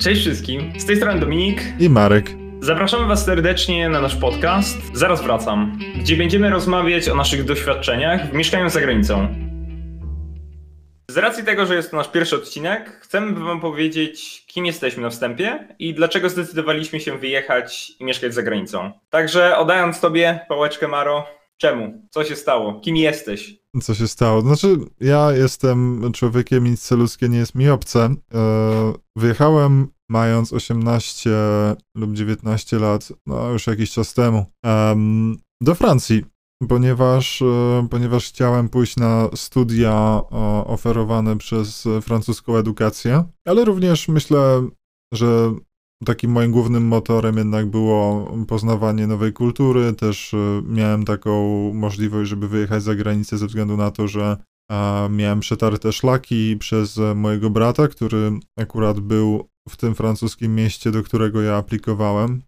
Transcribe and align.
Cześć 0.00 0.20
wszystkim, 0.20 0.72
z 0.80 0.86
tej 0.86 0.96
strony 0.96 1.20
Dominik 1.20 1.62
i 1.80 1.90
Marek. 1.90 2.30
Zapraszamy 2.60 3.06
Was 3.06 3.24
serdecznie 3.24 3.88
na 3.88 4.00
nasz 4.00 4.16
podcast 4.16 4.78
Zaraz 4.92 5.22
wracam, 5.22 5.78
gdzie 6.00 6.16
będziemy 6.16 6.50
rozmawiać 6.50 7.08
o 7.08 7.14
naszych 7.14 7.44
doświadczeniach 7.44 8.30
w 8.30 8.32
mieszkaniu 8.32 8.70
za 8.70 8.80
granicą. 8.80 9.34
Z 11.10 11.16
racji 11.16 11.44
tego, 11.44 11.66
że 11.66 11.74
jest 11.74 11.90
to 11.90 11.96
nasz 11.96 12.08
pierwszy 12.10 12.36
odcinek, 12.36 13.00
chcemy 13.02 13.40
Wam 13.44 13.60
powiedzieć, 13.60 14.44
kim 14.46 14.66
jesteśmy 14.66 15.02
na 15.02 15.10
wstępie 15.10 15.68
i 15.78 15.94
dlaczego 15.94 16.28
zdecydowaliśmy 16.28 17.00
się 17.00 17.18
wyjechać 17.18 17.92
i 18.00 18.04
mieszkać 18.04 18.34
za 18.34 18.42
granicą. 18.42 18.92
Także 19.10 19.56
oddając 19.56 20.00
Tobie 20.00 20.40
pałeczkę, 20.48 20.88
Maro, 20.88 21.26
czemu? 21.56 22.02
Co 22.10 22.24
się 22.24 22.36
stało? 22.36 22.80
Kim 22.80 22.96
jesteś? 22.96 23.57
Co 23.82 23.94
się 23.94 24.08
stało? 24.08 24.40
Znaczy, 24.40 24.78
ja 25.00 25.32
jestem 25.32 26.12
człowiekiem, 26.12 26.64
nic 26.64 26.90
ludzkie 26.90 27.28
nie 27.28 27.38
jest 27.38 27.54
mi 27.54 27.68
obce. 27.68 28.14
E, 28.34 28.92
wyjechałem 29.16 29.88
mając 30.10 30.52
18 30.52 31.30
lub 31.94 32.12
19 32.12 32.78
lat, 32.78 33.12
no 33.26 33.50
już 33.50 33.66
jakiś 33.66 33.90
czas 33.90 34.14
temu, 34.14 34.46
do 35.60 35.74
Francji, 35.74 36.24
ponieważ, 36.68 37.42
e, 37.42 37.86
ponieważ 37.90 38.28
chciałem 38.28 38.68
pójść 38.68 38.96
na 38.96 39.28
studia 39.34 40.20
oferowane 40.64 41.38
przez 41.38 41.88
francuską 42.02 42.56
edukację, 42.56 43.24
ale 43.44 43.64
również 43.64 44.08
myślę, 44.08 44.68
że 45.14 45.54
takim 46.04 46.30
moim 46.30 46.52
głównym 46.52 46.86
motorem 46.86 47.36
jednak 47.36 47.66
było 47.66 48.32
poznawanie 48.48 49.06
nowej 49.06 49.32
kultury. 49.32 49.92
Też 49.92 50.34
e, 50.34 50.62
miałem 50.66 51.04
taką 51.04 51.42
możliwość, 51.74 52.30
żeby 52.30 52.48
wyjechać 52.48 52.82
za 52.82 52.94
granicę 52.94 53.38
ze 53.38 53.46
względu 53.46 53.76
na 53.76 53.90
to, 53.90 54.08
że 54.08 54.36
miałem 55.10 55.40
przetarte 55.40 55.92
szlaki 55.92 56.56
przez 56.56 57.00
mojego 57.14 57.50
brata, 57.50 57.88
który 57.88 58.32
akurat 58.58 59.00
był 59.00 59.48
w 59.68 59.76
tym 59.76 59.94
francuskim 59.94 60.54
mieście, 60.54 60.90
do 60.90 61.02
którego 61.02 61.42
ja 61.42 61.56
aplikowałem. 61.56 62.42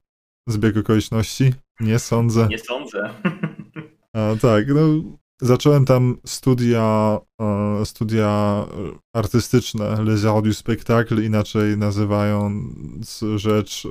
Zbieg 0.49 0.77
okoliczności? 0.77 1.53
Nie 1.81 1.99
sądzę. 1.99 2.49
Nie 2.51 2.59
sądzę. 2.59 3.15
A, 4.17 4.35
tak, 4.41 4.65
no, 4.69 4.81
zacząłem 5.41 5.85
tam 5.85 6.17
studia, 6.27 7.19
e, 7.41 7.87
studia 7.87 8.65
artystyczne, 9.15 10.05
Les 10.05 10.25
Arts 10.25 10.43
du 10.45 10.55
Spectacle, 10.55 11.25
inaczej 11.25 11.79
nazywając 11.79 13.25
rzecz 13.37 13.87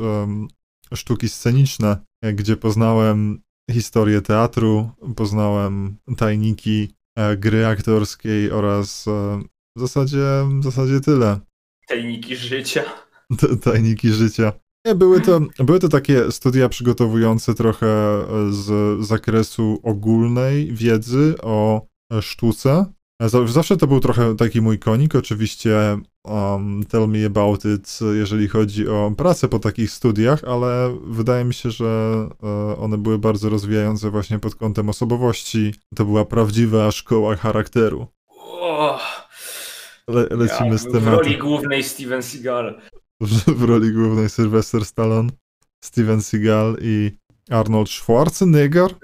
sztuki 0.93 1.29
sceniczne, 1.29 1.97
gdzie 2.33 2.57
poznałem 2.57 3.41
historię 3.71 4.21
teatru, 4.21 4.89
poznałem 5.15 5.97
tajniki 6.17 6.93
e, 7.15 7.37
gry 7.37 7.65
aktorskiej 7.65 8.51
oraz 8.51 9.07
e, 9.07 9.41
w 9.75 9.79
zasadzie, 9.79 10.25
w 10.59 10.63
zasadzie 10.63 10.99
tyle. 10.99 11.39
Tajniki 11.87 12.35
życia. 12.35 12.83
tajniki 13.63 14.09
życia. 14.09 14.53
Nie, 14.85 14.95
były 14.95 15.21
to, 15.21 15.39
były 15.59 15.79
to 15.79 15.89
takie 15.89 16.31
studia 16.31 16.69
przygotowujące 16.69 17.53
trochę 17.53 17.87
z 18.49 18.99
zakresu 19.05 19.79
ogólnej 19.83 20.73
wiedzy 20.73 21.35
o 21.41 21.87
sztuce. 22.21 22.85
Zawsze 23.45 23.77
to 23.77 23.87
był 23.87 23.99
trochę 23.99 24.35
taki 24.35 24.61
mój 24.61 24.79
konik, 24.79 25.15
oczywiście 25.15 25.97
um, 26.23 26.83
tell 26.89 27.07
me 27.07 27.25
about 27.25 27.65
it, 27.65 27.99
jeżeli 28.13 28.47
chodzi 28.47 28.87
o 28.87 29.13
pracę 29.17 29.47
po 29.47 29.59
takich 29.59 29.91
studiach, 29.91 30.43
ale 30.43 30.97
wydaje 31.03 31.45
mi 31.45 31.53
się, 31.53 31.71
że 31.71 31.85
e, 32.43 32.77
one 32.77 32.97
były 32.97 33.19
bardzo 33.19 33.49
rozwijające 33.49 34.09
właśnie 34.09 34.39
pod 34.39 34.55
kątem 34.55 34.89
osobowości. 34.89 35.73
To 35.95 36.05
była 36.05 36.25
prawdziwa 36.25 36.91
szkoła 36.91 37.35
charakteru. 37.35 38.07
Oh. 38.27 38.99
Le 40.07 40.27
lecimy 40.31 40.69
ja, 40.69 40.77
z 40.77 40.83
tematem. 40.83 41.03
W 41.03 41.07
roli 41.07 41.37
głównej 41.37 41.83
Steven 41.83 42.23
Seagal 42.23 42.81
w 43.47 43.63
roli 43.63 43.91
głównej 43.91 44.29
Sylvester 44.29 44.85
Stallone, 44.85 45.29
Steven 45.83 46.21
Seagal 46.21 46.77
i 46.81 47.11
Arnold 47.49 47.89
Schwarzenegger. 47.89 48.95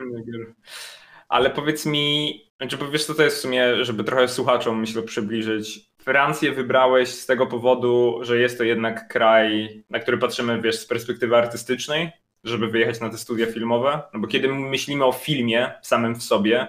Ale 1.30 1.50
powiedz 1.50 1.86
mi, 1.86 2.42
znaczy 2.58 2.78
wiesz 2.92 3.06
co 3.06 3.14
to 3.14 3.24
jest 3.24 3.38
w 3.38 3.42
sumie, 3.42 3.86
żeby 3.86 4.04
trochę 4.04 4.28
słuchaczom 4.28 4.80
myślę 4.80 5.04
przybliżyć. 5.04 5.86
Francję 6.02 6.52
wybrałeś 6.52 7.10
z 7.10 7.26
tego 7.26 7.48
powodu, 7.48 8.20
że 8.22 8.40
jest 8.40 8.58
to 8.58 8.64
jednak 8.64 9.08
kraj, 9.08 9.84
na 9.90 10.00
który 10.00 10.18
patrzymy 10.18 10.62
wiesz 10.62 10.80
z 10.80 10.86
perspektywy 10.86 11.38
artystycznej, 11.38 12.12
żeby 12.44 12.68
wyjechać 12.68 13.00
na 13.00 13.10
te 13.10 13.18
studia 13.18 13.46
filmowe. 13.46 14.02
No 14.14 14.20
bo 14.20 14.28
kiedy 14.28 14.48
myślimy 14.48 15.06
o 15.06 15.12
filmie 15.12 15.72
samym 15.82 16.16
w 16.16 16.24
sobie, 16.24 16.68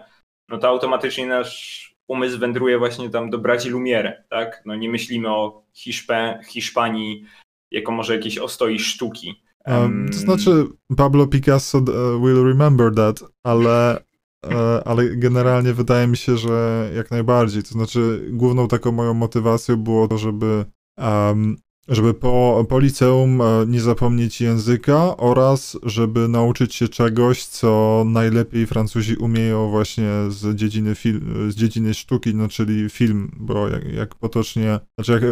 no 0.48 0.58
to 0.58 0.68
automatycznie 0.68 1.26
nasz 1.26 1.85
umysł 2.08 2.38
wędruje 2.38 2.78
właśnie 2.78 3.10
tam 3.10 3.30
do 3.30 3.38
braci 3.38 3.68
Lumiere, 3.68 4.24
tak? 4.30 4.62
No 4.66 4.76
nie 4.76 4.88
myślimy 4.88 5.28
o 5.28 5.62
Hiszpę, 5.72 6.40
Hiszpanii 6.46 7.24
jako 7.70 7.92
może 7.92 8.16
jakiejś 8.16 8.38
ostoi 8.38 8.78
sztuki. 8.78 9.42
Um, 9.66 10.08
to 10.12 10.18
znaczy 10.18 10.66
Pablo 10.96 11.26
Picasso 11.26 11.78
uh, 11.78 11.86
will 12.22 12.44
remember 12.44 12.94
that, 12.94 13.24
ale, 13.42 14.00
uh, 14.44 14.52
ale 14.84 15.16
generalnie 15.16 15.72
wydaje 15.72 16.06
mi 16.06 16.16
się, 16.16 16.36
że 16.36 16.90
jak 16.96 17.10
najbardziej. 17.10 17.62
To 17.62 17.68
znaczy 17.68 18.28
główną 18.30 18.68
taką 18.68 18.92
moją 18.92 19.14
motywacją 19.14 19.76
było 19.76 20.08
to, 20.08 20.18
żeby 20.18 20.64
um, 20.98 21.56
żeby 21.88 22.14
po, 22.14 22.66
po 22.68 22.78
liceum 22.78 23.40
e, 23.40 23.44
nie 23.66 23.80
zapomnieć 23.80 24.40
języka 24.40 25.16
oraz 25.16 25.78
żeby 25.82 26.28
nauczyć 26.28 26.74
się 26.74 26.88
czegoś, 26.88 27.44
co 27.44 28.02
najlepiej 28.06 28.66
Francuzi 28.66 29.16
umieją 29.16 29.70
właśnie 29.70 30.10
z 30.28 30.56
dziedziny, 30.56 30.94
fil, 30.94 31.20
z 31.48 31.54
dziedziny 31.54 31.94
sztuki, 31.94 32.34
no 32.34 32.48
czyli 32.48 32.90
film, 32.90 33.30
bo 33.36 33.68
jak, 33.68 33.92
jak 33.92 34.14
potocznie, 34.14 34.80
znaczy 34.98 35.12
jak, 35.12 35.22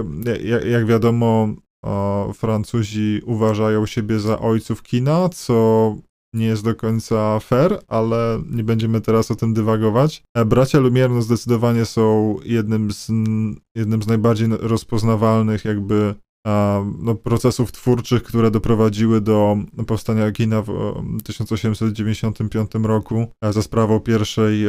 jak, 0.45 0.65
jak 0.65 0.87
wiadomo, 0.87 1.49
o, 1.85 2.33
Francuzi 2.35 3.21
uważają 3.27 3.87
siebie 3.87 4.21
za 4.21 4.39
ojców 4.39 4.83
kina, 4.83 5.29
co 5.29 5.97
nie 6.35 6.47
jest 6.47 6.65
do 6.65 6.75
końca 6.75 7.41
fair, 7.41 7.79
ale 7.89 8.43
nie 8.51 8.65
będziemy 8.65 9.01
teraz 9.01 9.31
o 9.31 9.35
tym 9.35 9.55
dywagować. 9.55 10.23
E, 10.37 10.45
bracia 10.45 10.79
Lumière 10.79 11.11
no 11.11 11.23
zdecydowanie 11.23 11.85
są 11.85 12.37
jednym 12.45 12.93
z, 12.93 13.09
jednym 13.77 14.03
z 14.03 14.07
najbardziej 14.07 14.49
rozpoznawalnych 14.61 15.65
jakby 15.65 16.15
no, 16.99 17.15
procesów 17.15 17.73
twórczych, 17.73 18.23
które 18.23 18.51
doprowadziły 18.51 19.21
do 19.21 19.57
powstania 19.87 20.33
kina 20.33 20.63
w 20.63 20.73
1895 21.25 22.71
roku 22.83 23.27
za 23.43 23.63
sprawą 23.63 24.01
pierwszej, 24.01 24.67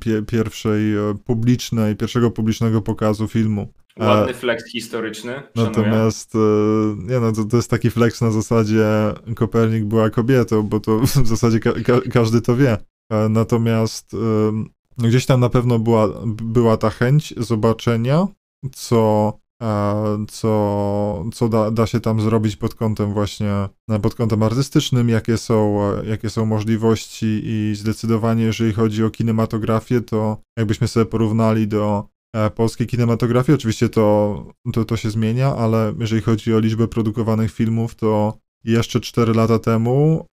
pie, 0.00 0.22
pierwszej 0.22 0.94
e, 0.94 1.14
publicznej, 1.24 1.96
pierwszego 1.96 2.30
publicznego 2.30 2.82
pokazu 2.82 3.28
filmu. 3.28 3.72
Ładny 4.00 4.34
flex 4.34 4.72
historyczny. 4.72 5.42
Natomiast 5.56 6.34
e, 6.34 6.38
nie 6.96 7.20
no, 7.20 7.32
to, 7.32 7.44
to 7.44 7.56
jest 7.56 7.70
taki 7.70 7.90
flex 7.90 8.20
na 8.20 8.30
zasadzie 8.30 8.86
Kopernik 9.36 9.84
była 9.84 10.10
kobietą, 10.10 10.62
bo 10.62 10.80
to 10.80 10.98
w 11.24 11.26
zasadzie 11.26 11.60
ka 11.60 11.72
ka 11.72 12.00
każdy 12.12 12.40
to 12.40 12.56
wie. 12.56 12.76
E, 13.10 13.28
natomiast 13.28 14.16
no, 14.98 15.08
gdzieś 15.08 15.26
tam 15.26 15.40
na 15.40 15.48
pewno 15.48 15.78
była, 15.78 16.08
była 16.26 16.76
ta 16.76 16.90
chęć 16.90 17.34
zobaczenia, 17.36 18.26
co 18.72 19.32
co, 20.28 21.24
co 21.34 21.48
da, 21.48 21.70
da 21.70 21.86
się 21.86 22.00
tam 22.00 22.20
zrobić 22.20 22.56
pod 22.56 22.74
kątem 22.74 23.12
właśnie, 23.12 23.52
pod 24.02 24.14
kątem 24.14 24.42
artystycznym, 24.42 25.08
jakie 25.08 25.38
są, 25.38 25.80
jakie 26.02 26.30
są 26.30 26.46
możliwości 26.46 27.40
i 27.44 27.74
zdecydowanie 27.76 28.44
jeżeli 28.44 28.72
chodzi 28.72 29.04
o 29.04 29.10
kinematografię, 29.10 30.00
to 30.00 30.36
jakbyśmy 30.58 30.88
sobie 30.88 31.06
porównali 31.06 31.68
do 31.68 32.04
e, 32.36 32.50
polskiej 32.50 32.86
kinematografii, 32.86 33.56
oczywiście 33.56 33.88
to, 33.88 34.46
to, 34.72 34.84
to 34.84 34.96
się 34.96 35.10
zmienia, 35.10 35.56
ale 35.56 35.94
jeżeli 35.98 36.22
chodzi 36.22 36.54
o 36.54 36.58
liczbę 36.58 36.88
produkowanych 36.88 37.52
filmów, 37.52 37.94
to 37.94 38.38
jeszcze 38.64 39.00
4 39.00 39.34
lata 39.34 39.58
temu 39.58 40.26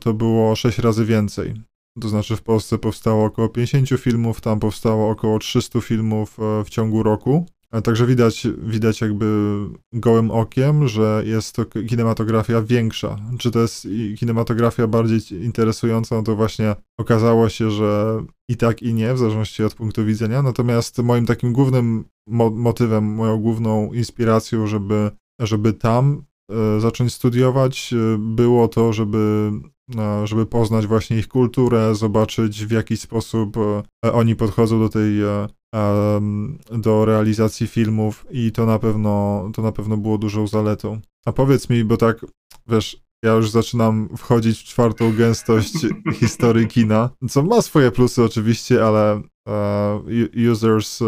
to 0.00 0.14
było 0.14 0.56
6 0.56 0.78
razy 0.78 1.04
więcej. 1.04 1.54
To 2.00 2.08
znaczy 2.08 2.36
w 2.36 2.42
Polsce 2.42 2.78
powstało 2.78 3.24
około 3.24 3.48
50 3.48 4.00
filmów, 4.00 4.40
tam 4.40 4.60
powstało 4.60 5.10
około 5.10 5.38
300 5.38 5.80
filmów 5.80 6.38
e, 6.40 6.64
w 6.64 6.70
ciągu 6.70 7.02
roku. 7.02 7.46
Także 7.84 8.06
widać, 8.06 8.46
widać 8.58 9.00
jakby 9.00 9.56
gołym 9.92 10.30
okiem, 10.30 10.88
że 10.88 11.22
jest 11.26 11.56
to 11.56 11.64
kinematografia 11.66 12.62
większa. 12.62 13.18
Czy 13.38 13.50
to 13.50 13.60
jest 13.60 13.88
kinematografia 14.18 14.86
bardziej 14.86 15.44
interesująca, 15.44 16.16
no 16.16 16.22
to 16.22 16.36
właśnie 16.36 16.76
okazało 16.98 17.48
się, 17.48 17.70
że 17.70 18.22
i 18.48 18.56
tak, 18.56 18.82
i 18.82 18.94
nie, 18.94 19.14
w 19.14 19.18
zależności 19.18 19.64
od 19.64 19.74
punktu 19.74 20.04
widzenia. 20.04 20.42
Natomiast 20.42 20.98
moim 20.98 21.26
takim 21.26 21.52
głównym 21.52 22.04
mo 22.26 22.50
motywem, 22.50 23.04
moją 23.04 23.38
główną 23.38 23.92
inspiracją, 23.92 24.66
żeby, 24.66 25.10
żeby 25.40 25.72
tam 25.72 26.24
e, 26.50 26.80
zacząć 26.80 27.14
studiować, 27.14 27.92
e, 27.92 28.18
było 28.18 28.68
to, 28.68 28.92
żeby 28.92 29.50
e, 29.52 29.79
żeby 30.24 30.46
poznać 30.46 30.86
właśnie 30.86 31.18
ich 31.18 31.28
kulturę, 31.28 31.94
zobaczyć 31.94 32.66
w 32.66 32.70
jaki 32.70 32.96
sposób 32.96 33.56
e, 34.04 34.12
oni 34.12 34.36
podchodzą 34.36 34.80
do 34.80 34.88
tej 34.88 35.22
e, 35.22 35.46
do 36.70 37.04
realizacji 37.04 37.66
filmów 37.66 38.26
i 38.30 38.52
to 38.52 38.66
na 38.66 38.78
pewno, 38.78 39.44
to 39.54 39.62
na 39.62 39.72
pewno 39.72 39.96
było 39.96 40.18
dużą 40.18 40.46
zaletą. 40.46 41.00
A 41.26 41.32
powiedz 41.32 41.70
mi, 41.70 41.84
bo 41.84 41.96
tak, 41.96 42.26
wiesz, 42.68 43.02
ja 43.24 43.32
już 43.32 43.50
zaczynam 43.50 44.08
wchodzić 44.16 44.60
w 44.60 44.64
czwartą 44.64 45.16
gęstość 45.16 45.72
historii 46.20 46.66
kina, 46.66 47.10
co 47.30 47.42
ma 47.42 47.62
swoje 47.62 47.90
plusy 47.90 48.24
oczywiście, 48.24 48.86
ale 48.86 49.22
users 50.50 51.02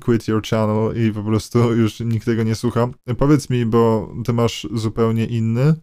quit 0.00 0.28
your 0.28 0.42
channel 0.42 1.06
i 1.06 1.12
po 1.12 1.22
prostu 1.22 1.58
już 1.82 2.00
nikt 2.00 2.26
tego 2.26 2.42
nie 2.42 2.54
słucha. 2.54 2.88
Powiedz 3.18 3.50
mi, 3.50 3.66
bo 3.66 4.12
ty 4.24 4.32
masz 4.32 4.66
zupełnie 4.72 5.24
inny, 5.24 5.74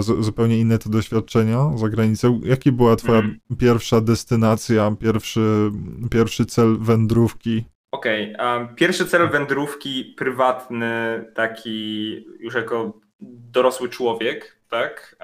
zupełnie 0.00 0.58
inne 0.58 0.78
te 0.78 0.90
doświadczenia 0.90 1.70
za 1.76 1.88
granicą. 1.88 2.40
Jaki 2.44 2.72
była 2.72 2.96
twoja 2.96 3.18
mm. 3.18 3.38
pierwsza 3.58 4.00
destynacja, 4.00 4.96
pierwszy, 5.00 5.70
pierwszy 6.10 6.46
cel 6.46 6.78
wędrówki? 6.78 7.64
Okej, 7.92 8.34
okay. 8.34 8.74
pierwszy 8.74 9.06
cel 9.06 9.28
wędrówki 9.28 10.14
prywatny, 10.16 11.24
taki 11.34 12.12
już 12.40 12.54
jako 12.54 13.00
dorosły 13.20 13.88
człowiek, 13.88 14.60
tak, 14.70 15.16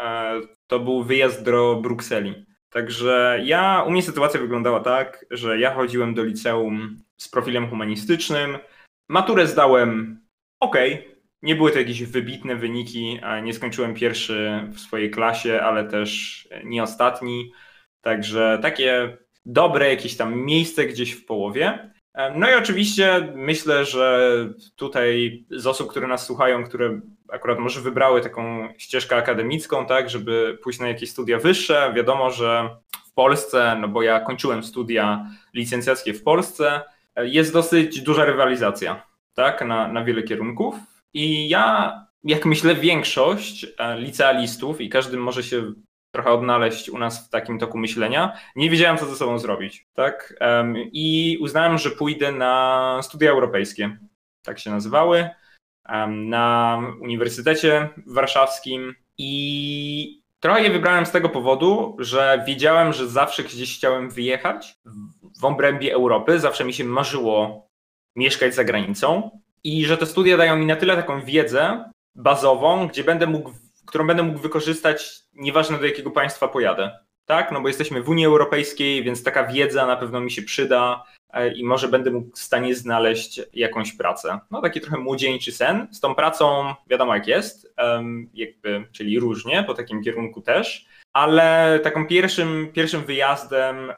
to 0.66 0.80
był 0.80 1.04
wyjazd 1.04 1.44
do 1.44 1.80
Brukseli. 1.82 2.51
Także 2.72 3.40
ja, 3.44 3.84
u 3.86 3.90
mnie 3.90 4.02
sytuacja 4.02 4.40
wyglądała 4.40 4.80
tak, 4.80 5.26
że 5.30 5.58
ja 5.58 5.74
chodziłem 5.74 6.14
do 6.14 6.24
liceum 6.24 6.96
z 7.16 7.28
profilem 7.28 7.68
humanistycznym. 7.68 8.58
Maturę 9.08 9.46
zdałem 9.46 10.20
ok. 10.60 10.76
Nie 11.42 11.56
były 11.56 11.70
to 11.70 11.78
jakieś 11.78 12.02
wybitne 12.04 12.56
wyniki, 12.56 13.20
nie 13.42 13.54
skończyłem 13.54 13.94
pierwszy 13.94 14.68
w 14.72 14.80
swojej 14.80 15.10
klasie, 15.10 15.60
ale 15.62 15.84
też 15.84 16.48
nie 16.64 16.82
ostatni. 16.82 17.52
Także 18.00 18.58
takie 18.62 19.16
dobre 19.46 19.88
jakieś 19.88 20.16
tam 20.16 20.36
miejsce 20.36 20.84
gdzieś 20.84 21.12
w 21.12 21.24
połowie. 21.24 21.92
No 22.14 22.50
i 22.50 22.54
oczywiście 22.54 23.32
myślę, 23.34 23.84
że 23.84 24.32
tutaj 24.76 25.44
z 25.50 25.66
osób, 25.66 25.90
które 25.90 26.06
nas 26.06 26.26
słuchają, 26.26 26.64
które 26.64 27.00
akurat 27.28 27.58
może 27.58 27.80
wybrały 27.80 28.20
taką 28.20 28.68
ścieżkę 28.78 29.16
akademicką, 29.16 29.86
tak, 29.86 30.10
żeby 30.10 30.58
pójść 30.62 30.80
na 30.80 30.88
jakieś 30.88 31.10
studia 31.10 31.38
wyższe, 31.38 31.92
wiadomo, 31.96 32.30
że 32.30 32.76
w 33.06 33.12
Polsce, 33.12 33.76
no 33.80 33.88
bo 33.88 34.02
ja 34.02 34.20
kończyłem 34.20 34.64
studia 34.64 35.26
licencjackie 35.54 36.14
w 36.14 36.22
Polsce, 36.22 36.80
jest 37.16 37.52
dosyć 37.52 38.00
duża 38.00 38.24
rywalizacja, 38.24 39.06
tak, 39.34 39.64
na, 39.64 39.88
na 39.88 40.04
wiele 40.04 40.22
kierunków. 40.22 40.74
I 41.14 41.48
ja, 41.48 41.92
jak 42.24 42.46
myślę, 42.46 42.74
większość 42.74 43.66
e, 43.78 43.98
licealistów 43.98 44.80
i 44.80 44.88
każdy 44.88 45.16
może 45.16 45.42
się 45.42 45.72
trochę 46.12 46.30
odnaleźć 46.30 46.90
u 46.90 46.98
nas 46.98 47.26
w 47.26 47.30
takim 47.30 47.58
toku 47.58 47.78
myślenia. 47.78 48.38
Nie 48.56 48.70
wiedziałem, 48.70 48.98
co 48.98 49.06
ze 49.06 49.16
sobą 49.16 49.38
zrobić, 49.38 49.86
tak? 49.94 50.34
I 50.92 51.38
uznałem, 51.40 51.78
że 51.78 51.90
pójdę 51.90 52.32
na 52.32 53.00
studia 53.02 53.30
europejskie, 53.30 53.96
tak 54.42 54.58
się 54.58 54.70
nazywały, 54.70 55.28
na 56.08 56.78
Uniwersytecie 57.00 57.88
Warszawskim. 58.06 58.94
I 59.18 60.22
trochę 60.40 60.62
je 60.62 60.70
wybrałem 60.70 61.06
z 61.06 61.10
tego 61.10 61.28
powodu, 61.28 61.96
że 61.98 62.44
wiedziałem, 62.46 62.92
że 62.92 63.08
zawsze 63.08 63.42
gdzieś 63.42 63.76
chciałem 63.76 64.10
wyjechać 64.10 64.74
w 65.40 65.44
obrębie 65.44 65.94
Europy, 65.94 66.40
zawsze 66.40 66.64
mi 66.64 66.72
się 66.72 66.84
marzyło 66.84 67.66
mieszkać 68.16 68.54
za 68.54 68.64
granicą. 68.64 69.40
I 69.64 69.86
że 69.86 69.96
te 69.96 70.06
studia 70.06 70.36
dają 70.36 70.56
mi 70.56 70.66
na 70.66 70.76
tyle 70.76 70.96
taką 70.96 71.20
wiedzę 71.20 71.90
bazową, 72.14 72.88
gdzie 72.88 73.04
będę 73.04 73.26
mógł 73.26 73.52
którą 73.92 74.06
będę 74.06 74.22
mógł 74.22 74.38
wykorzystać, 74.38 75.22
nieważne 75.34 75.78
do 75.78 75.86
jakiego 75.86 76.10
państwa 76.10 76.48
pojadę. 76.48 76.98
Tak, 77.26 77.52
no 77.52 77.60
bo 77.60 77.68
jesteśmy 77.68 78.02
w 78.02 78.08
Unii 78.08 78.26
Europejskiej, 78.26 79.04
więc 79.04 79.22
taka 79.22 79.46
wiedza 79.46 79.86
na 79.86 79.96
pewno 79.96 80.20
mi 80.20 80.30
się 80.30 80.42
przyda 80.42 81.04
e, 81.32 81.52
i 81.52 81.64
może 81.64 81.88
będę 81.88 82.10
mógł 82.10 82.36
w 82.36 82.38
stanie 82.38 82.74
znaleźć 82.74 83.40
jakąś 83.52 83.92
pracę. 83.92 84.38
No 84.50 84.62
taki 84.62 84.80
trochę 84.80 84.98
młodzieńczy 84.98 85.52
sen. 85.52 85.88
Z 85.90 86.00
tą 86.00 86.14
pracą 86.14 86.74
wiadomo 86.86 87.14
jak 87.14 87.26
jest, 87.26 87.74
jakby, 88.34 88.84
czyli 88.92 89.20
różnie, 89.20 89.64
po 89.66 89.74
takim 89.74 90.02
kierunku 90.02 90.40
też, 90.40 90.86
ale 91.12 91.80
taką 91.82 92.06
pierwszym, 92.06 92.72
pierwszym 92.72 93.04
wyjazdem 93.04 93.92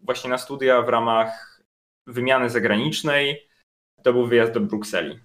właśnie 0.00 0.30
na 0.30 0.38
studia 0.38 0.82
w 0.82 0.88
ramach 0.88 1.62
wymiany 2.06 2.50
zagranicznej 2.50 3.48
to 4.02 4.12
był 4.12 4.26
wyjazd 4.26 4.52
do 4.52 4.60
Brukseli. 4.60 5.18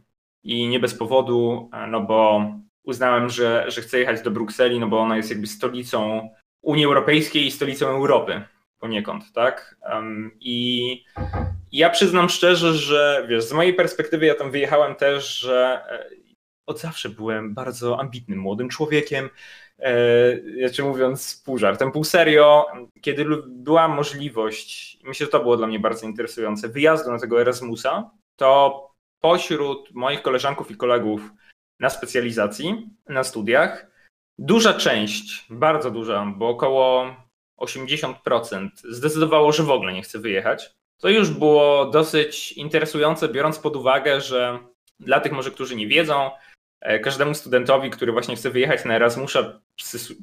I 0.44 0.68
nie 0.68 0.80
bez 0.80 0.96
powodu, 0.96 1.70
e, 1.74 1.88
no 1.88 2.02
bo 2.02 2.46
uznałem, 2.84 3.30
że, 3.30 3.66
że 3.68 3.82
chcę 3.82 4.00
jechać 4.00 4.22
do 4.22 4.32
Brukseli, 4.32 4.80
no 4.80 4.88
bo 4.88 5.00
ona 5.00 5.18
jest 5.18 5.30
jakby 5.30 5.48
stolicą 5.48 6.30
Unii 6.62 6.86
Europejskiej 6.86 7.46
i 7.46 7.52
stolicą 7.52 7.88
Europy 7.88 8.42
poniekąd, 8.80 9.34
tak? 9.34 9.76
Um, 9.94 10.32
I 10.40 11.06
ja 11.72 11.90
przyznam 11.90 12.30
szczerze, 12.30 12.74
że 12.74 13.26
wiesz, 13.30 13.44
z 13.44 13.54
mojej 13.54 13.74
perspektywy 13.74 14.26
ja 14.26 14.36
tam 14.36 14.52
wyjechałem 14.52 14.96
też, 14.96 15.40
że 15.40 15.84
e, 15.90 16.10
od 16.66 16.80
zawsze 16.80 17.10
byłem 17.10 17.54
bardzo 17.54 18.00
ambitnym 18.00 18.40
młodym 18.40 18.70
człowiekiem, 18.70 19.30
znaczy 20.60 20.84
mówiąc 20.84 21.42
pół 21.46 21.58
żartem, 21.58 21.92
pół 21.92 22.04
serio, 22.04 22.66
kiedy 23.02 23.26
była 23.48 23.88
możliwość, 23.88 25.00
myślę, 25.04 25.26
że 25.26 25.32
to 25.32 25.40
było 25.40 25.58
dla 25.58 25.68
mnie 25.68 25.80
bardzo 25.80 26.06
interesujące, 26.06 26.70
wyjazdu 26.70 27.12
na 27.12 27.20
tego 27.20 27.42
Erasmusa, 27.42 28.12
to 28.36 28.88
pośród 29.22 29.92
moich 29.94 30.22
koleżanków 30.22 30.72
i 30.72 30.76
kolegów 30.76 31.22
na 31.82 31.90
specjalizacji, 31.90 32.90
na 33.10 33.24
studiach. 33.24 33.92
Duża 34.40 34.74
część, 34.74 35.46
bardzo 35.50 35.92
duża, 35.92 36.34
bo 36.38 36.50
około 36.50 37.16
80% 37.62 38.70
zdecydowało, 38.90 39.52
że 39.52 39.64
w 39.64 39.72
ogóle 39.72 39.94
nie 39.94 40.02
chce 40.02 40.20
wyjechać. 40.20 40.72
To 41.02 41.10
już 41.10 41.30
było 41.30 41.86
dosyć 41.86 42.52
interesujące, 42.52 43.30
biorąc 43.30 43.60
pod 43.60 43.76
uwagę, 43.76 44.22
że 44.22 44.60
dla 45.00 45.20
tych 45.20 45.32
może, 45.32 45.52
którzy 45.52 45.76
nie 45.76 45.88
wiedzą, 45.88 46.32
e, 46.82 47.00
każdemu 47.00 47.34
studentowi, 47.34 47.90
który 47.90 48.12
właśnie 48.12 48.36
chce 48.36 48.50
wyjechać 48.50 48.86
na 48.86 48.96
Erasmusa, 48.96 49.62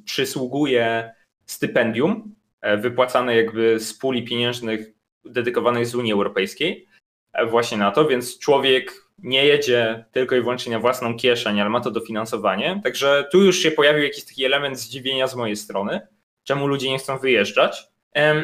przysługuje 0.05 1.15
stypendium 1.47 2.35
e, 2.61 2.77
wypłacane 2.77 3.37
jakby 3.37 3.81
z 3.81 3.95
puli 3.95 4.25
pieniężnych 4.25 4.93
dedykowanej 5.25 5.85
z 5.85 5.95
Unii 5.95 6.13
Europejskiej 6.13 6.89
e, 7.33 7.47
właśnie 7.47 7.79
na 7.79 7.91
to, 7.91 8.05
więc 8.05 8.39
człowiek 8.39 9.08
nie 9.19 9.45
jedzie 9.45 10.05
tylko 10.13 10.37
i 10.37 10.41
wyłącznie 10.41 10.73
na 10.73 10.79
własną 10.79 11.17
kieszeń, 11.17 11.61
ale 11.61 11.71
ma 11.71 11.81
to 11.81 11.91
dofinansowanie. 11.91 12.81
Także 12.85 13.29
tu 13.33 13.43
już 13.43 13.59
się 13.59 13.71
pojawił 13.71 14.03
jakiś 14.03 14.25
taki 14.25 14.45
element 14.45 14.79
zdziwienia 14.79 15.27
z 15.27 15.37
mojej 15.37 15.57
strony, 15.57 16.01
czemu 16.45 16.67
ludzie 16.67 16.91
nie 16.91 16.99
chcą 16.99 17.19
wyjeżdżać. 17.19 17.89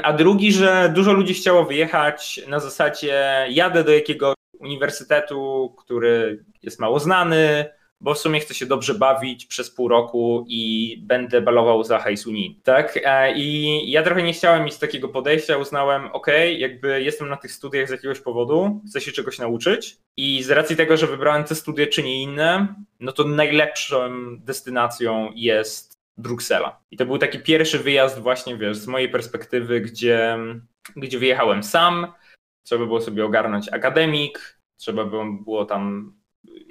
A 0.03 0.13
drugi, 0.13 0.53
że 0.53 0.93
dużo 0.95 1.13
ludzi 1.13 1.35
chciało 1.35 1.65
wyjechać 1.65 2.41
na 2.49 2.61
zasadzie 2.61 3.47
jadę 3.51 3.85
do 3.85 3.93
jakiegoś 3.93 4.35
uniwersytetu, 4.59 5.75
który 5.79 6.45
jest 6.63 6.81
mało 6.81 7.01
znany, 7.01 7.65
bo 8.01 8.15
w 8.15 8.19
sumie 8.19 8.41
chcę 8.41 8.55
się 8.55 8.67
dobrze 8.67 8.95
bawić 8.95 9.47
przez 9.47 9.71
pół 9.71 9.89
roku 9.89 10.45
i 10.49 10.97
będę 11.03 11.43
balował 11.43 11.85
za 11.85 11.99
hajs 11.99 12.27
unijny, 12.27 12.55
tak? 12.63 12.99
E, 13.05 13.35
I 13.37 13.91
ja 13.91 14.03
trochę 14.03 14.23
nie 14.23 14.33
chciałem 14.33 14.65
mieć 14.65 14.77
takiego 14.77 15.09
podejścia, 15.09 15.57
uznałem, 15.57 16.07
ok, 16.13 16.27
jakby 16.59 17.03
jestem 17.03 17.29
na 17.29 17.37
tych 17.37 17.53
studiach 17.53 17.89
z 17.89 17.91
jakiegoś 17.91 18.21
powodu, 18.21 18.81
chcę 18.89 19.01
się 19.01 19.13
czegoś 19.13 19.39
nauczyć 19.39 19.97
i 20.17 20.43
z 20.43 20.51
racji 20.51 20.77
tego, 20.77 20.97
że 20.97 21.07
wybrałem 21.07 21.45
te 21.45 21.55
studia 21.55 21.87
czy 21.87 22.03
nie 22.03 22.23
inne, 22.23 22.75
no 23.01 23.13
to 23.13 23.25
najlepszą 23.25 24.11
destynacją 24.39 25.31
jest 25.35 25.95
Bruksela. 26.17 26.81
I 26.91 26.97
to 26.97 27.07
był 27.07 27.19
taki 27.19 27.39
pierwszy 27.39 27.79
wyjazd 27.79 28.19
właśnie, 28.19 28.57
wiesz, 28.57 28.77
z 28.77 28.87
mojej 28.87 29.09
perspektywy, 29.09 29.81
gdzie, 29.81 30.39
gdzie 30.97 31.19
wyjechałem 31.19 31.63
sam, 31.63 32.13
trzeba 32.63 32.87
było 32.87 33.01
sobie 33.01 33.25
ogarnąć 33.25 33.69
akademik, 33.69 34.59
trzeba 34.77 35.05
było 35.45 35.65
tam 35.65 36.15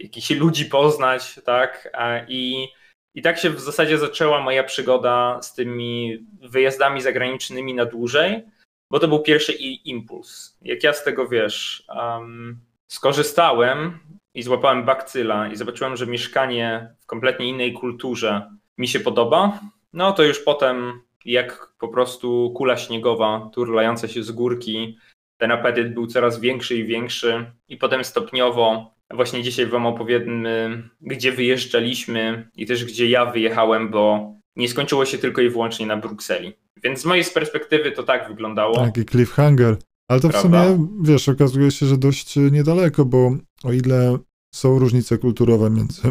jakichś 0.03 0.29
ludzi 0.29 0.65
poznać, 0.65 1.39
tak? 1.45 1.98
I, 2.27 2.67
I 3.15 3.22
tak 3.22 3.39
się 3.39 3.50
w 3.50 3.60
zasadzie 3.60 3.98
zaczęła 3.98 4.41
moja 4.41 4.63
przygoda 4.63 5.39
z 5.41 5.53
tymi 5.53 6.17
wyjazdami 6.41 7.01
zagranicznymi 7.01 7.74
na 7.74 7.86
dłużej, 7.86 8.43
bo 8.91 9.00
to 9.00 9.07
był 9.07 9.19
pierwszy 9.19 9.53
impuls. 9.86 10.57
Jak 10.62 10.83
ja 10.83 10.93
z 10.93 11.03
tego 11.03 11.27
wiesz, 11.27 11.83
um, 11.95 12.60
skorzystałem 12.88 14.00
i 14.33 14.43
złapałem 14.43 14.86
bakcyla 14.86 15.48
i 15.48 15.55
zobaczyłem, 15.55 15.98
że 15.98 16.07
mieszkanie 16.07 16.95
w 17.00 17.05
kompletnie 17.05 17.45
innej 17.45 17.74
kulturze 17.74 18.51
mi 18.77 18.88
się 18.88 19.00
podoba, 19.00 19.60
no 19.93 20.12
to 20.12 20.24
już 20.24 20.39
potem 20.39 21.01
jak 21.25 21.74
po 21.79 21.88
prostu 21.88 22.53
kula 22.55 22.77
śniegowa 22.77 23.50
turlająca 23.53 24.07
się 24.07 24.24
z 24.24 24.31
górki, 24.31 24.98
ten 25.38 25.51
apetyt 25.51 25.93
był 25.93 26.07
coraz 26.07 26.39
większy 26.39 26.75
i 26.75 26.86
większy 26.86 27.51
i 27.67 27.77
potem 27.77 28.03
stopniowo 28.03 28.92
Właśnie 29.15 29.43
dzisiaj 29.43 29.67
Wam 29.67 29.86
opowiemy, 29.86 30.84
gdzie 31.01 31.32
wyjeżdżaliśmy 31.32 32.50
i 32.55 32.65
też 32.65 32.86
gdzie 32.86 33.10
ja 33.10 33.25
wyjechałem, 33.25 33.91
bo 33.91 34.34
nie 34.55 34.70
skończyło 34.70 35.05
się 35.05 35.17
tylko 35.17 35.41
i 35.41 35.50
wyłącznie 35.50 35.86
na 35.86 35.98
Brukseli. 35.98 36.53
Więc 36.84 37.01
z 37.01 37.05
mojej 37.05 37.25
perspektywy 37.34 37.91
to 37.91 38.03
tak 38.03 38.27
wyglądało. 38.27 38.75
Taki 38.75 39.05
cliffhanger. 39.05 39.77
Ale 40.10 40.20
to 40.20 40.29
w 40.29 40.32
Prawda? 40.32 40.65
sumie, 40.65 40.88
wiesz, 41.01 41.29
okazuje 41.29 41.72
się, 41.72 41.86
że 41.86 41.98
dość 41.98 42.36
niedaleko, 42.36 43.05
bo 43.05 43.36
o 43.63 43.74
ile 43.74 44.17
są 44.55 44.79
różnice 44.79 45.17
kulturowe 45.17 45.70
między, 45.70 46.01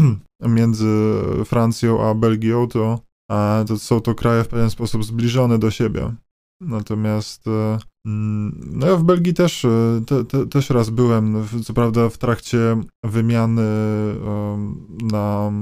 między 0.58 0.86
Francją 1.44 2.08
a 2.08 2.14
Belgią, 2.14 2.68
to, 2.68 3.00
to 3.68 3.78
są 3.78 4.00
to 4.00 4.14
kraje 4.14 4.44
w 4.44 4.48
pewien 4.48 4.70
sposób 4.70 5.04
zbliżone 5.04 5.58
do 5.58 5.70
siebie. 5.70 6.14
Natomiast 6.60 7.48
e, 7.48 7.78
no 8.06 8.86
ja 8.86 8.96
w 8.96 9.04
Belgii 9.04 9.34
też, 9.34 9.64
e, 9.64 10.00
te, 10.06 10.24
te, 10.24 10.46
też 10.46 10.70
raz 10.70 10.90
byłem, 10.90 11.46
co 11.64 11.74
prawda 11.74 12.08
w 12.08 12.18
trakcie 12.18 12.58
wymiany 13.04 13.62
na, 15.12 15.52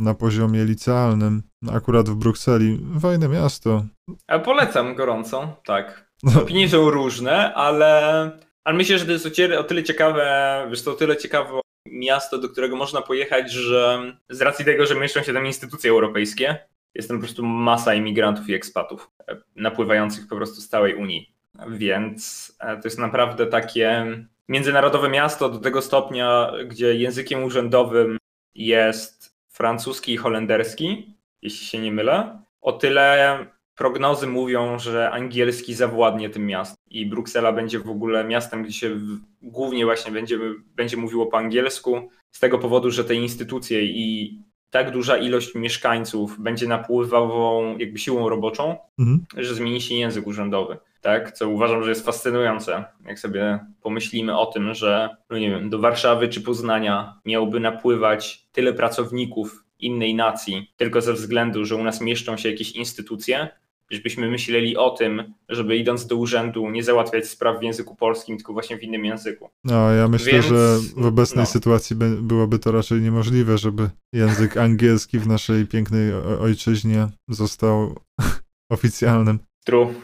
na 0.00 0.14
poziomie 0.14 0.64
licealnym, 0.64 1.42
akurat 1.72 2.08
w 2.08 2.14
Brukseli. 2.14 2.86
Fajne 3.00 3.28
miasto. 3.28 3.84
A 4.26 4.38
polecam 4.38 4.94
gorąco, 4.94 5.56
tak. 5.64 6.10
Opinie 6.42 6.68
są 6.68 6.90
różne, 6.90 7.54
ale, 7.54 8.30
ale 8.64 8.76
myślę, 8.76 8.98
że 8.98 9.06
to 9.06 9.12
jest 9.12 9.26
o 9.58 9.64
tyle 9.64 9.82
ciekawe, 9.82 10.66
wiesz, 10.70 10.82
to 10.82 10.92
o 10.92 10.94
tyle 10.94 11.16
ciekawe 11.16 11.60
miasto, 11.86 12.38
do 12.38 12.48
którego 12.48 12.76
można 12.76 13.02
pojechać, 13.02 13.52
że 13.52 14.12
z 14.30 14.40
racji 14.40 14.64
tego, 14.64 14.86
że 14.86 14.94
mieszczą 14.94 15.22
się 15.22 15.32
tam 15.32 15.46
instytucje 15.46 15.90
europejskie, 15.90 16.58
jest 16.94 17.08
tam 17.08 17.18
po 17.18 17.24
prostu 17.24 17.44
masa 17.44 17.94
imigrantów 17.94 18.48
i 18.48 18.54
ekspatów 18.54 19.10
e, 19.28 19.36
napływających 19.56 20.28
po 20.28 20.36
prostu 20.36 20.60
z 20.60 20.68
całej 20.68 20.94
Unii. 20.94 21.35
Więc 21.68 22.52
e, 22.60 22.76
to 22.76 22.82
jest 22.84 22.98
naprawdę 22.98 23.46
takie 23.46 24.06
międzynarodowe 24.48 25.08
miasto 25.08 25.48
do 25.48 25.58
tego 25.58 25.82
stopnia, 25.82 26.52
gdzie 26.66 26.94
językiem 26.94 27.44
urzędowym 27.44 28.18
jest 28.54 29.36
francuski 29.48 30.12
i 30.12 30.16
holenderski, 30.16 31.16
jeśli 31.42 31.66
się 31.66 31.78
nie 31.78 31.92
mylę. 31.92 32.42
O 32.60 32.72
tyle 32.72 33.38
prognozy 33.76 34.26
mówią, 34.26 34.78
że 34.78 35.10
angielski 35.10 35.74
zawładnie 35.74 36.30
tym 36.30 36.46
miastem 36.46 36.76
i 36.90 37.06
Bruksela 37.06 37.52
będzie 37.52 37.78
w 37.78 37.90
ogóle 37.90 38.24
miastem, 38.24 38.62
gdzie 38.62 38.72
się 38.72 39.00
głównie 39.42 39.84
właśnie 39.84 40.12
będzie, 40.12 40.38
będzie 40.76 40.96
mówiło 40.96 41.26
po 41.26 41.38
angielsku, 41.38 42.10
z 42.32 42.40
tego 42.40 42.58
powodu, 42.58 42.90
że 42.90 43.04
te 43.04 43.14
instytucje 43.14 43.84
i 43.84 44.38
tak 44.70 44.90
duża 44.90 45.16
ilość 45.16 45.54
mieszkańców 45.54 46.40
będzie 46.40 46.68
napływową 46.68 47.78
jakby 47.78 47.98
siłą 47.98 48.28
roboczą, 48.28 48.76
mhm. 48.98 49.26
że 49.36 49.54
zmieni 49.54 49.80
się 49.80 49.94
język 49.94 50.26
urzędowy. 50.26 50.78
Tak, 51.00 51.32
co 51.32 51.48
uważam, 51.48 51.82
że 51.82 51.90
jest 51.90 52.04
fascynujące, 52.04 52.84
jak 53.06 53.18
sobie 53.18 53.58
pomyślimy 53.82 54.38
o 54.38 54.46
tym, 54.46 54.74
że 54.74 55.16
no 55.30 55.38
nie 55.38 55.50
wiem, 55.50 55.70
do 55.70 55.78
Warszawy 55.78 56.28
czy 56.28 56.40
Poznania 56.40 57.20
miałby 57.24 57.60
napływać 57.60 58.46
tyle 58.52 58.72
pracowników 58.72 59.64
innej 59.78 60.14
nacji, 60.14 60.72
tylko 60.76 61.00
ze 61.00 61.12
względu, 61.12 61.64
że 61.64 61.76
u 61.76 61.84
nas 61.84 62.00
mieszczą 62.00 62.36
się 62.36 62.50
jakieś 62.50 62.72
instytucje, 62.72 63.48
żebyśmy 63.90 64.30
myśleli 64.30 64.76
o 64.76 64.90
tym, 64.90 65.34
żeby 65.48 65.76
idąc 65.76 66.06
do 66.06 66.16
urzędu 66.16 66.70
nie 66.70 66.82
załatwiać 66.82 67.28
spraw 67.28 67.60
w 67.60 67.62
języku 67.62 67.96
polskim, 67.96 68.36
tylko 68.36 68.52
właśnie 68.52 68.78
w 68.78 68.82
innym 68.82 69.04
języku. 69.04 69.50
No, 69.64 69.92
ja 69.92 70.08
myślę, 70.08 70.32
Więc, 70.32 70.46
że 70.46 70.78
w 70.96 71.06
obecnej 71.06 71.42
no. 71.42 71.46
sytuacji 71.46 71.96
byłoby 72.22 72.58
to 72.58 72.72
raczej 72.72 73.00
niemożliwe, 73.00 73.58
żeby 73.58 73.90
język 74.12 74.56
angielski 74.56 75.18
w 75.18 75.26
naszej 75.26 75.66
pięknej 75.66 76.12
ojczyźnie 76.40 77.08
został 77.28 77.94
oficjalnym. 78.70 79.38
True, 79.64 79.94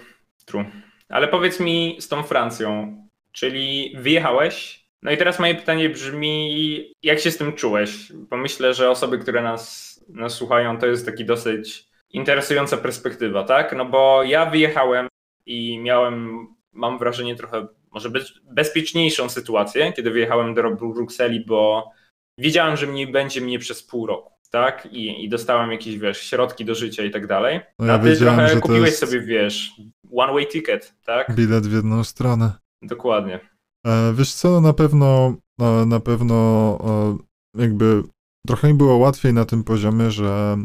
true. 0.44 0.64
Ale 1.08 1.28
powiedz 1.28 1.60
mi 1.60 1.96
z 2.00 2.08
tą 2.08 2.22
Francją, 2.22 2.96
czyli 3.32 3.94
wyjechałeś, 3.98 4.82
no 5.02 5.10
i 5.10 5.16
teraz 5.16 5.38
moje 5.38 5.54
pytanie 5.54 5.90
brzmi, 5.90 6.92
jak 7.02 7.20
się 7.20 7.30
z 7.30 7.36
tym 7.36 7.52
czułeś? 7.52 8.12
Bo 8.12 8.36
myślę, 8.36 8.74
że 8.74 8.90
osoby, 8.90 9.18
które 9.18 9.42
nas, 9.42 9.92
nas 10.08 10.34
słuchają, 10.34 10.78
to 10.78 10.86
jest 10.86 11.06
taki 11.06 11.24
dosyć 11.24 11.88
interesująca 12.10 12.76
perspektywa, 12.76 13.44
tak? 13.44 13.76
No 13.76 13.84
bo 13.84 14.22
ja 14.22 14.50
wyjechałem 14.50 15.08
i 15.46 15.78
miałem, 15.78 16.46
mam 16.72 16.98
wrażenie, 16.98 17.36
trochę 17.36 17.66
może 17.90 18.10
być 18.10 18.34
bezpieczniejszą 18.44 19.28
sytuację, 19.28 19.92
kiedy 19.92 20.10
wyjechałem 20.10 20.54
do 20.54 20.70
Brukseli, 20.70 21.44
bo 21.46 21.90
wiedziałem, 22.38 22.76
że 22.76 22.86
mnie 22.86 23.06
będzie 23.06 23.40
mnie 23.40 23.58
przez 23.58 23.82
pół 23.82 24.06
roku, 24.06 24.32
tak? 24.50 24.88
I, 24.92 25.24
i 25.24 25.28
dostałem 25.28 25.72
jakieś, 25.72 25.98
wiesz, 25.98 26.18
środki 26.18 26.64
do 26.64 26.74
życia 26.74 27.04
i 27.04 27.10
tak 27.10 27.26
dalej. 27.26 27.60
No 27.78 27.86
ja 27.86 27.94
A 27.94 27.98
ty 27.98 28.16
trochę 28.16 28.60
kupiłeś 28.60 28.96
sobie, 28.96 29.20
wiesz, 29.20 29.72
one 30.16 30.32
way 30.32 30.46
ticket, 30.46 30.94
tak? 31.04 31.34
Bilet 31.34 31.66
w 31.66 31.72
jedną 31.72 32.04
stronę. 32.04 32.52
Dokładnie. 32.82 33.40
E, 33.86 34.12
wiesz 34.14 34.34
co, 34.34 34.60
na 34.60 34.72
pewno, 34.72 35.34
e, 35.60 35.86
na 35.86 36.00
pewno 36.00 36.78
e, 36.84 37.60
jakby 37.62 38.02
trochę 38.46 38.68
mi 38.68 38.74
było 38.74 38.96
łatwiej 38.96 39.32
na 39.32 39.44
tym 39.44 39.64
poziomie, 39.64 40.10
że 40.10 40.56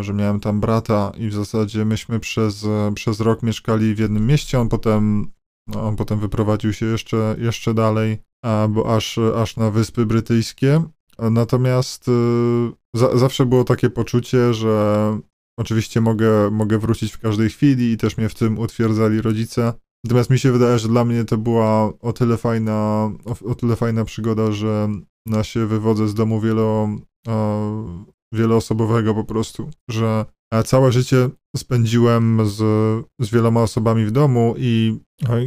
że 0.00 0.14
miałem 0.14 0.40
tam 0.40 0.60
brata 0.60 1.12
i 1.18 1.28
w 1.28 1.34
zasadzie 1.34 1.84
myśmy 1.84 2.20
przez, 2.20 2.66
przez 2.94 3.20
rok 3.20 3.42
mieszkali 3.42 3.94
w 3.94 3.98
jednym 3.98 4.26
mieście, 4.26 4.60
on 4.60 4.68
potem, 4.68 5.30
no, 5.66 5.82
on 5.82 5.96
potem 5.96 6.18
wyprowadził 6.18 6.72
się 6.72 6.86
jeszcze, 6.86 7.36
jeszcze 7.38 7.74
dalej, 7.74 8.18
bo 8.68 8.96
aż, 8.96 9.18
aż 9.18 9.56
na 9.56 9.70
Wyspy 9.70 10.06
Brytyjskie. 10.06 10.82
Natomiast 11.18 12.10
za, 12.94 13.18
zawsze 13.18 13.46
było 13.46 13.64
takie 13.64 13.90
poczucie, 13.90 14.54
że 14.54 15.18
oczywiście 15.58 16.00
mogę, 16.00 16.50
mogę 16.50 16.78
wrócić 16.78 17.12
w 17.12 17.18
każdej 17.18 17.50
chwili 17.50 17.92
i 17.92 17.96
też 17.96 18.16
mnie 18.16 18.28
w 18.28 18.34
tym 18.34 18.58
utwierdzali 18.58 19.22
rodzice. 19.22 19.72
Natomiast 20.04 20.30
mi 20.30 20.38
się 20.38 20.52
wydaje, 20.52 20.78
że 20.78 20.88
dla 20.88 21.04
mnie 21.04 21.24
to 21.24 21.38
była 21.38 21.92
o 22.00 22.12
tyle 22.12 22.36
fajna, 22.36 23.10
o, 23.24 23.50
o 23.50 23.54
tyle 23.54 23.76
fajna 23.76 24.04
przygoda, 24.04 24.52
że 24.52 24.88
na 25.26 25.44
się 25.44 25.66
wywodzę 25.66 26.08
z 26.08 26.14
domu 26.14 26.40
wielo, 26.40 26.88
wieloosobowego 28.32 29.14
po 29.14 29.24
prostu, 29.24 29.70
że 29.90 30.24
całe 30.64 30.92
życie 30.92 31.30
spędziłem 31.56 32.48
z, 32.48 32.56
z 33.20 33.30
wieloma 33.30 33.62
osobami 33.62 34.04
w 34.04 34.10
domu 34.10 34.54
i 34.58 34.98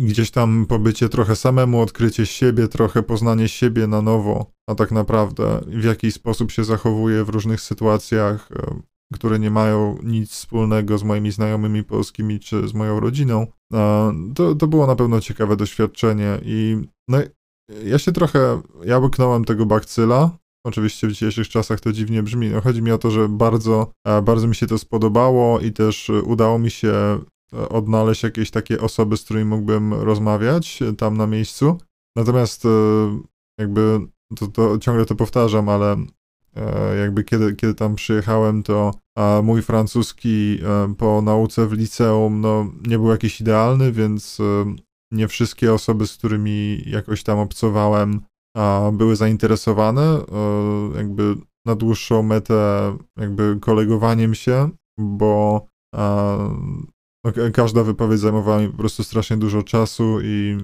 gdzieś 0.02 0.32
tam 0.32 0.66
pobycie 0.66 1.10
trochę 1.10 1.36
samemu, 1.36 1.82
odkrycie 1.82 2.26
siebie, 2.26 2.68
trochę 2.68 3.04
poznanie 3.04 3.48
siebie 3.48 3.88
na 3.88 4.02
nowo, 4.02 4.52
a 4.70 4.76
tak 4.76 4.92
naprawdę 4.92 5.62
w 5.68 5.84
jaki 5.84 6.12
sposób 6.12 6.52
się 6.52 6.64
zachowuję 6.64 7.24
w 7.24 7.30
różnych 7.30 7.62
sytuacjach, 7.62 8.50
e, 8.52 8.82
które 9.14 9.40
nie 9.40 9.52
mają 9.52 9.98
nic 10.04 10.32
wspólnego 10.32 10.98
z 10.98 11.04
moimi 11.04 11.32
znajomymi 11.32 11.84
polskimi 11.84 12.40
czy 12.40 12.68
z 12.68 12.74
moją 12.74 13.00
rodziną. 13.00 13.48
To, 14.36 14.56
to 14.56 14.68
było 14.68 14.88
na 14.88 14.96
pewno 14.96 15.22
ciekawe 15.22 15.56
doświadczenie 15.56 16.40
i 16.46 16.78
no, 17.08 17.18
ja 17.86 18.00
się 18.00 18.12
trochę, 18.12 18.62
ja 18.86 19.00
łyknąłem 19.00 19.46
tego 19.46 19.66
bakcyla, 19.66 20.40
Oczywiście 20.64 21.08
w 21.08 21.12
dzisiejszych 21.12 21.50
czasach 21.50 21.80
to 21.80 21.92
dziwnie 21.92 22.24
brzmi. 22.24 22.50
No, 22.50 22.62
chodzi 22.62 22.82
mi 22.82 22.92
o 22.92 22.98
to, 22.98 23.12
że 23.12 23.30
bardzo, 23.30 23.92
e, 24.08 24.22
bardzo 24.22 24.48
mi 24.48 24.56
się 24.56 24.68
to 24.68 24.78
spodobało 24.78 25.60
i 25.60 25.72
też 25.72 26.12
udało 26.24 26.60
mi 26.60 26.72
się 26.72 27.20
e, 27.54 27.70
odnaleźć 27.70 28.24
jakieś 28.24 28.52
takie 28.52 28.82
osoby, 28.82 29.18
z 29.18 29.24
którymi 29.24 29.46
mógłbym 29.46 29.94
rozmawiać 29.94 30.82
e, 30.82 30.94
tam 30.94 31.18
na 31.18 31.28
miejscu. 31.28 31.78
Natomiast 32.16 32.64
jakby 33.60 34.00
to, 34.36 34.48
to 34.48 34.78
ciągle 34.78 35.06
to 35.06 35.16
powtarzam, 35.16 35.70
ale 35.70 35.98
jakby 37.00 37.24
kiedy, 37.24 37.56
kiedy 37.56 37.74
tam 37.74 37.96
przyjechałem, 37.96 38.64
to 38.64 38.92
mój 39.44 39.62
francuski 39.62 40.60
po 40.98 41.22
nauce 41.22 41.68
w 41.68 41.74
liceum 41.74 42.42
no, 42.42 42.72
nie 42.88 43.00
był 43.00 43.10
jakiś 43.10 43.42
idealny, 43.42 43.92
więc 43.92 44.38
nie 45.12 45.28
wszystkie 45.28 45.74
osoby, 45.74 46.08
z 46.08 46.18
którymi 46.18 46.84
jakoś 46.86 47.24
tam 47.24 47.40
obcowałem, 47.40 48.22
były 48.94 49.16
zainteresowane 49.16 50.02
e, 50.02 50.24
jakby 50.98 51.36
na 51.66 51.76
dłuższą 51.76 52.24
metę 52.24 52.98
jakby 53.18 53.58
kolegowaniem 53.62 54.36
się, 54.36 54.70
bo 55.00 55.66
no, 57.26 57.32
każda 57.54 57.84
wypowiedź 57.84 58.20
zajmowała 58.20 58.62
mi 58.62 58.70
po 58.70 58.78
prostu 58.78 59.04
strasznie 59.04 59.38
dużo 59.38 59.64
czasu 59.64 60.18
i 60.24 60.58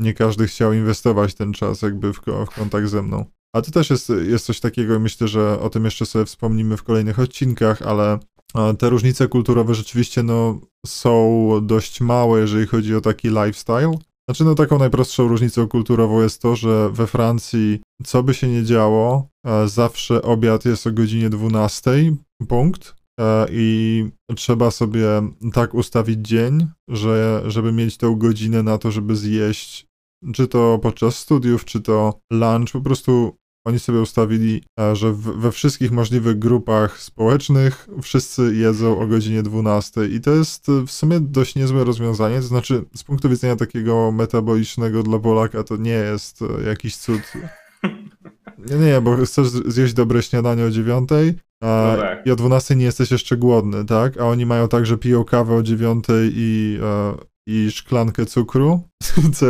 nie 0.00 0.14
każdy 0.14 0.46
chciał 0.46 0.72
inwestować 0.72 1.34
ten 1.34 1.52
czas 1.52 1.82
jakby 1.82 2.12
w, 2.12 2.20
w 2.46 2.54
kontakt 2.54 2.88
ze 2.88 3.02
mną. 3.02 3.24
A 3.54 3.62
to 3.62 3.70
też 3.70 3.90
jest, 3.90 4.12
jest 4.28 4.46
coś 4.46 4.60
takiego 4.60 5.00
myślę, 5.00 5.28
że 5.28 5.60
o 5.60 5.70
tym 5.70 5.84
jeszcze 5.84 6.06
sobie 6.06 6.24
wspomnimy 6.24 6.76
w 6.76 6.82
kolejnych 6.82 7.18
odcinkach, 7.18 7.82
ale 7.82 8.18
te 8.78 8.90
różnice 8.90 9.28
kulturowe 9.28 9.74
rzeczywiście 9.74 10.22
no, 10.22 10.60
są 10.86 11.50
dość 11.62 12.00
małe, 12.00 12.40
jeżeli 12.40 12.66
chodzi 12.66 12.94
o 12.94 13.00
taki 13.00 13.28
lifestyle. 13.28 13.94
Znaczy, 14.28 14.44
no 14.44 14.54
taką 14.54 14.78
najprostszą 14.78 15.28
różnicą 15.28 15.68
kulturową 15.68 16.22
jest 16.22 16.42
to, 16.42 16.56
że 16.56 16.90
we 16.90 17.06
Francji, 17.06 17.80
co 18.04 18.22
by 18.22 18.34
się 18.34 18.48
nie 18.48 18.64
działo, 18.64 19.28
e, 19.46 19.68
zawsze 19.68 20.22
obiad 20.22 20.64
jest 20.64 20.86
o 20.86 20.92
godzinie 20.92 21.30
12, 21.30 21.90
punkt. 22.48 22.94
E, 23.20 23.46
I 23.50 24.04
trzeba 24.36 24.70
sobie 24.70 25.06
tak 25.52 25.74
ustawić 25.74 26.28
dzień, 26.28 26.66
że, 26.88 27.42
żeby 27.46 27.72
mieć 27.72 27.96
tę 27.96 28.14
godzinę 28.18 28.62
na 28.62 28.78
to, 28.78 28.90
żeby 28.90 29.16
zjeść, 29.16 29.86
czy 30.34 30.48
to 30.48 30.78
podczas 30.82 31.18
studiów, 31.18 31.64
czy 31.64 31.80
to 31.80 32.20
lunch, 32.30 32.72
po 32.72 32.80
prostu 32.80 33.38
oni 33.68 33.78
sobie 33.78 34.00
ustawili, 34.00 34.62
e, 34.80 34.96
że 34.96 35.12
we 35.12 35.52
wszystkich 35.52 35.92
możliwych 35.92 36.38
grupach 36.38 37.00
społecznych 37.00 37.88
wszyscy 38.02 38.54
jedzą 38.54 39.00
o 39.00 39.06
godzinie 39.06 39.42
12 39.42 40.06
i 40.06 40.20
to 40.20 40.30
jest 40.30 40.68
e, 40.68 40.86
w 40.86 40.90
sumie 40.90 41.20
dość 41.20 41.54
niezłe 41.54 41.84
rozwiązanie, 41.84 42.36
to 42.36 42.46
znaczy 42.46 42.84
z 42.94 43.04
punktu 43.04 43.28
widzenia 43.28 43.56
takiego 43.56 44.12
metabolicznego 44.12 45.02
dla 45.02 45.18
Polaka 45.18 45.62
to 45.62 45.76
nie 45.76 45.90
jest 45.90 46.42
e, 46.42 46.68
jakiś 46.68 46.96
cud. 46.96 47.22
Nie, 48.70 48.76
nie, 48.76 49.00
bo 49.00 49.16
chcesz 49.16 49.48
zjeść 49.48 49.94
dobre 49.94 50.22
śniadanie 50.22 50.64
o 50.64 50.70
9, 50.70 51.08
a 51.62 51.94
no 51.96 52.02
tak. 52.02 52.26
i 52.26 52.30
o 52.30 52.36
12 52.36 52.76
nie 52.76 52.84
jesteś 52.84 53.10
jeszcze 53.10 53.36
głodny, 53.36 53.84
tak? 53.84 54.20
A 54.20 54.24
oni 54.24 54.46
mają 54.46 54.68
tak, 54.68 54.86
że 54.86 54.98
piją 54.98 55.24
kawę 55.24 55.54
o 55.54 55.62
9 55.62 56.04
i 56.32 56.78
i 57.48 57.70
szklankę 57.70 58.26
cukru. 58.26 58.88
Co, 59.34 59.48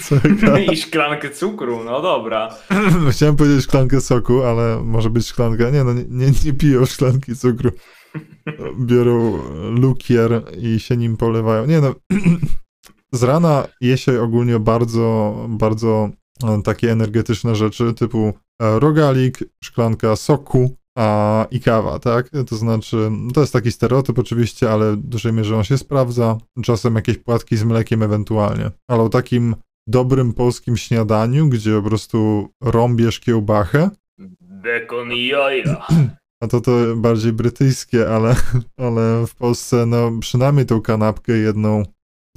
co, 0.00 0.14
I 0.72 0.76
szklankę 0.76 1.30
cukru, 1.30 1.84
no 1.84 2.02
dobra. 2.02 2.54
Chciałem 3.12 3.36
powiedzieć 3.36 3.64
szklankę 3.64 4.00
soku, 4.00 4.42
ale 4.42 4.80
może 4.84 5.10
być 5.10 5.26
szklanka. 5.26 5.70
Nie, 5.70 5.84
no 5.84 5.92
nie, 5.92 6.04
nie, 6.08 6.32
nie 6.44 6.52
piją 6.52 6.86
szklanki 6.86 7.36
cukru. 7.36 7.70
Biorą 8.80 9.38
lukier 9.70 10.42
i 10.58 10.80
się 10.80 10.96
nim 10.96 11.16
polewają. 11.16 11.66
Nie 11.66 11.80
no, 11.80 11.94
z 13.12 13.22
rana 13.22 13.68
je 13.80 13.98
się 13.98 14.22
ogólnie 14.22 14.58
bardzo, 14.58 15.34
bardzo 15.48 16.10
e, 16.44 16.62
takie 16.62 16.92
energetyczne 16.92 17.54
rzeczy 17.54 17.94
typu 17.94 18.32
e, 18.62 18.78
rogalik, 18.78 19.38
szklanka 19.64 20.16
soku, 20.16 20.76
a, 21.00 21.46
i 21.50 21.60
kawa, 21.60 21.98
tak? 21.98 22.30
To 22.46 22.56
znaczy, 22.56 23.10
to 23.34 23.40
jest 23.40 23.52
taki 23.52 23.72
stereotyp 23.72 24.18
oczywiście, 24.18 24.70
ale 24.70 24.92
w 24.92 24.96
dużej 24.96 25.32
mierze 25.32 25.56
on 25.56 25.64
się 25.64 25.78
sprawdza. 25.78 26.38
Czasem 26.64 26.94
jakieś 26.94 27.18
płatki 27.18 27.56
z 27.56 27.64
mlekiem 27.64 28.02
ewentualnie. 28.02 28.70
Ale 28.88 29.02
o 29.02 29.08
takim 29.08 29.54
dobrym 29.86 30.32
polskim 30.32 30.76
śniadaniu, 30.76 31.48
gdzie 31.48 31.82
po 31.82 31.88
prostu 31.88 32.48
rąbiesz 32.62 33.20
kiełbachę. 33.20 33.90
Bekon 34.40 35.12
i 35.12 35.26
jaja. 35.26 35.86
A 36.42 36.46
to 36.46 36.60
to 36.60 36.96
bardziej 36.96 37.32
brytyjskie, 37.32 38.08
ale, 38.08 38.36
ale 38.76 39.26
w 39.26 39.34
Polsce 39.34 39.86
no 39.86 40.12
przynajmniej 40.20 40.66
tą 40.66 40.80
kanapkę 40.80 41.32
jedną 41.32 41.82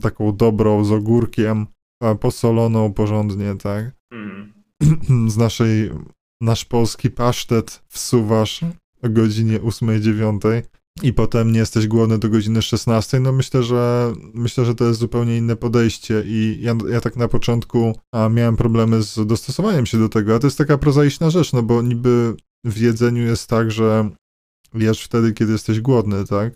taką 0.02 0.36
dobrą 0.36 0.86
z 0.86 0.92
ogórkiem, 0.92 1.68
posoloną 2.20 2.94
porządnie, 2.94 3.56
tak? 3.56 3.92
Mm. 4.12 4.54
Z 5.32 5.38
naszej, 5.38 5.92
nasz 6.44 6.66
polski 6.66 7.10
pasztet 7.10 7.84
wsuwasz 7.88 8.62
o 9.04 9.10
godzinie 9.10 9.60
8-9 9.60 10.62
i 11.04 11.14
potem 11.14 11.52
nie 11.52 11.60
jesteś 11.60 11.88
głodny 11.88 12.18
do 12.18 12.30
godziny 12.30 12.62
16, 12.62 13.20
no 13.20 13.32
myślę, 13.32 13.64
że 13.64 14.14
myślę, 14.34 14.66
że 14.66 14.76
to 14.76 14.86
jest 14.86 15.00
zupełnie 15.00 15.38
inne 15.38 15.56
podejście 15.56 16.24
i 16.26 16.58
ja, 16.62 16.76
ja 16.90 17.02
tak 17.02 17.16
na 17.16 17.28
początku 17.28 18.00
miałem 18.32 18.56
problemy 18.56 19.04
z 19.04 19.28
dostosowaniem 19.28 19.86
się 19.86 20.00
do 20.00 20.10
tego, 20.10 20.36
a 20.36 20.40
to 20.40 20.48
jest 20.48 20.58
taka 20.58 20.78
prozaiczna 20.78 21.30
rzecz, 21.30 21.54
no 21.54 21.64
bo 21.64 21.82
niby 21.82 22.36
w 22.64 22.78
jedzeniu 22.78 23.24
jest 23.24 23.50
tak, 23.50 23.72
że 23.72 24.10
jesz 24.74 25.04
wtedy, 25.04 25.34
kiedy 25.34 25.52
jesteś 25.52 25.82
głodny, 25.82 26.26
tak? 26.26 26.54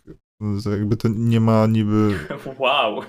Jakby 0.71 0.97
to 0.97 1.07
nie 1.07 1.39
ma 1.39 1.67
niby... 1.67 2.19
Wow! 2.59 3.01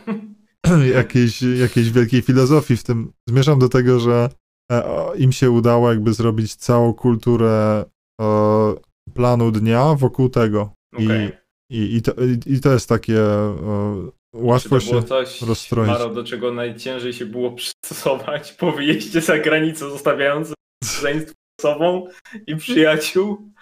Jakiejś, 0.94 1.42
jakiejś 1.42 1.90
wielkiej 1.90 2.22
filozofii 2.22 2.76
w 2.76 2.82
tym. 2.82 3.12
Zmierzam 3.28 3.58
do 3.58 3.68
tego, 3.68 4.00
że 4.00 4.28
im 5.16 5.32
się 5.32 5.50
udało 5.50 5.88
jakby 5.88 6.12
zrobić 6.12 6.54
całą 6.54 6.94
kulturę 6.94 7.84
e, 8.20 8.74
planu 9.14 9.50
dnia 9.50 9.94
wokół 9.94 10.28
tego. 10.28 10.72
Okay. 10.94 11.32
I, 11.70 11.78
i, 11.78 11.96
i, 11.96 12.02
to, 12.02 12.12
I 12.46 12.60
to 12.60 12.72
jest 12.72 12.88
takie 12.88 13.20
e, 13.20 14.10
łatwo 14.34 14.80
się 14.80 15.02
coś, 15.02 15.42
rozstroić. 15.42 15.88
Maro, 15.88 16.08
do 16.08 16.24
czego 16.24 16.52
najciężej 16.52 17.12
się 17.12 17.26
było 17.26 17.52
przystosować 17.52 18.52
po 18.60 18.72
wyjeździe 18.72 19.20
za 19.20 19.38
granicę, 19.38 19.90
zostawiając 19.90 20.52
rodzeństwo 20.96 21.34
sobą 21.60 22.06
i 22.46 22.56
przyjaciół, 22.56 23.52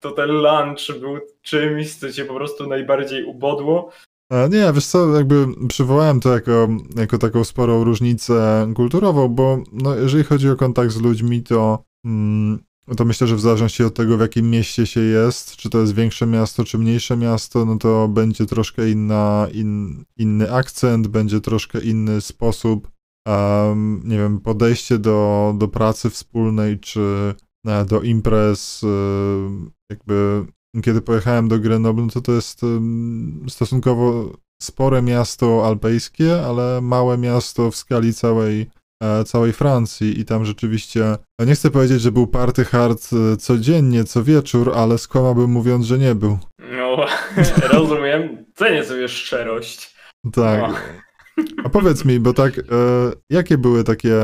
to 0.00 0.10
ten 0.10 0.30
lunch 0.30 1.00
był 1.00 1.18
czymś, 1.42 1.94
co 1.94 2.12
cię 2.12 2.24
po 2.24 2.34
prostu 2.34 2.66
najbardziej 2.66 3.24
ubodło. 3.24 3.92
Nie, 4.30 4.72
wiesz 4.72 4.86
co, 4.86 5.16
jakby 5.16 5.46
przywołałem 5.68 6.20
to 6.20 6.34
jako, 6.34 6.68
jako 6.96 7.18
taką 7.18 7.44
sporą 7.44 7.84
różnicę 7.84 8.68
kulturową, 8.74 9.28
bo 9.28 9.62
no, 9.72 9.94
jeżeli 9.94 10.24
chodzi 10.24 10.50
o 10.50 10.56
kontakt 10.56 10.92
z 10.92 11.00
ludźmi, 11.00 11.42
to 11.42 11.84
mm, 12.04 12.58
to 12.96 13.04
myślę, 13.04 13.26
że 13.26 13.36
w 13.36 13.40
zależności 13.40 13.84
od 13.84 13.94
tego, 13.94 14.16
w 14.16 14.20
jakim 14.20 14.50
mieście 14.50 14.86
się 14.86 15.00
jest, 15.00 15.56
czy 15.56 15.70
to 15.70 15.80
jest 15.80 15.94
większe 15.94 16.26
miasto, 16.26 16.64
czy 16.64 16.78
mniejsze 16.78 17.16
miasto, 17.16 17.64
no 17.64 17.78
to 17.78 18.08
będzie 18.08 18.46
troszkę 18.46 18.90
inna, 18.90 19.48
in, 19.52 20.04
inny 20.16 20.52
akcent, 20.52 21.08
będzie 21.08 21.40
troszkę 21.40 21.80
inny 21.80 22.20
sposób, 22.20 22.90
um, 23.26 24.02
nie 24.04 24.18
wiem, 24.18 24.40
podejście 24.40 24.98
do, 24.98 25.54
do 25.58 25.68
pracy 25.68 26.10
wspólnej, 26.10 26.80
czy 26.80 27.34
e, 27.66 27.84
do 27.84 28.02
imprez, 28.02 28.84
e, 28.84 28.88
jakby 29.90 30.46
kiedy 30.82 31.00
pojechałem 31.00 31.48
do 31.48 31.58
Grenoble, 31.58 32.02
no 32.02 32.10
to 32.10 32.20
to 32.20 32.32
jest 32.32 32.60
stosunkowo 33.48 34.32
spore 34.62 35.02
miasto 35.02 35.66
alpejskie, 35.66 36.46
ale 36.46 36.80
małe 36.80 37.18
miasto 37.18 37.70
w 37.70 37.76
skali 37.76 38.14
całej 38.14 38.66
E, 39.02 39.24
całej 39.24 39.52
Francji 39.52 40.20
i 40.20 40.24
tam 40.24 40.44
rzeczywiście, 40.44 41.16
no 41.38 41.46
nie 41.46 41.54
chcę 41.54 41.70
powiedzieć, 41.70 42.00
że 42.00 42.12
był 42.12 42.26
party 42.26 42.64
hard 42.64 43.10
e, 43.12 43.36
codziennie, 43.36 44.04
co 44.04 44.24
wieczór, 44.24 44.72
ale 44.76 44.98
skłamałbym 44.98 45.50
mówiąc, 45.50 45.86
że 45.86 45.98
nie 45.98 46.14
był. 46.14 46.38
No, 46.58 47.06
rozumiem. 47.72 48.44
Cenię 48.54 48.84
sobie 48.84 49.08
szczerość. 49.08 49.96
Tak. 50.32 50.60
No. 50.60 50.74
A 51.64 51.68
powiedz 51.68 52.04
mi, 52.04 52.20
bo 52.20 52.32
tak, 52.32 52.58
e, 52.58 52.62
jakie 53.30 53.58
były 53.58 53.84
takie, 53.84 54.14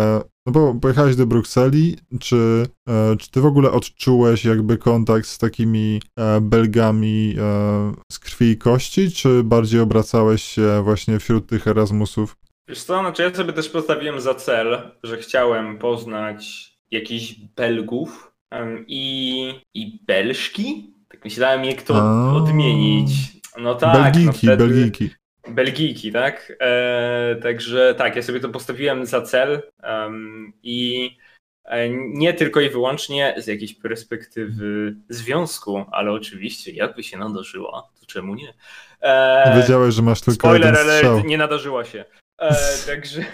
no 0.46 0.52
bo 0.52 0.74
pojechałeś 0.74 1.16
do 1.16 1.26
Brukseli, 1.26 1.96
czy, 2.20 2.66
e, 2.88 3.16
czy 3.16 3.30
ty 3.30 3.40
w 3.40 3.46
ogóle 3.46 3.70
odczułeś 3.70 4.44
jakby 4.44 4.78
kontakt 4.78 5.26
z 5.26 5.38
takimi 5.38 6.00
e, 6.18 6.40
Belgami 6.40 7.34
e, 7.38 7.92
z 8.12 8.18
krwi 8.18 8.50
i 8.50 8.58
kości, 8.58 9.10
czy 9.10 9.42
bardziej 9.44 9.80
obracałeś 9.80 10.42
się 10.42 10.82
właśnie 10.84 11.18
wśród 11.18 11.46
tych 11.46 11.66
Erasmusów? 11.66 12.36
Wiesz 12.68 12.82
co, 12.82 13.00
znaczy 13.00 13.22
ja 13.22 13.34
sobie 13.34 13.52
też 13.52 13.68
postawiłem 13.68 14.20
za 14.20 14.34
cel, 14.34 14.90
że 15.02 15.16
chciałem 15.16 15.78
poznać 15.78 16.72
jakichś 16.90 17.34
Belgów 17.56 18.32
i, 18.86 19.54
i 19.74 20.04
Belżki. 20.06 20.94
Tak 21.08 21.24
myślałem, 21.24 21.64
jak 21.64 21.82
to 21.82 21.94
A. 21.96 22.32
odmienić. 22.32 23.12
No 23.60 23.74
tak. 23.74 24.02
Belgijki, 24.02 24.26
no 24.26 24.32
wtedy... 24.32 24.56
Belgijki. 24.56 25.10
Belgijki, 25.48 26.12
tak? 26.12 26.52
E, 26.60 27.36
także 27.42 27.94
tak, 27.94 28.16
ja 28.16 28.22
sobie 28.22 28.40
to 28.40 28.48
postawiłem 28.48 29.06
za 29.06 29.22
cel 29.22 29.62
um, 29.82 30.52
i 30.62 31.10
e, 31.64 31.88
nie 31.90 32.34
tylko 32.34 32.60
i 32.60 32.70
wyłącznie 32.70 33.34
z 33.38 33.46
jakiejś 33.46 33.74
perspektywy 33.74 34.94
związku, 35.08 35.84
ale 35.92 36.12
oczywiście 36.12 36.72
jakby 36.72 37.02
się 37.02 37.18
nadarzyła, 37.18 37.88
to 38.00 38.06
czemu 38.06 38.34
nie? 38.34 38.54
E, 39.00 39.60
Wiedziałeś, 39.60 39.94
że 39.94 40.02
masz 40.02 40.20
tylko 40.20 40.48
Spoiler, 40.48 40.74
jeden 40.74 40.96
strzał. 40.96 41.12
ale 41.14 41.22
nie 41.22 41.38
nadarzyła 41.38 41.84
się. 41.84 42.04
E, 42.38 42.54
także 42.86 43.24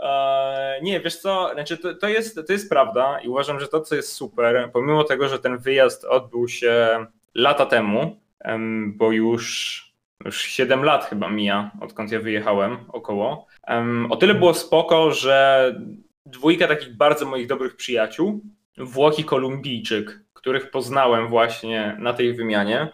e, 0.00 0.78
nie, 0.82 1.00
wiesz 1.00 1.16
co, 1.16 1.50
znaczy 1.54 1.78
to, 1.78 1.94
to, 1.94 2.08
jest, 2.08 2.40
to 2.46 2.52
jest 2.52 2.68
prawda 2.68 3.20
i 3.20 3.28
uważam, 3.28 3.60
że 3.60 3.68
to, 3.68 3.80
co 3.80 3.94
jest 3.94 4.12
super, 4.12 4.70
pomimo 4.72 5.04
tego, 5.04 5.28
że 5.28 5.38
ten 5.38 5.58
wyjazd 5.58 6.04
odbył 6.04 6.48
się 6.48 7.06
lata 7.34 7.66
temu, 7.66 8.20
bo 8.86 9.12
już, 9.12 9.83
już 10.24 10.42
7 10.42 10.84
lat 10.84 11.04
chyba 11.04 11.30
mija, 11.30 11.70
odkąd 11.80 12.12
ja 12.12 12.20
wyjechałem 12.20 12.76
około, 12.88 13.46
o 14.10 14.16
tyle 14.16 14.34
było 14.34 14.54
spoko, 14.54 15.12
że 15.12 15.74
dwójka 16.26 16.68
takich 16.68 16.96
bardzo 16.96 17.26
moich 17.26 17.46
dobrych 17.46 17.76
przyjaciół, 17.76 18.40
Włoch 18.78 19.18
i 19.18 19.24
Kolumbijczyk, 19.24 20.20
których 20.32 20.70
poznałem 20.70 21.28
właśnie 21.28 21.96
na 21.98 22.12
tej 22.12 22.34
wymianie, 22.34 22.92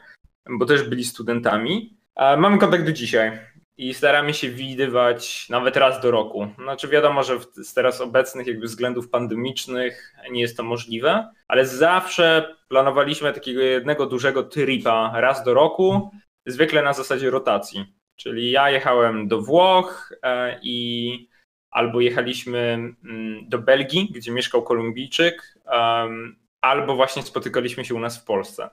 bo 0.50 0.66
też 0.66 0.82
byli 0.82 1.04
studentami, 1.04 1.96
mamy 2.16 2.58
kontakt 2.58 2.84
do 2.84 2.92
dzisiaj 2.92 3.38
i 3.76 3.94
staramy 3.94 4.34
się 4.34 4.50
widywać 4.50 5.48
nawet 5.48 5.76
raz 5.76 6.00
do 6.00 6.10
roku. 6.10 6.48
Znaczy 6.62 6.88
wiadomo, 6.88 7.22
że 7.22 7.38
z 7.64 7.74
teraz 7.74 8.00
obecnych 8.00 8.46
jakby 8.46 8.66
względów 8.66 9.08
pandemicznych 9.08 10.14
nie 10.30 10.40
jest 10.40 10.56
to 10.56 10.62
możliwe, 10.62 11.28
ale 11.48 11.66
zawsze 11.66 12.56
planowaliśmy 12.68 13.32
takiego 13.32 13.60
jednego 13.60 14.06
dużego 14.06 14.42
tripa 14.42 15.12
raz 15.14 15.44
do 15.44 15.54
roku, 15.54 16.10
zwykle 16.50 16.82
na 16.82 16.92
zasadzie 16.92 17.30
rotacji. 17.30 17.94
Czyli 18.16 18.50
ja 18.50 18.70
jechałem 18.70 19.28
do 19.28 19.42
Włoch 19.42 20.12
e, 20.22 20.60
i 20.62 21.28
albo 21.70 22.00
jechaliśmy 22.00 22.58
mm, 23.04 23.48
do 23.48 23.58
Belgii, 23.58 24.12
gdzie 24.14 24.32
mieszkał 24.32 24.62
Kolumbijczyk, 24.62 25.58
albo 26.60 26.96
właśnie 26.96 27.22
spotykaliśmy 27.22 27.84
się 27.84 27.94
u 27.94 28.00
nas 28.00 28.18
w 28.18 28.24
Polsce. 28.24 28.70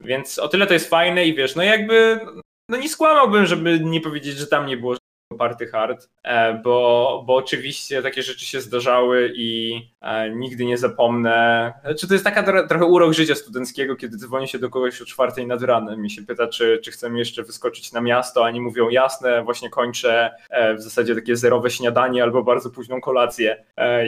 Więc 0.00 0.38
o 0.38 0.48
tyle 0.48 0.66
to 0.66 0.72
jest 0.72 0.90
fajne 0.90 1.26
i 1.26 1.34
wiesz, 1.34 1.56
no 1.56 1.62
jakby 1.62 2.20
no 2.68 2.76
nie 2.76 2.88
skłamałbym, 2.88 3.46
żeby 3.46 3.80
nie 3.80 4.00
powiedzieć, 4.00 4.36
że 4.36 4.46
tam 4.46 4.66
nie 4.66 4.76
było 4.76 4.96
party 5.38 5.66
hard, 5.66 6.08
e, 6.22 6.54
bo, 6.54 7.24
bo 7.26 7.36
oczywiście 7.36 8.02
takie 8.02 8.22
rzeczy 8.22 8.46
się 8.46 8.60
zdarzały 8.60 9.32
i 9.34 9.80
e, 10.00 10.30
nigdy 10.30 10.64
nie 10.64 10.78
zapomnę. 10.78 11.72
Czy 11.98 12.08
to 12.08 12.14
jest 12.14 12.24
taka 12.24 12.66
trochę 12.66 12.84
urok 12.84 13.12
życia 13.12 13.34
studenckiego, 13.34 13.96
kiedy 13.96 14.16
dzwoni 14.16 14.48
się 14.48 14.58
do 14.58 14.70
kogoś 14.70 15.02
o 15.02 15.04
czwartej 15.04 15.46
nad 15.46 15.62
ranem 15.62 16.06
i 16.06 16.10
się 16.10 16.22
pyta, 16.22 16.46
czy, 16.46 16.80
czy 16.84 16.90
chcemy 16.90 17.18
jeszcze 17.18 17.42
wyskoczyć 17.42 17.92
na 17.92 18.00
miasto, 18.00 18.44
a 18.44 18.48
oni 18.48 18.60
mówią 18.60 18.88
jasne, 18.88 19.42
właśnie 19.44 19.70
kończę 19.70 20.30
e, 20.50 20.74
w 20.74 20.82
zasadzie 20.82 21.14
takie 21.14 21.36
zerowe 21.36 21.70
śniadanie 21.70 22.22
albo 22.22 22.42
bardzo 22.42 22.70
późną 22.70 23.00
kolację 23.00 23.64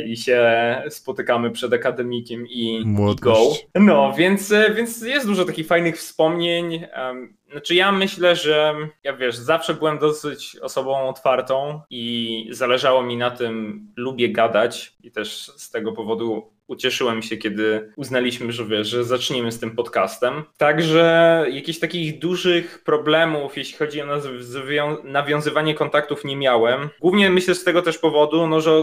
i 0.06 0.16
się 0.16 0.42
spotykamy 0.88 1.50
przed 1.50 1.72
akademikiem 1.72 2.46
i, 2.46 2.80
i 2.80 3.16
go. 3.20 3.36
No, 3.74 4.12
więc, 4.16 4.54
więc 4.74 5.02
jest 5.02 5.26
dużo 5.26 5.44
takich 5.44 5.66
fajnych 5.66 5.96
wspomnień. 5.96 6.86
Znaczy 7.52 7.74
ja 7.74 7.92
myślę, 7.92 8.36
że 8.36 8.74
ja 9.04 9.16
wiesz, 9.16 9.36
zawsze 9.36 9.74
byłem 9.74 9.98
dosyć 9.98 10.56
osobą 10.56 11.08
otwartą 11.08 11.80
i 11.90 12.48
zależało 12.50 13.02
mi 13.02 13.16
na 13.16 13.30
tym, 13.30 13.86
lubię 13.96 14.32
gadać 14.32 14.96
i 15.02 15.10
też 15.10 15.52
z 15.56 15.70
tego 15.70 15.92
powodu 15.92 16.52
ucieszyłem 16.72 17.22
się, 17.22 17.36
kiedy 17.36 17.92
uznaliśmy, 17.96 18.52
że 18.52 18.64
wiesz, 18.64 18.88
że 18.88 19.04
zaczniemy 19.04 19.52
z 19.52 19.60
tym 19.60 19.70
podcastem. 19.70 20.42
Także 20.56 21.46
jakichś 21.50 21.78
takich 21.78 22.18
dużych 22.18 22.82
problemów, 22.84 23.56
jeśli 23.56 23.78
chodzi 23.78 24.02
o 24.02 25.02
nawiązywanie 25.04 25.74
kontaktów, 25.74 26.24
nie 26.24 26.36
miałem. 26.36 26.88
Głównie 27.00 27.30
myślę 27.30 27.54
z 27.54 27.64
tego 27.64 27.82
też 27.82 27.98
powodu, 27.98 28.46
no, 28.46 28.60
że 28.60 28.82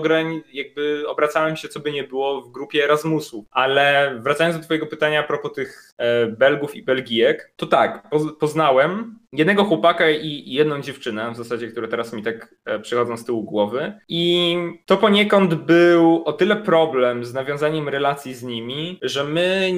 jakby 0.54 1.04
obracałem 1.08 1.56
się, 1.56 1.68
co 1.68 1.80
by 1.80 1.92
nie 1.92 2.04
było, 2.04 2.42
w 2.42 2.52
grupie 2.52 2.84
Erasmusu. 2.84 3.46
Ale 3.52 4.16
wracając 4.20 4.58
do 4.58 4.64
Twojego 4.64 4.86
pytania 4.86 5.20
a 5.20 5.24
propos 5.24 5.54
tych 5.54 5.94
e, 5.98 6.28
Belgów 6.28 6.76
i 6.76 6.84
Belgijek, 6.84 7.52
to 7.56 7.66
tak, 7.66 8.10
poznałem 8.40 9.19
jednego 9.34 9.64
chłopaka 9.64 10.10
i 10.10 10.44
jedną 10.46 10.82
dziewczynę, 10.82 11.32
w 11.32 11.38
zasadzie, 11.38 11.68
które 11.68 11.88
teraz 11.88 12.14
mi 12.14 12.24
tak 12.24 12.56
e, 12.66 12.80
przychodzą 12.80 13.18
z 13.18 13.26
tyłu 13.26 13.44
głowy. 13.44 13.94
I 14.08 14.56
to 14.86 14.98
poniekąd 14.98 15.54
był 15.54 16.24
o 16.26 16.34
tyle 16.34 16.56
problem 16.56 17.26
z 17.26 17.34
nawiązaniem 17.34 17.90
relacji 17.90 18.34
z 18.34 18.44
nimi, 18.44 19.00
że 19.02 19.24
my 19.24 19.72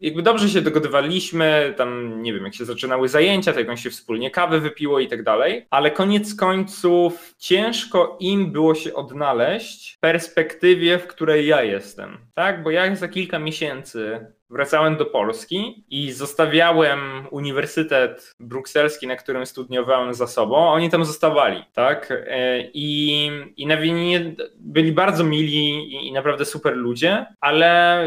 jakby 0.00 0.22
dobrze 0.22 0.48
się 0.48 0.60
dogadywaliśmy, 0.60 1.74
tam 1.76 2.22
nie 2.22 2.32
wiem, 2.34 2.44
jak 2.44 2.54
się 2.54 2.64
zaczynały 2.64 3.08
zajęcia, 3.08 3.52
to 3.52 3.60
jakąś 3.60 3.82
się 3.82 3.90
wspólnie 3.90 4.30
kawę 4.30 4.60
wypiło 4.60 5.00
i 5.00 5.08
tak 5.08 5.22
dalej, 5.22 5.66
ale 5.70 5.90
koniec 5.90 6.34
końców 6.34 7.34
ciężko 7.38 8.16
im 8.20 8.52
było 8.52 8.74
się 8.74 8.94
odnaleźć 8.94 9.96
w 9.96 10.00
perspektywie, 10.00 10.98
w 10.98 11.06
której 11.06 11.46
ja 11.46 11.62
jestem, 11.62 12.18
tak? 12.34 12.62
Bo 12.62 12.70
ja 12.70 12.96
za 12.96 13.08
kilka 13.08 13.38
miesięcy 13.38 14.26
wracałem 14.50 14.96
do 14.96 15.06
Polski 15.06 15.84
i 15.90 16.12
zostawiałem 16.12 17.26
uniwersytet 17.30 18.34
brukselski, 18.40 19.06
na 19.06 19.16
którym 19.16 19.46
studiowałem 19.46 20.14
za 20.14 20.26
sobą, 20.26 20.68
oni 20.68 20.90
tam 20.90 21.04
zostawali, 21.04 21.64
tak? 21.72 22.10
E, 22.10 22.60
I, 22.74 23.30
i 23.56 23.66
na 23.66 23.76
Wieninie 23.76 24.34
byli 24.56 24.92
bardzo 24.92 25.24
mili 25.24 25.94
i, 25.94 26.08
i 26.08 26.12
naprawdę 26.12 26.44
super 26.44 26.76
ludzie, 26.76 27.26
ale 27.40 28.04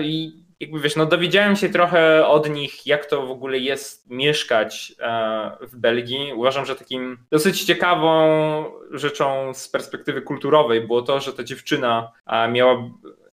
jakby 0.59 0.79
wiesz, 0.79 0.95
no 0.95 1.05
dowiedziałem 1.05 1.55
się 1.55 1.69
trochę 1.69 2.27
od 2.27 2.49
nich, 2.49 2.87
jak 2.87 3.05
to 3.05 3.25
w 3.25 3.31
ogóle 3.31 3.57
jest 3.57 4.09
mieszkać 4.09 4.93
e, 4.99 5.51
w 5.61 5.75
Belgii. 5.75 6.33
Uważam, 6.33 6.65
że 6.65 6.75
takim 6.75 7.17
dosyć 7.31 7.63
ciekawą 7.63 8.11
rzeczą 8.91 9.53
z 9.53 9.69
perspektywy 9.69 10.21
kulturowej 10.21 10.81
było 10.81 11.01
to, 11.01 11.19
że 11.19 11.33
ta 11.33 11.43
dziewczyna 11.43 12.11
miała 12.51 12.89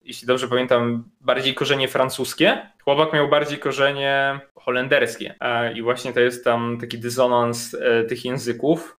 jeśli 0.04 0.28
dobrze 0.28 0.48
pamiętam, 0.48 1.04
bardziej 1.22 1.54
korzenie 1.54 1.88
francuskie. 1.88 2.70
Chłopak 2.84 3.13
miał 3.13 3.30
bardziej 3.30 3.60
korzenie 3.60 4.39
holenderskie. 4.56 5.36
I 5.76 5.82
właśnie 5.82 6.13
to 6.13 6.20
jest 6.20 6.44
tam 6.44 6.78
taki 6.82 7.00
dysonans 7.00 7.74
e, 7.74 8.04
tych 8.04 8.26
języków. 8.26 8.98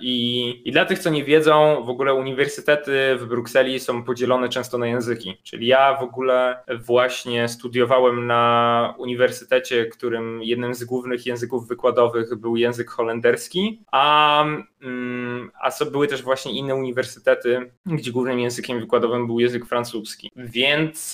I, 0.00 0.62
I 0.64 0.72
dla 0.72 0.84
tych, 0.84 0.98
co 0.98 1.10
nie 1.10 1.24
wiedzą, 1.24 1.84
w 1.84 1.88
ogóle 1.88 2.14
uniwersytety 2.14 3.16
w 3.16 3.26
Brukseli 3.26 3.80
są 3.80 4.02
podzielone 4.02 4.48
często 4.48 4.78
na 4.78 4.86
języki. 4.86 5.36
Czyli 5.42 5.66
ja 5.66 5.96
w 6.00 6.02
ogóle 6.02 6.62
właśnie 6.86 7.48
studiowałem 7.48 8.26
na 8.26 8.94
uniwersytecie, 8.98 9.86
którym 9.86 10.42
jednym 10.42 10.74
z 10.74 10.84
głównych 10.84 11.26
języków 11.26 11.68
wykładowych 11.68 12.36
był 12.36 12.56
język 12.56 12.90
holenderski, 12.90 13.82
a, 13.92 14.44
mm, 14.82 15.50
a 15.60 15.70
co 15.70 15.86
były 15.86 16.06
też 16.06 16.22
właśnie 16.22 16.52
inne 16.52 16.74
uniwersytety, 16.74 17.70
gdzie 17.86 18.12
głównym 18.12 18.40
językiem 18.40 18.80
wykładowym 18.80 19.26
był 19.26 19.40
język 19.40 19.66
francuski. 19.66 20.30
Więc. 20.36 21.10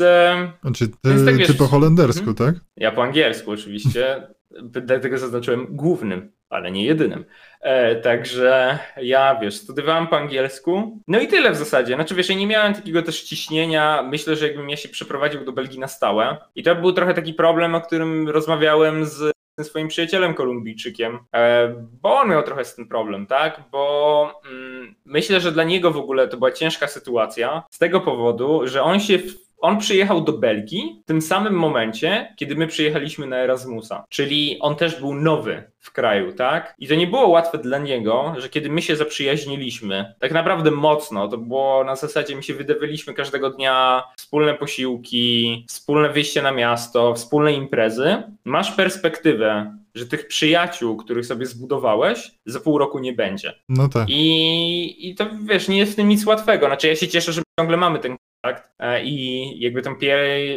Znaczy, 0.63 0.89
ty, 0.89 0.95
więc 1.05 1.25
tak, 1.25 1.37
wiesz, 1.37 1.47
ty 1.47 1.55
po 1.55 1.67
holendersku, 1.67 2.25
hmm? 2.25 2.37
tak? 2.37 2.55
Ja 2.77 2.93
po 2.93 3.03
angielsku 3.03 3.51
oczywiście. 3.51 4.27
Dlatego 4.63 5.19
zaznaczyłem 5.19 5.67
głównym, 5.71 6.33
ale 6.51 6.71
nie 6.71 6.85
jedynym. 6.85 7.25
E, 7.61 7.97
także 7.97 8.79
ja, 8.97 9.39
wiesz, 9.43 9.55
studiowałem 9.55 10.07
po 10.07 10.17
angielsku. 10.17 11.01
No 11.09 11.21
i 11.21 11.29
tyle 11.29 11.53
w 11.53 11.57
zasadzie. 11.57 11.95
Znaczy, 11.95 12.15
wiesz, 12.15 12.29
ja 12.29 12.35
nie 12.35 12.47
miałem 12.47 12.75
takiego 12.75 13.03
też 13.03 13.23
ciśnienia. 13.23 14.03
Myślę, 14.03 14.37
że 14.37 14.47
jakbym 14.47 14.71
ja 14.71 14.77
się 14.77 14.89
przeprowadził 14.89 15.45
do 15.45 15.53
Belgii 15.53 15.79
na 15.79 15.89
stałe. 15.89 16.37
I 16.55 16.63
to 16.63 16.77
był 16.77 16.93
trochę 16.93 17.15
taki 17.15 17.35
problem, 17.35 17.75
o 17.75 17.81
którym 17.81 18.29
rozmawiałem 18.29 19.07
z 19.07 19.37
swoim 19.63 19.89
przyjacielem 19.89 20.35
Kolumbijczykiem, 20.35 21.19
e, 21.35 21.69
bo 22.03 22.17
on 22.17 22.29
miał 22.29 22.43
trochę 22.43 22.65
z 22.65 22.75
tym 22.75 22.89
problem, 22.89 23.27
tak? 23.27 23.63
Bo 23.73 24.33
mm, 24.51 24.95
myślę, 25.05 25.41
że 25.41 25.53
dla 25.53 25.65
niego 25.65 25.91
w 25.91 25.97
ogóle 25.97 26.29
to 26.29 26.37
była 26.37 26.53
ciężka 26.53 26.87
sytuacja 26.87 27.63
z 27.71 27.79
tego 27.79 28.01
powodu, 28.01 28.67
że 28.67 28.83
on 28.83 29.01
się 29.01 29.19
on 29.59 29.79
przyjechał 29.79 30.21
do 30.21 30.33
Belgii 30.33 31.01
w 31.05 31.07
tym 31.07 31.23
samym 31.23 31.55
momencie, 31.55 32.35
kiedy 32.37 32.57
my 32.57 32.67
przyjechaliśmy 32.67 33.27
na 33.27 33.37
Erasmusa. 33.37 34.05
Czyli 34.09 34.59
on 34.61 34.77
też 34.77 35.01
był 35.01 35.15
nowy 35.15 35.71
w 35.79 35.93
kraju, 35.93 36.33
tak? 36.33 36.75
I 36.79 36.89
to 36.89 36.95
nie 36.95 37.07
było 37.07 37.29
łatwe 37.29 37.59
dla 37.59 37.79
niego, 37.79 38.35
że 38.39 38.49
kiedy 38.49 38.71
my 38.71 38.83
się 38.83 38.97
zaprzyjaźniliśmy, 38.97 40.15
tak 40.21 40.33
naprawdę 40.33 40.71
mocno, 40.71 41.29
to 41.29 41.39
było 41.39 41.85
na 41.85 41.97
zasadzie, 41.97 42.37
my 42.37 42.43
się 42.43 42.55
wydawaliśmy 42.55 43.15
każdego 43.15 43.51
dnia 43.51 44.03
wspólne 44.17 44.55
posiłki, 44.55 45.65
wspólne 45.69 46.09
wyjście 46.09 46.43
na 46.43 46.53
miasto, 46.53 47.15
wspólne 47.15 47.53
imprezy. 47.53 48.23
Masz 48.45 48.73
perspektywę, 48.73 49.77
że 49.95 50.07
tych 50.07 50.27
przyjaciół, 50.27 50.97
których 50.97 51.27
sobie 51.27 51.47
zbudowałeś, 51.47 52.31
za 52.47 52.61
pół 52.61 52.79
roku 52.79 52.99
nie 52.99 53.13
będzie. 53.13 53.53
No 53.69 53.89
tak. 53.89 54.09
I, 54.09 55.09
I 55.11 55.15
to 55.15 55.27
wiesz, 55.45 55.69
nie 55.69 55.79
jest 55.79 55.93
w 55.93 55.97
tym 55.97 56.09
nic 56.09 56.27
łatwego. 56.27 56.67
Znaczy, 56.67 56.89
ja 56.89 56.97
się 56.97 57.09
cieszę, 57.09 57.33
że 57.33 57.43
ciągle 57.61 57.77
mamy 57.77 57.99
ten 57.99 58.17
kontakt 58.47 58.71
e, 58.79 59.05
i 59.05 59.61
jakby 59.61 59.83
tą 59.83 59.95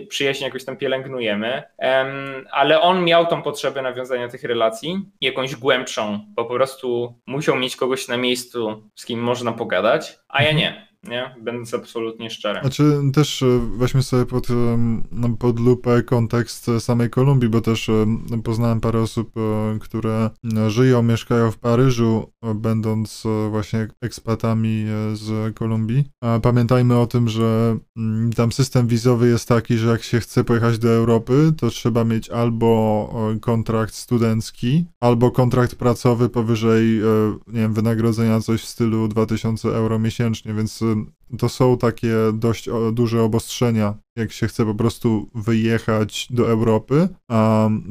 przyjaźń 0.10 0.44
jakoś 0.44 0.66
tam 0.66 0.78
pielęgnujemy, 0.78 1.64
ale 2.52 2.82
on 2.82 3.04
miał 3.04 3.26
tą 3.26 3.42
potrzebę 3.42 3.82
nawiązania 3.82 4.28
tych 4.28 4.44
relacji, 4.44 5.06
jakąś 5.22 5.56
głębszą, 5.56 6.20
bo 6.28 6.46
po 6.46 6.54
prostu 6.54 7.16
musiał 7.26 7.56
mieć 7.56 7.76
kogoś 7.76 8.08
na 8.08 8.18
miejscu, 8.18 8.84
z 8.96 9.06
kim 9.06 9.20
można 9.20 9.52
pogadać, 9.52 10.20
a 10.28 10.44
ja 10.44 10.52
nie 10.52 10.89
nie? 11.04 11.36
Będąc 11.42 11.74
absolutnie 11.74 12.30
szczery. 12.30 12.60
Znaczy 12.62 13.02
też 13.14 13.42
e, 13.42 13.60
weźmy 13.78 14.04
sobie 14.04 14.26
pod, 14.26 14.48
no, 15.12 15.30
pod 15.30 15.60
lupę 15.60 16.04
kontekst 16.04 16.72
samej 16.80 17.10
Kolumbii, 17.10 17.50
bo 17.50 17.62
też 17.62 17.92
poznałem 18.44 18.82
parę 18.82 19.02
osób, 19.02 19.32
e, 19.38 19.80
które 19.80 20.30
żyją, 20.68 21.04
mieszkają 21.04 21.52
w 21.52 21.58
Paryżu, 21.58 22.32
e, 22.44 22.54
będąc 22.54 23.24
właśnie 23.50 23.88
ekspatami 24.02 24.86
z 25.14 25.56
Kolumbii. 25.56 26.04
Pamiętajmy 26.42 26.98
o 26.98 27.08
tym, 27.08 27.30
że 27.30 27.78
mm, 27.98 28.34
tam 28.34 28.52
system 28.52 28.88
wizowy 28.88 29.28
jest 29.28 29.48
taki, 29.48 29.78
że 29.78 29.88
jak 29.88 30.04
się 30.04 30.20
chce 30.20 30.44
pojechać 30.44 30.80
do 30.80 30.90
Europy, 30.90 31.54
to 31.58 31.70
trzeba 31.70 32.04
mieć 32.04 32.30
albo 32.30 32.80
kontrakt 33.42 33.96
studencki, 33.96 34.86
albo 35.00 35.32
kontrakt 35.32 35.76
pracowy 35.76 36.30
powyżej, 36.30 37.02
nie 37.48 37.62
wiem, 37.62 37.74
wynagrodzenia 37.74 38.40
coś 38.40 38.62
w 38.62 38.68
stylu 38.68 39.08
2000 39.08 39.70
euro 39.70 40.00
miesięcznie, 40.00 40.54
więc 40.54 40.84
to 41.40 41.50
są 41.50 41.78
takie 41.78 42.14
dość 42.34 42.70
duże 42.92 43.22
obostrzenia, 43.22 43.94
jak 44.16 44.32
się 44.32 44.48
chce 44.48 44.66
po 44.66 44.76
prostu 44.76 45.30
wyjechać 45.36 46.28
do 46.30 46.50
Europy, 46.50 47.08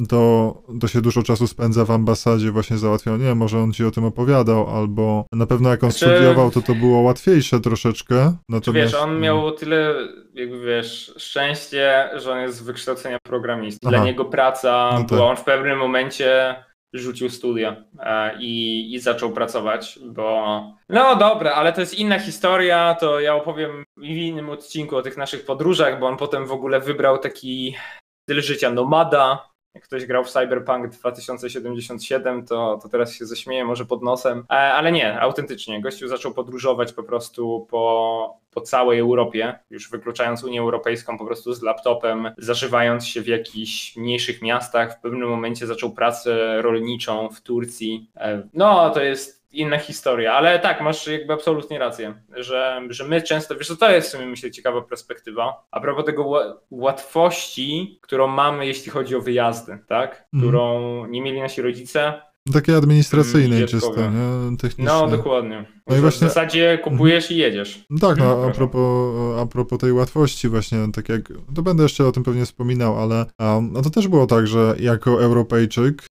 to, 0.08 0.54
to 0.80 0.88
się 0.88 1.00
dużo 1.00 1.22
czasu 1.22 1.46
spędza 1.46 1.84
w 1.84 1.90
ambasadzie 1.90 2.50
właśnie 2.50 2.78
załatwiał, 2.78 3.16
nie 3.16 3.34
może 3.34 3.58
on 3.58 3.72
ci 3.72 3.84
o 3.84 3.90
tym 3.90 4.04
opowiadał, 4.04 4.76
albo 4.76 5.26
na 5.32 5.46
pewno 5.46 5.70
jak 5.70 5.84
on 5.84 5.90
znaczy... 5.90 6.14
studiował, 6.14 6.50
to 6.50 6.62
to 6.62 6.74
było 6.74 7.00
łatwiejsze 7.00 7.60
troszeczkę. 7.60 8.36
Natomiast... 8.48 8.92
Wiesz, 8.92 9.02
on 9.02 9.20
miał 9.20 9.52
tyle, 9.52 9.94
jakby 10.34 10.66
wiesz, 10.66 11.14
szczęście, 11.16 12.10
że 12.16 12.32
on 12.32 12.40
jest 12.40 12.58
z 12.58 12.62
wykształcenia 12.62 13.18
programisty. 13.22 13.88
Dla 13.88 14.04
niego 14.04 14.24
praca 14.24 14.90
no 14.92 14.98
tak. 14.98 15.06
była, 15.06 15.30
on 15.30 15.36
w 15.36 15.44
pewnym 15.44 15.78
momencie 15.78 16.56
rzucił 16.92 17.30
studia 17.30 17.84
e, 18.00 18.38
i, 18.40 18.94
i 18.94 19.00
zaczął 19.00 19.32
pracować, 19.32 19.98
bo 20.02 20.62
no 20.88 21.16
dobra, 21.16 21.52
ale 21.52 21.72
to 21.72 21.80
jest 21.80 21.94
inna 21.94 22.18
historia, 22.18 22.96
to 23.00 23.20
ja 23.20 23.34
opowiem 23.34 23.84
w 23.96 24.04
innym 24.04 24.50
odcinku 24.50 24.96
o 24.96 25.02
tych 25.02 25.16
naszych 25.16 25.44
podróżach, 25.44 26.00
bo 26.00 26.06
on 26.06 26.16
potem 26.16 26.46
w 26.46 26.52
ogóle 26.52 26.80
wybrał 26.80 27.18
taki 27.18 27.76
styl 28.22 28.42
życia 28.42 28.70
nomada, 28.70 29.48
jak 29.74 29.84
ktoś 29.84 30.06
grał 30.06 30.24
w 30.24 30.30
Cyberpunk 30.30 30.88
2077, 30.88 32.46
to, 32.46 32.78
to 32.82 32.88
teraz 32.88 33.14
się 33.14 33.26
zaśmieje 33.26 33.64
może 33.64 33.84
pod 33.84 34.02
nosem, 34.02 34.44
e, 34.50 34.52
ale 34.52 34.92
nie, 34.92 35.20
autentycznie. 35.20 35.80
Gościu 35.80 36.08
zaczął 36.08 36.34
podróżować 36.34 36.92
po 36.92 37.02
prostu 37.02 37.66
po, 37.70 38.38
po 38.50 38.60
całej 38.60 38.98
Europie, 38.98 39.58
już 39.70 39.90
wykluczając 39.90 40.44
Unię 40.44 40.60
Europejską 40.60 41.18
po 41.18 41.26
prostu 41.26 41.54
z 41.54 41.62
laptopem, 41.62 42.30
zażywając 42.38 43.06
się 43.06 43.22
w 43.22 43.26
jakichś 43.26 43.96
mniejszych 43.96 44.42
miastach. 44.42 44.98
W 44.98 45.00
pewnym 45.00 45.28
momencie 45.28 45.66
zaczął 45.66 45.90
pracę 45.92 46.62
rolniczą 46.62 47.28
w 47.28 47.40
Turcji. 47.40 48.10
E, 48.16 48.48
no, 48.54 48.90
to 48.90 49.02
jest 49.02 49.37
inna 49.50 49.78
historia, 49.78 50.34
ale 50.34 50.58
tak, 50.58 50.80
masz 50.80 51.06
jakby 51.06 51.32
absolutnie 51.32 51.78
rację, 51.78 52.14
że, 52.36 52.80
że 52.88 53.04
my 53.04 53.22
często, 53.22 53.56
wiesz, 53.56 53.78
to 53.78 53.90
jest 53.90 54.08
w 54.08 54.10
sumie 54.10 54.26
myślę 54.26 54.50
ciekawa 54.50 54.82
perspektywa, 54.82 55.64
a 55.70 55.80
propos 55.80 56.04
tego 56.04 56.54
łatwości, 56.70 57.98
którą 58.02 58.26
mamy, 58.26 58.66
jeśli 58.66 58.90
chodzi 58.90 59.16
o 59.16 59.20
wyjazdy, 59.20 59.78
tak, 59.88 60.28
mm. 60.34 60.44
którą 60.46 61.06
nie 61.06 61.22
mieli 61.22 61.40
nasi 61.40 61.62
rodzice, 61.62 62.22
takie 62.52 62.76
administracyjne 62.76 63.56
mm, 63.56 63.68
czysto, 63.68 64.10
nie? 64.10 64.56
Techniczne. 64.56 64.92
No, 64.92 65.08
dokładnie. 65.08 65.66
No 65.88 65.96
i 65.96 66.00
właśnie... 66.00 66.26
W 66.26 66.30
zasadzie 66.30 66.78
kupujesz 66.84 67.30
i 67.30 67.36
jedziesz. 67.36 67.84
Tak, 68.00 68.18
no, 68.18 68.44
a, 68.46 68.50
propos, 68.50 69.14
a 69.38 69.46
propos 69.46 69.78
tej 69.78 69.92
łatwości 69.92 70.48
właśnie, 70.48 70.78
tak 70.92 71.08
jak, 71.08 71.32
to 71.54 71.62
będę 71.62 71.82
jeszcze 71.82 72.06
o 72.06 72.12
tym 72.12 72.24
pewnie 72.24 72.44
wspominał, 72.44 72.98
ale 72.98 73.26
no 73.72 73.82
to 73.82 73.90
też 73.90 74.08
było 74.08 74.26
tak, 74.26 74.46
że 74.46 74.76
jako 74.80 75.22
Europejczyk 75.22 76.06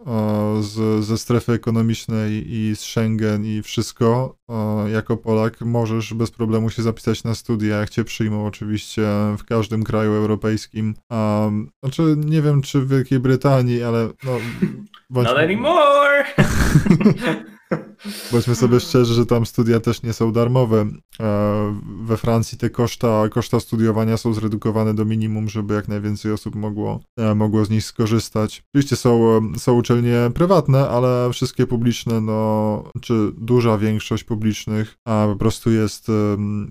z, 0.59 1.05
ze 1.05 1.17
strefy 1.17 1.51
ekonomicznej 1.51 2.53
i 2.53 2.75
z 2.75 2.79
Schengen 2.79 3.45
i 3.45 3.61
wszystko, 3.61 4.35
jako 4.93 5.17
Polak 5.17 5.61
możesz 5.61 6.13
bez 6.13 6.31
problemu 6.31 6.69
się 6.69 6.81
zapisać 6.81 7.23
na 7.23 7.35
studia, 7.35 7.77
jak 7.77 7.89
cię 7.89 8.03
przyjmą 8.03 8.45
oczywiście 8.45 9.07
w 9.37 9.43
każdym 9.43 9.83
kraju 9.83 10.13
europejskim. 10.13 10.95
Znaczy, 11.83 12.15
nie 12.25 12.41
wiem 12.41 12.61
czy 12.61 12.81
w 12.81 12.89
Wielkiej 12.89 13.19
Brytanii, 13.19 13.83
ale 13.83 14.09
no... 14.23 14.31
Not 15.09 15.39
anymore! 15.39 16.27
bądźmy 18.31 18.55
sobie 18.55 18.79
szczerzy, 18.79 19.13
że 19.13 19.25
tam 19.25 19.45
studia 19.45 19.79
też 19.79 20.03
nie 20.03 20.13
są 20.13 20.31
darmowe. 20.31 20.85
We 22.03 22.17
Francji 22.17 22.57
te 22.57 22.69
koszta, 22.69 23.29
koszta 23.29 23.59
studiowania 23.59 24.17
są 24.17 24.33
zredukowane 24.33 24.93
do 24.93 25.05
minimum, 25.05 25.49
żeby 25.49 25.73
jak 25.73 25.87
najwięcej 25.87 26.31
osób 26.31 26.55
mogło, 26.55 26.99
mogło 27.35 27.65
z 27.65 27.69
nich 27.69 27.83
skorzystać. 27.83 28.63
Oczywiście 28.73 28.95
są, 28.95 29.41
są 29.57 29.73
uczelnie 29.73 30.31
prywatne, 30.33 30.89
ale 30.89 31.29
wszystkie 31.33 31.67
publiczne, 31.67 32.21
no, 32.21 32.83
czy 33.01 33.31
duża 33.37 33.77
większość 33.77 34.23
publicznych, 34.23 34.97
a 35.05 35.27
po 35.31 35.35
prostu 35.35 35.71
jest, 35.71 36.07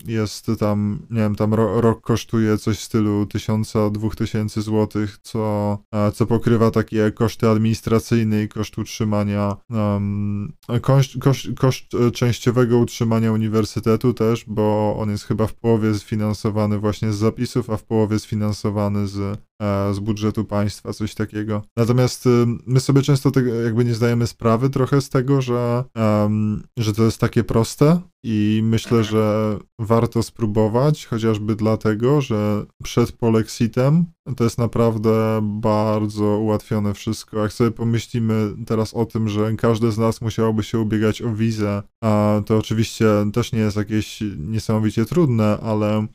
jest 0.06 0.46
tam, 0.58 0.98
nie 1.10 1.20
wiem, 1.20 1.34
tam 1.34 1.54
rok 1.54 2.00
kosztuje 2.00 2.58
coś 2.58 2.78
w 2.78 2.82
stylu 2.82 3.26
tysiąca, 3.26 3.90
dwóch 3.90 4.16
tysięcy 4.16 4.62
złotych, 4.62 5.18
co, 5.22 5.78
co 6.14 6.26
pokrywa 6.26 6.70
takie 6.70 7.12
koszty 7.12 7.48
administracyjne 7.48 8.42
i 8.42 8.48
koszt 8.48 8.78
utrzymania, 8.78 9.56
um, 9.70 10.52
koszt, 10.82 11.15
koszt, 11.20 11.46
koszt 11.58 11.84
częściowego 12.12 12.78
utrzymania 12.78 13.32
uniwersytetu 13.32 14.14
też, 14.14 14.44
bo 14.46 14.96
on 14.98 15.10
jest 15.10 15.24
chyba 15.24 15.46
w 15.46 15.54
połowie 15.54 15.94
sfinansowany 15.94 16.78
właśnie 16.78 17.12
z 17.12 17.16
zapisów, 17.16 17.70
a 17.70 17.76
w 17.76 17.84
połowie 17.84 18.18
sfinansowany 18.18 19.06
z, 19.06 19.38
e, 19.62 19.94
z 19.94 19.98
budżetu 19.98 20.44
państwa, 20.44 20.92
coś 20.92 21.14
takiego. 21.14 21.62
Natomiast 21.76 22.28
my 22.66 22.80
sobie 22.80 23.02
często 23.02 23.30
tego 23.30 23.54
jakby 23.54 23.84
nie 23.84 23.94
zdajemy 23.94 24.26
sprawy 24.26 24.70
trochę 24.70 25.00
z 25.00 25.08
tego, 25.08 25.42
że, 25.42 25.84
um, 25.96 26.62
że 26.78 26.92
to 26.92 27.02
jest 27.02 27.20
takie 27.20 27.44
proste 27.44 28.00
i 28.22 28.60
myślę, 28.64 29.04
że 29.04 29.58
warto 29.78 30.22
spróbować, 30.22 31.06
chociażby 31.06 31.56
dlatego, 31.56 32.20
że 32.20 32.66
przed 32.82 33.12
polexitem 33.12 34.04
to 34.36 34.44
jest 34.44 34.58
naprawdę 34.58 35.40
bardzo 35.42 36.24
ułatwione 36.24 36.94
wszystko. 36.94 37.42
Jak 37.42 37.52
sobie 37.52 37.70
pomyślimy 37.70 38.54
teraz 38.66 38.94
o 38.94 39.06
tym, 39.06 39.28
że 39.28 39.52
każdy 39.52 39.92
z 39.92 39.98
nas 39.98 40.20
musiałoby 40.20 40.62
się 40.62 40.78
ubiegać 40.78 41.22
o 41.22 41.34
wizę, 41.34 41.82
a 42.00 42.40
to 42.46 42.58
oczywiście 42.58 43.06
też 43.32 43.52
nie 43.52 43.60
jest 43.60 43.76
jakieś 43.76 44.20
niesamowicie 44.38 45.04
trudne, 45.04 45.58
ale 45.62 46.06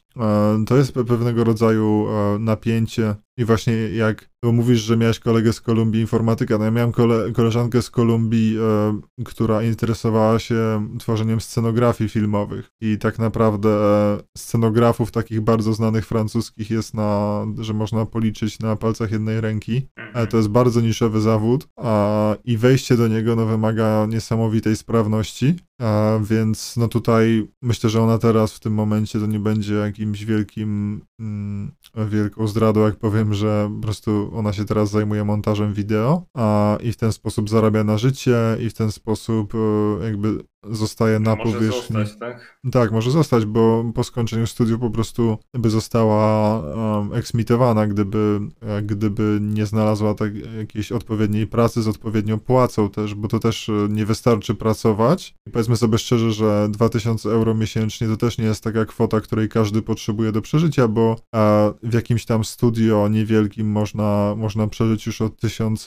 to 0.67 0.77
jest 0.77 0.93
pewnego 0.93 1.43
rodzaju 1.43 2.07
e, 2.09 2.39
napięcie 2.39 3.15
i 3.37 3.45
właśnie 3.45 3.73
jak 3.73 4.29
mówisz, 4.43 4.79
że 4.79 4.97
miałeś 4.97 5.19
kolegę 5.19 5.53
z 5.53 5.61
Kolumbii 5.61 6.01
informatyka, 6.01 6.57
no 6.57 6.65
ja 6.65 6.71
miałem 6.71 6.91
kole, 6.91 7.31
koleżankę 7.31 7.81
z 7.81 7.89
Kolumbii, 7.89 8.57
e, 8.57 8.99
która 9.25 9.63
interesowała 9.63 10.39
się 10.39 10.87
tworzeniem 10.99 11.41
scenografii 11.41 12.09
filmowych 12.09 12.71
i 12.81 12.97
tak 12.97 13.19
naprawdę 13.19 13.69
e, 13.69 14.17
scenografów 14.37 15.11
takich 15.11 15.41
bardzo 15.41 15.73
znanych 15.73 16.05
francuskich 16.05 16.71
jest 16.71 16.93
na, 16.93 17.45
że 17.59 17.73
można 17.73 18.05
policzyć 18.05 18.59
na 18.59 18.75
palcach 18.75 19.11
jednej 19.11 19.41
ręki. 19.41 19.87
E, 20.13 20.27
to 20.27 20.37
jest 20.37 20.49
bardzo 20.49 20.81
niszowy 20.81 21.21
zawód 21.21 21.67
a, 21.77 22.35
i 22.43 22.57
wejście 22.57 22.97
do 22.97 23.07
niego 23.07 23.35
no, 23.35 23.45
wymaga 23.45 24.05
niesamowitej 24.09 24.75
sprawności, 24.75 25.55
a, 25.81 26.19
więc 26.23 26.77
no 26.77 26.87
tutaj 26.87 27.47
myślę, 27.61 27.89
że 27.89 28.01
ona 28.01 28.17
teraz 28.17 28.53
w 28.53 28.59
tym 28.59 28.73
momencie 28.73 29.19
to 29.19 29.25
nie 29.25 29.39
będzie 29.39 29.73
jakimś 29.73 30.25
wielkim, 30.25 31.01
mm, 31.19 31.71
wielką 32.09 32.47
zdradą, 32.47 32.85
jak 32.85 32.95
powiem, 32.95 33.33
że 33.33 33.71
po 33.75 33.81
prostu 33.81 34.31
ona 34.33 34.53
się 34.53 34.65
teraz 34.65 34.89
zajmuje 34.89 35.23
montażem 35.23 35.73
wideo 35.73 36.25
a, 36.33 36.77
i 36.83 36.91
w 36.91 36.97
ten 36.97 37.13
sposób 37.13 37.49
zarabia 37.49 37.83
na 37.83 37.97
życie 37.97 38.37
i 38.59 38.69
w 38.69 38.73
ten 38.73 38.91
sposób 38.91 39.53
e, 39.55 40.05
jakby 40.05 40.43
zostaje 40.63 41.19
na 41.19 41.35
może 41.35 41.53
powierzchni. 41.53 41.95
Zostać, 41.95 42.19
tak? 42.19 42.59
tak, 42.71 42.91
może 42.91 43.11
zostać, 43.11 43.45
bo 43.45 43.85
po 43.95 44.03
skończeniu 44.03 44.47
studiów 44.47 44.79
po 44.79 44.89
prostu 44.89 45.37
by 45.53 45.69
została 45.69 46.59
um, 46.59 47.13
eksmitowana, 47.13 47.87
gdyby, 47.87 48.39
e, 48.61 48.81
gdyby 48.81 49.39
nie 49.41 49.65
znalazła 49.65 50.13
tak, 50.13 50.31
jakiejś 50.57 50.91
odpowiedniej 50.91 51.47
pracy 51.47 51.81
z 51.81 51.87
odpowiednią 51.87 52.39
płacą 52.39 52.89
też, 52.89 53.15
bo 53.15 53.27
to 53.27 53.39
też 53.39 53.69
e, 53.69 53.87
nie 53.89 54.05
wystarczy 54.05 54.55
pracować. 54.55 55.35
I 55.47 55.51
powiedzmy 55.51 55.77
sobie 55.77 55.97
szczerze, 55.97 56.31
że 56.31 56.67
2000 56.69 57.29
euro 57.29 57.53
miesięcznie 57.53 58.07
to 58.07 58.17
też 58.17 58.37
nie 58.37 58.45
jest 58.45 58.63
taka 58.63 58.85
kwota, 58.85 59.21
której 59.21 59.49
każdy 59.49 59.81
potrzebuje 59.81 60.31
do 60.31 60.41
przeżycia, 60.41 60.87
bo 60.87 61.15
a, 61.31 61.73
w 61.83 61.93
jakimś 61.93 62.25
tam 62.25 62.45
studio 62.45 63.07
niewielkim 63.07 63.71
można, 63.71 64.35
można 64.37 64.67
przeżyć 64.67 65.05
już 65.05 65.21
od 65.21 65.37
1000, 65.37 65.85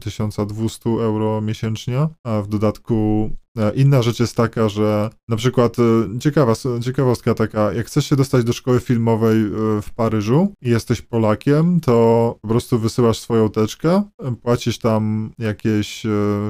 1200 0.00 0.90
euro 0.90 1.40
miesięcznie, 1.40 2.08
a 2.24 2.42
w 2.42 2.48
dodatku 2.48 3.30
E, 3.30 3.43
inna 3.74 4.02
rzecz 4.02 4.20
jest 4.20 4.36
taka, 4.36 4.68
że 4.68 5.10
na 5.28 5.36
przykład 5.36 5.76
e, 5.78 6.18
ciekawa, 6.18 6.52
ciekawostka 6.82 7.34
taka, 7.34 7.72
jak 7.72 7.86
chcesz 7.86 8.06
się 8.06 8.16
dostać 8.16 8.44
do 8.44 8.52
szkoły 8.52 8.80
filmowej 8.80 9.42
e, 9.42 9.48
w 9.82 9.90
Paryżu 9.96 10.52
i 10.62 10.70
jesteś 10.70 11.02
Polakiem, 11.02 11.80
to 11.80 12.38
po 12.42 12.48
prostu 12.48 12.78
wysyłasz 12.78 13.18
swoją 13.18 13.50
teczkę, 13.50 14.02
płacisz 14.42 14.78
tam 14.78 15.30
jakieś 15.38 16.02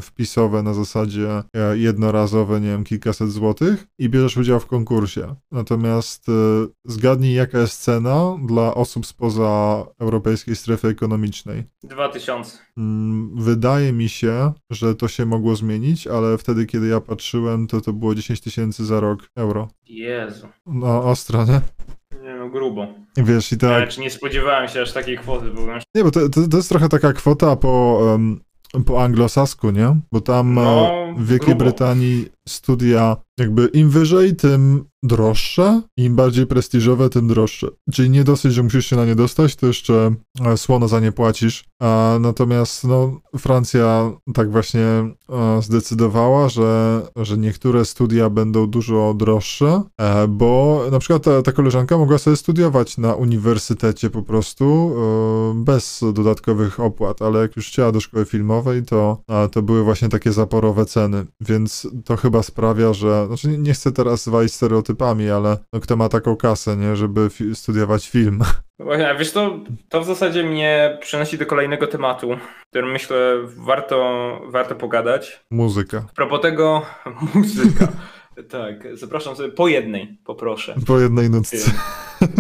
wpisowe 0.03 0.63
na 0.63 0.75
zasadzie 0.75 1.43
jednorazowe, 1.73 2.61
nie 2.61 2.69
wiem, 2.69 2.85
kilkaset 2.85 3.33
złotych 3.33 3.87
i 3.99 4.09
bierzesz 4.09 4.37
udział 4.37 4.61
w 4.61 4.67
konkursie. 4.67 5.35
Natomiast 5.53 6.27
zgadnij, 6.85 7.35
jaka 7.35 7.59
jest 7.59 7.83
cena 7.83 8.37
dla 8.47 8.75
osób 8.75 9.07
spoza 9.07 9.85
europejskiej 9.99 10.57
strefy 10.57 10.89
ekonomicznej. 10.89 11.65
2000. 11.83 12.59
Mm, 12.77 13.31
wydaje 13.37 13.93
mi 13.93 14.09
się, 14.09 14.53
że 14.71 14.95
to 14.95 15.09
się 15.09 15.27
mogło 15.27 15.57
zmienić, 15.57 16.07
ale 16.07 16.39
wtedy, 16.39 16.67
kiedy 16.67 16.87
ja 16.87 16.94
patrzyłem, 17.01 17.67
to 17.67 17.81
to 17.81 17.93
było 17.93 18.15
10 18.15 18.41
tysięcy 18.41 18.85
za 18.85 19.01
rok 19.01 19.31
euro. 19.37 19.69
Jezu. 19.87 20.49
No, 20.67 21.05
ostro, 21.05 21.45
nie? 21.45 21.61
Nie 22.23 22.35
no, 22.35 22.49
grubo. 22.49 22.87
Wiesz, 23.17 23.53
i 23.53 23.59
tak... 23.59 23.97
Ja, 23.97 24.03
nie 24.03 24.11
spodziewałem 24.11 24.69
się 24.69 24.83
aż 24.83 24.93
takiej 24.93 25.19
kwoty, 25.19 25.51
bo... 25.51 25.61
Nie, 25.95 26.05
bo 26.05 26.11
to, 26.11 26.29
to, 26.29 26.49
to 26.49 26.57
jest 26.57 26.69
trochę 26.69 26.89
taka 26.89 27.13
kwota 27.13 27.57
po... 27.57 28.01
Um, 28.03 28.41
po 28.87 29.03
anglosasku, 29.03 29.71
nie? 29.71 29.97
Bo 30.13 30.21
tam 30.21 30.55
no, 30.55 30.93
w 31.17 31.27
Wielkiej 31.27 31.49
grubo. 31.49 31.65
Brytanii 31.65 32.27
studia 32.49 33.17
jakby 33.39 33.67
im 33.67 33.91
wyżej, 33.91 34.37
tym 34.37 34.85
droższe, 35.05 35.83
im 35.97 36.17
bardziej 36.17 36.47
prestiżowe, 36.47 37.11
tym 37.11 37.29
droższe. 37.29 37.69
Czyli 37.93 38.11
nie 38.11 38.25
dosyć, 38.25 38.55
że 38.55 38.63
musisz 38.63 38.87
się 38.87 38.97
na 38.97 39.07
nie 39.07 39.15
dostać, 39.15 39.57
to 39.57 39.67
jeszcze 39.67 40.15
e, 40.41 40.57
słono 40.57 40.89
za 40.89 41.01
nie 41.01 41.13
płacisz. 41.13 41.65
A 41.83 42.19
natomiast 42.21 42.85
no, 42.85 43.21
Francja 43.39 44.13
tak 44.35 44.51
właśnie 44.51 44.81
e, 44.81 45.15
zdecydowała, 45.63 46.49
że, 46.49 47.03
że 47.17 47.39
niektóre 47.39 47.85
studia 47.85 48.31
będą 48.31 48.67
dużo 48.67 49.15
droższe, 49.15 49.83
e, 50.01 50.29
bo 50.29 50.83
na 50.93 50.99
przykład 50.99 51.23
ta, 51.23 51.43
ta 51.43 51.53
koleżanka 51.53 51.99
mogła 51.99 52.19
sobie 52.19 52.37
studiować 52.37 52.99
na 52.99 53.15
uniwersytecie 53.15 54.11
po 54.11 54.23
prostu 54.23 54.95
bez 55.55 56.05
dodatkowych 56.15 56.81
opłat, 56.81 57.23
ale 57.23 57.41
jak 57.41 57.57
już 57.57 57.69
chciała 57.69 57.93
do 57.93 58.01
szkoły 58.01 58.25
filmowej, 58.25 58.83
to, 58.83 59.23
to 59.53 59.63
były 59.63 59.85
właśnie 59.85 60.09
takie 60.09 60.33
zaporowe 60.33 60.87
ceny, 60.87 61.27
więc 61.41 61.89
to 62.05 62.17
chyba 62.17 62.43
sprawia, 62.43 62.93
że, 62.93 63.27
znaczy 63.27 63.59
nie, 63.59 63.73
chcę 63.73 63.93
teraz 63.93 64.29
walić 64.29 64.53
stereotypami, 64.95 65.31
ale 65.31 65.57
no, 65.73 65.81
kto 65.81 65.97
ma 65.97 66.09
taką 66.09 66.37
kasę, 66.37 66.77
nie, 66.77 66.97
żeby 66.97 67.31
fi 67.31 67.55
studiować 67.55 68.09
film. 68.09 68.41
Właśnie, 68.79 69.15
wiesz, 69.19 69.33
to, 69.33 69.59
to 69.89 70.01
w 70.01 70.05
zasadzie 70.05 70.43
mnie 70.43 70.99
przenosi 71.01 71.39
do 71.39 71.47
kolejnego 71.47 71.87
tematu, 71.87 72.37
którym 72.71 72.93
myślę 72.93 73.17
warto, 73.57 74.41
warto 74.47 74.75
pogadać. 74.75 75.45
Muzyka. 75.51 76.05
A 76.11 76.15
propos 76.15 76.41
tego, 76.41 76.83
muzyka. 77.35 77.89
Tak, 78.51 78.97
zapraszam 78.97 79.37
sobie 79.37 79.49
po 79.49 79.69
jednej, 79.69 80.19
poproszę. 80.25 80.75
Po 80.87 81.01
jednej 81.01 81.31
nocce. 81.31 81.71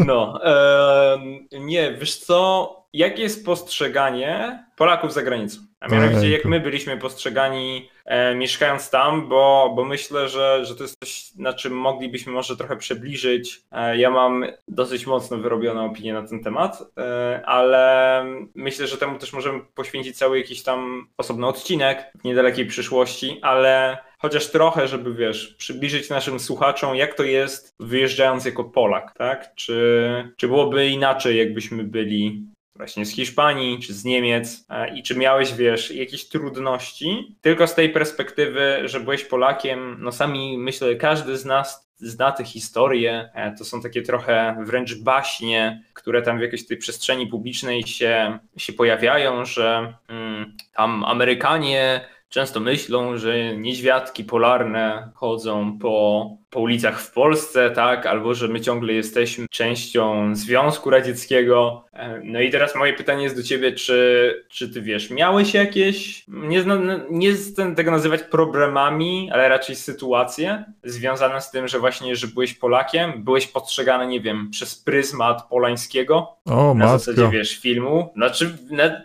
No, 0.06 0.40
e, 0.44 1.18
nie, 1.60 1.96
wiesz 2.00 2.16
co, 2.16 2.70
jakie 2.92 3.22
jest 3.22 3.44
postrzeganie 3.44 4.63
Polaków 4.76 5.12
za 5.12 5.22
granicą? 5.22 5.60
A 5.80 5.88
mianowicie 5.88 6.30
jak 6.30 6.44
my 6.44 6.60
byliśmy 6.60 6.96
postrzegani 6.96 7.90
e, 8.04 8.34
mieszkając 8.34 8.90
tam, 8.90 9.28
bo, 9.28 9.72
bo 9.76 9.84
myślę, 9.84 10.28
że, 10.28 10.64
że 10.64 10.76
to 10.76 10.82
jest 10.82 10.96
coś, 11.00 11.34
na 11.36 11.52
czym 11.52 11.72
moglibyśmy 11.72 12.32
może 12.32 12.56
trochę 12.56 12.76
przybliżyć. 12.76 13.62
E, 13.72 13.98
ja 13.98 14.10
mam 14.10 14.44
dosyć 14.68 15.06
mocno 15.06 15.36
wyrobioną 15.36 15.86
opinię 15.86 16.12
na 16.12 16.22
ten 16.22 16.42
temat, 16.42 16.82
e, 16.98 17.42
ale 17.46 18.24
myślę, 18.54 18.86
że 18.86 18.96
temu 18.96 19.18
też 19.18 19.32
możemy 19.32 19.60
poświęcić 19.74 20.18
cały 20.18 20.38
jakiś 20.38 20.62
tam 20.62 21.08
osobny 21.16 21.46
odcinek 21.46 22.12
w 22.20 22.24
niedalekiej 22.24 22.66
przyszłości, 22.66 23.38
ale 23.42 23.98
chociaż 24.18 24.50
trochę, 24.50 24.88
żeby 24.88 25.14
wiesz, 25.14 25.54
przybliżyć 25.58 26.10
naszym 26.10 26.40
słuchaczom, 26.40 26.96
jak 26.96 27.14
to 27.14 27.22
jest 27.22 27.74
wyjeżdżając 27.80 28.44
jako 28.44 28.64
Polak, 28.64 29.14
tak? 29.18 29.54
Czy, 29.54 30.32
czy 30.36 30.48
byłoby 30.48 30.88
inaczej, 30.88 31.38
jakbyśmy 31.38 31.84
byli 31.84 32.53
właśnie 32.76 33.06
z 33.06 33.14
Hiszpanii 33.14 33.78
czy 33.78 33.94
z 33.94 34.04
Niemiec 34.04 34.66
e, 34.70 34.96
i 34.96 35.02
czy 35.02 35.16
miałeś, 35.16 35.54
wiesz, 35.54 35.90
jakieś 35.90 36.28
trudności, 36.28 37.36
tylko 37.40 37.66
z 37.66 37.74
tej 37.74 37.90
perspektywy, 37.90 38.80
że 38.84 39.00
byłeś 39.00 39.24
Polakiem, 39.24 39.96
no 40.00 40.12
sami 40.12 40.58
myślę, 40.58 40.94
każdy 40.94 41.36
z 41.36 41.44
nas 41.44 41.84
zna 41.96 42.32
te 42.32 42.44
historie, 42.44 43.30
e, 43.34 43.54
to 43.58 43.64
są 43.64 43.80
takie 43.82 44.02
trochę 44.02 44.56
wręcz 44.66 44.94
baśnie, 44.94 45.82
które 45.94 46.22
tam 46.22 46.38
w 46.38 46.42
jakiejś 46.42 46.66
tej 46.66 46.76
przestrzeni 46.76 47.26
publicznej 47.26 47.82
się, 47.86 48.38
się 48.56 48.72
pojawiają, 48.72 49.44
że 49.44 49.94
mm, 50.08 50.56
tam 50.76 51.04
Amerykanie 51.04 52.08
często 52.34 52.60
myślą, 52.60 53.16
że 53.18 53.56
niedźwiadki 53.56 54.24
polarne 54.24 55.10
chodzą 55.14 55.78
po, 55.78 56.30
po 56.50 56.60
ulicach 56.60 57.00
w 57.00 57.12
Polsce, 57.12 57.70
tak, 57.70 58.06
albo 58.06 58.34
że 58.34 58.48
my 58.48 58.60
ciągle 58.60 58.92
jesteśmy 58.92 59.46
częścią 59.50 60.34
Związku 60.36 60.90
Radzieckiego. 60.90 61.84
E, 61.92 62.20
no 62.24 62.40
i 62.40 62.50
teraz 62.50 62.74
moje 62.74 62.92
pytanie 62.92 63.22
jest 63.22 63.36
do 63.36 63.42
ciebie, 63.42 63.72
czy, 63.72 64.44
czy 64.48 64.68
ty 64.68 64.82
wiesz, 64.82 65.10
miałeś 65.10 65.54
jakieś, 65.54 66.24
nie, 66.28 66.64
nie 67.10 67.32
chcę 67.32 67.74
tego 67.74 67.90
nazywać 67.90 68.22
problemami, 68.22 69.30
ale 69.32 69.48
raczej 69.48 69.76
sytuacje 69.76 70.64
związane 70.84 71.40
z 71.40 71.50
tym, 71.50 71.68
że 71.68 71.78
właśnie, 71.78 72.16
że 72.16 72.26
byłeś 72.26 72.54
Polakiem, 72.54 73.24
byłeś 73.24 73.46
postrzegany, 73.46 74.06
nie 74.06 74.20
wiem, 74.20 74.50
przez 74.50 74.74
pryzmat 74.74 75.48
polańskiego, 75.48 76.36
o, 76.44 76.74
na 76.74 76.84
matko. 76.84 76.98
zasadzie, 76.98 77.28
wiesz, 77.28 77.60
filmu. 77.60 78.12
Znaczy, 78.16 78.56
na, 78.70 78.84
na, 78.88 79.04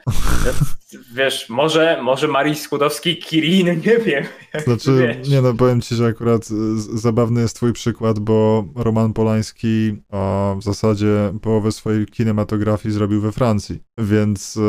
wiesz, 1.14 1.50
może, 1.50 2.00
może 2.02 2.28
Marii 2.28 2.56
Skłodowski 2.56 3.19
Kirin, 3.20 3.68
nie 3.68 3.98
wiem. 4.06 4.24
Znaczy, 4.64 5.22
nie 5.30 5.42
no, 5.42 5.54
powiem 5.54 5.82
ci, 5.82 5.96
że 5.96 6.06
akurat 6.06 6.46
zabawny 6.94 7.42
jest 7.42 7.56
twój 7.56 7.74
przykład, 7.74 8.20
bo 8.20 8.66
Roman 8.76 9.14
Polański 9.14 9.96
a 10.12 10.56
w 10.60 10.64
zasadzie 10.64 11.34
połowę 11.42 11.72
swojej 11.72 12.06
kinematografii 12.06 12.94
zrobił 12.94 13.22
we 13.22 13.32
Francji, 13.32 13.80
więc 13.98 14.58
e, 14.58 14.62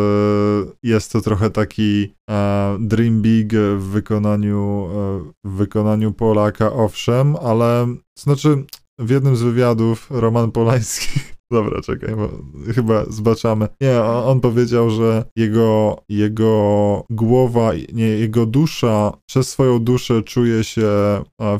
jest 0.83 1.13
to 1.13 1.21
trochę 1.21 1.51
taki 1.51 2.15
e, 2.31 2.77
dream 2.81 3.23
big 3.23 3.53
w 3.55 3.83
wykonaniu, 3.83 4.89
e, 4.93 5.33
w 5.45 5.51
wykonaniu 5.51 6.13
Polaka, 6.13 6.73
owszem, 6.73 7.37
ale 7.37 7.87
znaczy 8.19 8.65
w 8.99 9.11
jednym 9.11 9.37
z 9.37 9.43
wywiadów 9.43 10.07
Roman 10.11 10.53
Polański 10.53 11.21
Dobra, 11.51 11.81
czekaj, 11.81 12.17
bo 12.17 12.29
chyba 12.73 13.05
zbaczamy. 13.05 13.69
Nie, 13.81 14.03
on, 14.03 14.41
powiedział, 14.41 14.91
że 14.91 15.25
jego, 15.37 15.97
jego 16.09 17.05
głowa, 17.11 17.71
nie, 17.93 18.07
jego 18.07 18.47
dusza, 18.47 19.13
przez 19.27 19.49
swoją 19.49 19.79
duszę 19.79 20.23
czuje 20.23 20.65
się 20.65 20.89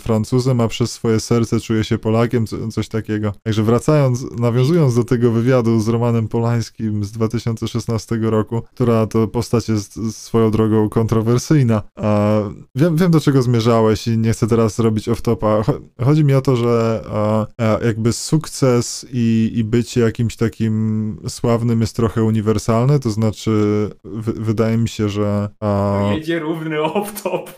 Francuzem, 0.01 0.61
a 0.61 0.69
przez 0.69 0.93
swoje 0.93 1.21
serce 1.21 1.61
czuje 1.61 1.85
się 1.85 1.99
Polakiem, 1.99 2.47
co, 2.47 2.69
coś 2.69 2.89
takiego. 2.89 3.33
Także 3.43 3.63
wracając, 3.63 4.27
nawiązując 4.39 4.95
do 4.95 5.05
tego 5.05 5.31
wywiadu 5.31 5.81
z 5.81 5.89
Romanem 5.89 6.29
Polańskim 6.29 7.05
z 7.05 7.13
2016 7.13 8.19
roku, 8.23 8.63
która 8.75 9.07
to 9.07 9.29
postać 9.29 9.69
jest 9.69 10.17
swoją 10.17 10.51
drogą 10.51 10.89
kontrowersyjna. 10.89 11.83
wiem, 12.75 12.97
wiem, 12.97 13.11
do 13.11 13.21
czego 13.21 13.43
zmierzałeś 13.43 14.09
i 14.09 14.19
nie 14.19 14.33
chcę 14.33 14.47
teraz 14.47 14.79
robić 14.79 15.09
off-topa. 15.09 15.81
Chodzi 16.05 16.25
mi 16.25 16.35
o 16.35 16.41
to, 16.41 16.57
że 16.57 17.05
jakby 17.85 18.13
sukces 18.13 19.07
i, 19.13 19.53
i 19.55 19.65
być 19.65 19.80
bycie 19.81 20.01
jakimś 20.01 20.37
takim 20.37 21.17
sławnym 21.29 21.81
jest 21.81 21.97
trochę 21.97 22.23
uniwersalne, 22.23 23.01
to 23.01 23.11
znaczy 23.11 23.51
wydaje 24.25 24.77
mi 24.77 24.89
się, 24.89 25.09
że... 25.09 25.49
A... 25.61 25.99
Jedzie 26.15 26.39
równy 26.39 26.77
off-top. 26.77 27.51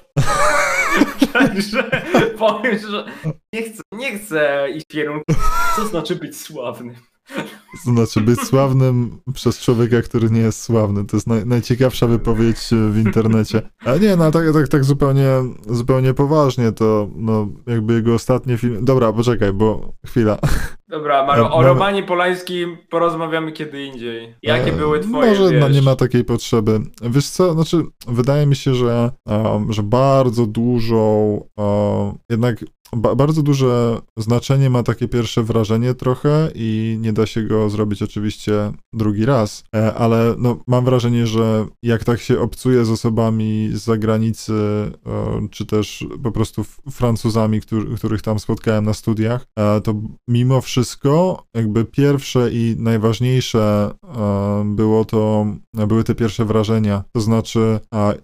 Także 1.33 1.91
powiem, 2.39 2.79
że 2.79 3.05
nie 3.53 3.63
chcę, 3.63 3.83
nie 3.93 4.19
chcę 4.19 4.67
iść 4.75 4.85
w 4.85 4.93
kierunku, 4.93 5.35
co 5.77 5.87
znaczy 5.87 6.17
być 6.17 6.41
sławnym. 6.41 6.95
To 7.85 7.91
znaczy 7.93 8.21
być 8.21 8.41
sławnym 8.41 9.19
przez 9.35 9.61
człowieka, 9.61 10.03
który 10.03 10.31
nie 10.31 10.41
jest 10.41 10.63
sławny. 10.63 11.05
To 11.05 11.17
jest 11.17 11.27
naj, 11.27 11.47
najciekawsza 11.47 12.07
wypowiedź 12.07 12.59
w 12.91 12.99
internecie. 12.99 13.63
A 13.85 13.97
nie, 13.97 14.17
no 14.17 14.31
tak, 14.31 14.45
tak, 14.53 14.69
tak 14.69 14.85
zupełnie, 14.85 15.29
zupełnie 15.69 16.15
poważnie, 16.15 16.73
to 16.73 17.09
no 17.17 17.49
jakby 17.67 17.95
jego 17.95 18.15
ostatnie 18.15 18.57
film... 18.57 18.85
Dobra, 18.85 19.13
poczekaj, 19.13 19.53
bo 19.53 19.93
chwila. 20.07 20.39
Dobra, 20.89 21.27
Maro, 21.27 21.51
o 21.53 21.63
Romanie 21.63 22.03
Polańskim 22.03 22.79
porozmawiamy 22.91 23.53
kiedy 23.53 23.85
indziej. 23.85 24.35
Jakie 24.43 24.73
e, 24.73 24.77
były 24.77 25.01
twoje, 25.01 25.31
Może 25.31 25.51
wiesz? 25.51 25.61
no, 25.61 25.69
nie 25.69 25.83
ma 25.83 25.97
takiej 25.97 26.25
potrzeby. 26.25 26.81
Wiesz 27.03 27.29
co, 27.29 27.53
znaczy 27.53 27.83
wydaje 28.09 28.47
mi 28.47 28.57
się, 28.57 28.75
że, 28.75 29.11
um, 29.27 29.73
że 29.73 29.83
bardzo 29.83 30.47
dużą 30.47 31.37
um, 31.57 32.19
jednak 32.31 32.57
ba 32.97 33.15
bardzo 33.15 33.43
duże 33.43 34.01
znaczenie 34.17 34.71
ma 34.71 34.83
takie 34.83 35.09
pierwsze 35.09 35.43
wrażenie 35.43 35.95
trochę 35.95 36.51
i 36.55 36.99
nie 37.01 37.13
da 37.13 37.27
się 37.27 37.43
go 37.43 37.71
zrobić 37.71 38.03
oczywiście 38.03 38.73
drugi 38.93 39.25
raz, 39.25 39.65
e, 39.75 39.95
ale 39.95 40.35
no, 40.39 40.59
mam 40.67 40.85
wrażenie, 40.85 41.27
że 41.27 41.67
jak 41.83 42.05
tak 42.05 42.21
się 42.21 42.41
obcuje 42.41 42.85
z 42.85 42.91
osobami 42.91 43.71
z 43.73 43.85
zagranicy, 43.85 44.53
e, 44.53 45.49
czy 45.51 45.67
też 45.67 46.07
po 46.23 46.33
prostu 46.33 46.65
Francuzami, 46.91 47.61
który, 47.61 47.97
których 47.97 48.23
tam 48.23 48.39
spotkałem 48.39 48.85
na 48.85 48.95
studiach, 48.95 49.47
e, 49.59 49.81
to 49.81 49.95
mimo 50.29 50.61
wszystko 50.61 51.43
jakby 51.55 51.85
pierwsze 51.85 52.51
i 52.53 52.77
najważniejsze 52.79 53.91
było 54.65 55.05
to, 55.05 55.47
były 55.89 56.05
te 56.05 56.15
pierwsze 56.15 56.45
wrażenia. 56.45 57.05
To 57.13 57.21
znaczy, 57.21 57.81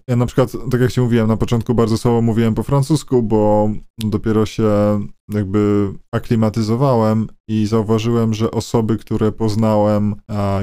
ja 0.07 0.15
na 0.15 0.25
przykład, 0.25 0.51
tak 0.71 0.81
jak 0.81 0.91
ci 0.91 1.01
mówiłem, 1.01 1.27
na 1.27 1.37
początku 1.37 1.75
bardzo 1.75 1.97
słowo 1.97 2.21
mówiłem 2.21 2.55
po 2.55 2.63
francusku, 2.63 3.23
bo 3.23 3.69
dopiero 3.97 4.45
się 4.45 4.58
Um. 4.59 5.13
Jakby 5.29 5.93
aklimatyzowałem 6.11 7.27
i 7.49 7.65
zauważyłem, 7.65 8.33
że 8.33 8.51
osoby, 8.51 8.97
które 8.97 9.31
poznałem, 9.31 10.15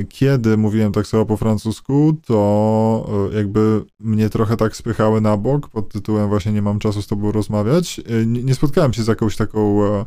kiedy 0.09 0.57
mówiłem 0.57 0.93
tak 0.93 1.07
samo 1.07 1.27
po 1.27 1.37
francusku, 1.37 2.17
to 2.27 3.29
e, 3.33 3.37
jakby 3.37 3.85
mnie 4.01 4.31
trochę 4.31 4.57
tak 4.57 4.77
spychały 4.77 5.21
na 5.21 5.37
bok 5.37 5.69
pod 5.69 5.93
tytułem 5.93 6.29
właśnie 6.29 6.53
nie 6.53 6.63
mam 6.63 6.79
czasu 6.79 7.03
z 7.03 7.07
tobą 7.07 7.33
rozmawiać. 7.33 8.01
E, 8.07 8.27
nie, 8.27 8.55
spotkałem 8.55 8.93
się 8.93 9.03
z 9.03 9.07
jakąś 9.07 9.37
taką 9.37 9.85
e, 9.85 10.05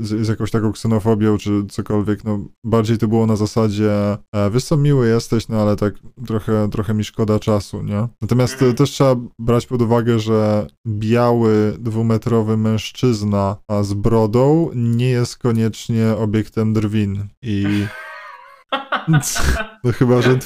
z, 0.00 0.26
z, 0.26 0.28
jakąś 0.28 0.50
taką 0.50 0.72
ksenofobią 0.72 1.38
czy 1.38 1.66
cokolwiek, 1.70 2.24
no 2.24 2.38
bardziej 2.64 2.98
to 2.98 3.08
było 3.08 3.26
na 3.26 3.36
zasadzie 3.36 3.90
wiesz 4.52 4.64
co, 4.64 4.76
miły 4.76 5.08
jesteś, 5.08 5.48
no 5.48 5.62
ale 5.62 5.76
tak 5.76 5.94
trochę, 6.26 6.68
trochę 6.70 6.94
mi 6.94 7.04
szkoda 7.04 7.38
czasu, 7.38 7.82
nie? 7.82 8.08
Natomiast 8.22 8.52
mhm. 8.52 8.74
też 8.74 8.90
trzeba 8.90 9.16
brać 9.38 9.66
pod 9.66 9.82
uwagę, 9.82 10.18
że 10.18 10.66
biały, 10.86 11.76
dwumetrowy 11.78 12.56
mężczyzna 12.56 13.56
z 13.86 13.94
brodą 13.94 14.70
nie 14.74 15.08
jest 15.08 15.38
koniecznie 15.38 16.08
obiektem 16.18 16.72
drwin 16.72 17.28
i 17.42 17.86
no 19.84 19.92
chyba, 19.92 20.22
że 20.22 20.38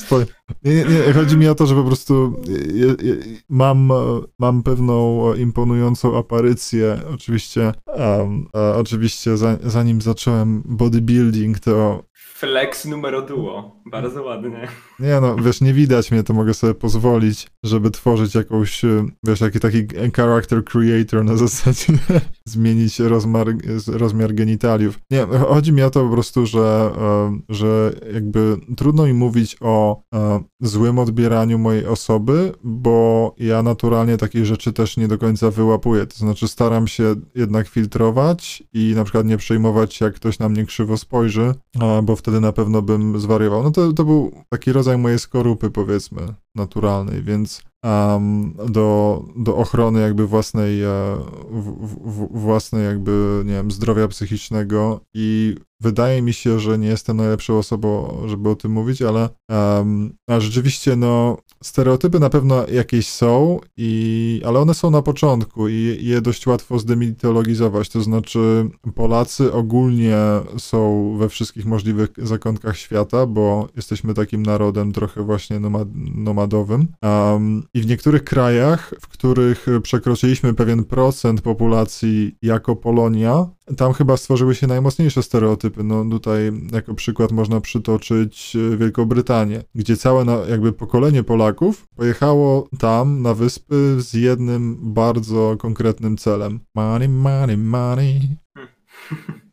twoje... 0.00 0.26
Nie, 0.64 0.74
nie, 0.74 0.84
nie, 0.84 1.12
chodzi 1.12 1.36
mi 1.36 1.48
o 1.48 1.54
to, 1.54 1.66
że 1.66 1.74
po 1.74 1.84
prostu 1.84 2.42
je, 2.74 2.86
je, 2.86 3.16
mam, 3.48 3.92
mam 4.38 4.62
pewną 4.62 5.34
imponującą 5.34 6.18
aparycję. 6.18 7.00
Oczywiście, 7.14 7.72
um, 7.86 8.46
oczywiście 8.52 9.36
za, 9.36 9.56
zanim 9.64 10.02
zacząłem 10.02 10.62
bodybuilding, 10.64 11.60
to 11.60 12.02
Flex 12.36 12.84
numero 12.84 13.22
duo. 13.22 13.76
Bardzo 13.90 14.22
ładnie. 14.22 14.68
Nie 14.98 15.20
no, 15.20 15.36
wiesz, 15.36 15.60
nie 15.60 15.72
widać 15.72 16.10
mnie, 16.10 16.22
to 16.22 16.34
mogę 16.34 16.54
sobie 16.54 16.74
pozwolić, 16.74 17.46
żeby 17.62 17.90
tworzyć 17.90 18.34
jakąś, 18.34 18.82
wiesz, 19.24 19.38
taki 19.38 19.60
taki 19.60 19.86
character 20.16 20.64
creator 20.64 21.24
na 21.24 21.36
zasadzie 21.36 21.92
zmienić 22.48 23.00
rozmiar, 23.00 23.46
rozmiar 23.86 24.34
genitaliów. 24.34 24.98
Nie, 25.10 25.26
chodzi 25.48 25.72
mi 25.72 25.82
o 25.82 25.90
to 25.90 26.04
po 26.04 26.12
prostu, 26.12 26.46
że, 26.46 26.92
e, 26.98 27.38
że 27.48 27.92
jakby 28.14 28.56
trudno 28.76 29.06
mi 29.06 29.12
mówić 29.12 29.56
o 29.60 30.02
e, 30.14 30.40
złym 30.60 30.98
odbieraniu 30.98 31.58
mojej 31.58 31.86
osoby, 31.86 32.52
bo 32.64 33.34
ja 33.38 33.62
naturalnie 33.62 34.16
takich 34.16 34.46
rzeczy 34.46 34.72
też 34.72 34.96
nie 34.96 35.08
do 35.08 35.18
końca 35.18 35.50
wyłapuję. 35.50 36.06
To 36.06 36.16
znaczy 36.16 36.48
staram 36.48 36.88
się 36.88 37.14
jednak 37.34 37.68
filtrować 37.68 38.62
i 38.72 38.92
na 38.96 39.04
przykład 39.04 39.26
nie 39.26 39.36
przejmować, 39.36 40.00
jak 40.00 40.14
ktoś 40.14 40.38
na 40.38 40.48
mnie 40.48 40.66
krzywo 40.66 40.96
spojrzy, 40.96 41.54
bo 42.02 42.16
wtedy 42.26 42.40
na 42.40 42.52
pewno 42.52 42.82
bym 42.82 43.20
zwariował. 43.20 43.62
No 43.62 43.70
to, 43.70 43.92
to 43.92 44.04
był 44.04 44.32
taki 44.48 44.72
rodzaj 44.72 44.98
mojej 44.98 45.18
skorupy, 45.18 45.70
powiedzmy, 45.70 46.34
naturalnej, 46.54 47.22
więc 47.22 47.62
um, 47.84 48.54
do, 48.68 49.22
do 49.36 49.56
ochrony 49.56 50.00
jakby 50.00 50.26
własnej, 50.26 50.82
e, 50.82 51.16
w, 51.50 51.62
w, 52.04 52.40
własnej 52.40 52.84
jakby, 52.84 53.42
nie 53.44 53.52
wiem, 53.52 53.70
zdrowia 53.70 54.08
psychicznego 54.08 55.00
i 55.14 55.54
wydaje 55.80 56.22
mi 56.22 56.32
się, 56.32 56.60
że 56.60 56.78
nie 56.78 56.88
jestem 56.88 57.16
najlepszą 57.16 57.58
osobą, 57.58 58.22
żeby 58.26 58.48
o 58.48 58.54
tym 58.54 58.72
mówić, 58.72 59.02
ale 59.02 59.28
um, 59.48 60.16
a 60.26 60.40
rzeczywiście, 60.40 60.96
no, 60.96 61.38
stereotypy 61.62 62.20
na 62.20 62.30
pewno 62.30 62.66
jakieś 62.68 63.08
są, 63.08 63.60
i, 63.76 64.42
ale 64.44 64.58
one 64.58 64.74
są 64.74 64.90
na 64.90 65.02
początku 65.02 65.68
i 65.68 65.98
je 66.00 66.20
dość 66.20 66.46
łatwo 66.46 66.78
zdemitologizować, 66.78 67.88
to 67.88 68.02
znaczy 68.02 68.70
Polacy 68.94 69.52
ogólnie 69.52 70.16
są 70.58 71.16
we 71.18 71.28
wszystkich 71.28 71.66
możliwych 71.66 72.10
zakątkach 72.18 72.76
świata, 72.76 73.26
bo 73.26 73.68
jesteśmy 73.76 74.14
takim 74.14 74.42
narodem 74.42 74.92
trochę 74.92 75.22
właśnie 75.22 75.60
nomad, 75.60 75.88
nomadowym. 76.14 76.86
Um, 77.02 77.62
i 77.74 77.80
w 77.80 77.86
niektórych 77.86 78.24
krajach, 78.24 78.94
w 79.00 79.08
których 79.08 79.66
przekroczyliśmy 79.82 80.54
pewien 80.54 80.84
procent 80.84 81.40
populacji 81.40 82.36
jako 82.42 82.76
Polonia, 82.76 83.46
tam 83.76 83.92
chyba 83.92 84.16
stworzyły 84.16 84.54
się 84.54 84.66
najmocniejsze 84.66 85.22
stereotypy. 85.22 85.84
No 85.84 86.04
tutaj 86.10 86.52
jako 86.72 86.94
przykład 86.94 87.32
można 87.32 87.60
przytoczyć 87.60 88.56
e, 88.56 88.76
Wielką 88.76 89.04
Brytanię, 89.04 89.62
gdzie 89.74 89.96
całe 89.96 90.24
na, 90.24 90.36
jakby 90.36 90.72
pokolenie 90.72 91.22
Polaków 91.22 91.86
pojechało 91.96 92.68
tam 92.78 93.22
na 93.22 93.34
wyspy 93.34 93.96
z 93.98 94.14
jednym 94.14 94.78
bardzo 94.94 95.56
konkretnym 95.58 96.16
celem. 96.16 96.60
Money, 96.74 97.08
money, 97.08 97.56
money. 97.56 98.20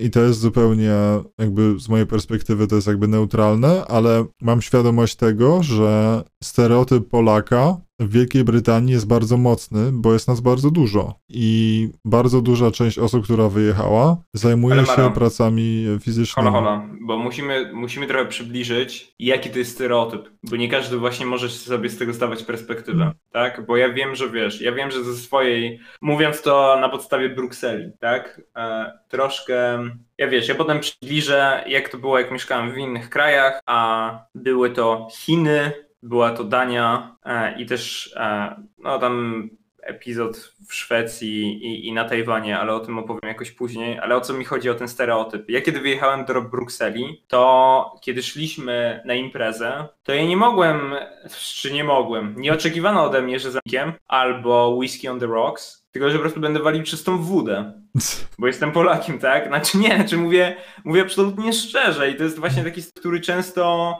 I 0.00 0.10
to 0.10 0.20
jest 0.20 0.40
zupełnie, 0.40 0.92
jakby 1.38 1.80
z 1.80 1.88
mojej 1.88 2.06
perspektywy, 2.06 2.66
to 2.66 2.74
jest 2.74 2.86
jakby 2.86 3.08
neutralne, 3.08 3.84
ale 3.84 4.24
mam 4.42 4.62
świadomość 4.62 5.16
tego, 5.16 5.62
że 5.62 6.22
stereotyp 6.42 7.08
Polaka 7.08 7.76
w 8.00 8.12
Wielkiej 8.12 8.44
Brytanii 8.44 8.92
jest 8.92 9.06
bardzo 9.08 9.36
mocny, 9.36 9.90
bo 9.92 10.12
jest 10.12 10.28
nas 10.28 10.40
bardzo 10.40 10.70
dużo 10.70 11.14
i 11.28 11.88
bardzo 12.04 12.40
duża 12.40 12.70
część 12.70 12.98
osób, 12.98 13.24
która 13.24 13.48
wyjechała, 13.48 14.16
zajmuje 14.34 14.74
Ale 14.74 14.86
się 14.86 15.12
pracami 15.14 15.86
fizycznymi. 16.02 16.48
Hola, 16.48 16.60
hola, 16.60 16.88
bo 17.00 17.18
musimy, 17.18 17.70
musimy 17.74 18.06
trochę 18.06 18.26
przybliżyć, 18.26 19.14
jaki 19.18 19.50
to 19.50 19.58
jest 19.58 19.72
stereotyp, 19.72 20.30
bo 20.50 20.56
nie 20.56 20.68
każdy 20.68 20.96
właśnie 20.96 21.26
może 21.26 21.48
sobie 21.48 21.88
z 21.88 21.98
tego 21.98 22.12
zdawać 22.12 22.42
perspektywę, 22.42 23.02
Mm. 23.02 23.14
tak? 23.32 23.66
Bo 23.66 23.76
ja 23.76 23.92
wiem, 23.92 24.14
że 24.14 24.30
wiesz, 24.30 24.60
ja 24.60 24.72
wiem, 24.72 24.90
że 24.90 25.04
ze 25.04 25.14
swojej, 25.14 25.80
mówiąc 26.02 26.42
to 26.42 26.78
na 26.80 26.88
podstawie 26.88 27.28
Brukseli, 27.28 27.90
tak? 28.00 28.40
E, 28.56 28.92
troszkę, 29.08 29.78
ja 30.18 30.28
wiesz, 30.28 30.48
ja 30.48 30.54
potem 30.54 30.80
przybliżę, 30.80 31.64
jak 31.66 31.88
to 31.88 31.98
było, 31.98 32.18
jak 32.18 32.30
mieszkałem 32.30 32.72
w 32.72 32.78
innych 32.78 33.10
krajach, 33.10 33.60
a 33.66 34.10
były 34.34 34.70
to 34.70 35.08
Chiny, 35.12 35.72
była 36.02 36.30
to 36.30 36.44
Dania 36.44 37.16
e, 37.24 37.60
i 37.60 37.66
też, 37.66 38.14
e, 38.16 38.56
no 38.78 38.98
tam 38.98 39.48
epizod 39.82 40.54
w 40.68 40.74
Szwecji 40.74 41.64
i, 41.66 41.88
i 41.88 41.92
na 41.92 42.08
Tajwanie, 42.08 42.58
ale 42.58 42.74
o 42.74 42.80
tym 42.80 42.98
opowiem 42.98 43.28
jakoś 43.28 43.50
później. 43.50 43.98
Ale 43.98 44.16
o 44.16 44.20
co 44.20 44.32
mi 44.32 44.44
chodzi 44.44 44.70
o 44.70 44.74
ten 44.74 44.88
stereotyp? 44.88 45.50
Ja 45.50 45.60
kiedy 45.60 45.80
wyjechałem 45.80 46.24
do 46.24 46.42
Brukseli, 46.42 47.24
to 47.28 47.94
kiedy 48.02 48.22
szliśmy 48.22 49.02
na 49.04 49.14
imprezę, 49.14 49.88
to 50.02 50.14
ja 50.14 50.24
nie 50.24 50.36
mogłem, 50.36 50.94
czy 51.30 51.72
nie 51.72 51.84
mogłem, 51.84 52.34
nie 52.38 52.52
oczekiwano 52.52 53.04
ode 53.04 53.22
mnie, 53.22 53.38
że 53.38 53.50
zamkiem 53.50 53.92
albo 54.08 54.68
whisky 54.68 55.08
on 55.08 55.20
the 55.20 55.26
rocks, 55.26 55.86
tylko 55.90 56.10
że 56.10 56.16
po 56.16 56.20
prostu 56.20 56.40
będę 56.40 56.60
walił 56.60 56.82
czystą 56.82 57.18
wódę. 57.18 57.72
Bo 58.38 58.46
jestem 58.46 58.72
Polakiem, 58.72 59.18
tak? 59.18 59.46
Znaczy 59.46 59.78
nie, 59.78 59.96
znaczy 59.96 60.16
mówię, 60.16 60.56
mówię 60.84 61.02
absolutnie 61.02 61.52
szczerze 61.52 62.10
i 62.10 62.14
to 62.14 62.24
jest 62.24 62.38
właśnie 62.38 62.64
taki, 62.64 62.82
który 62.96 63.20
często... 63.20 63.94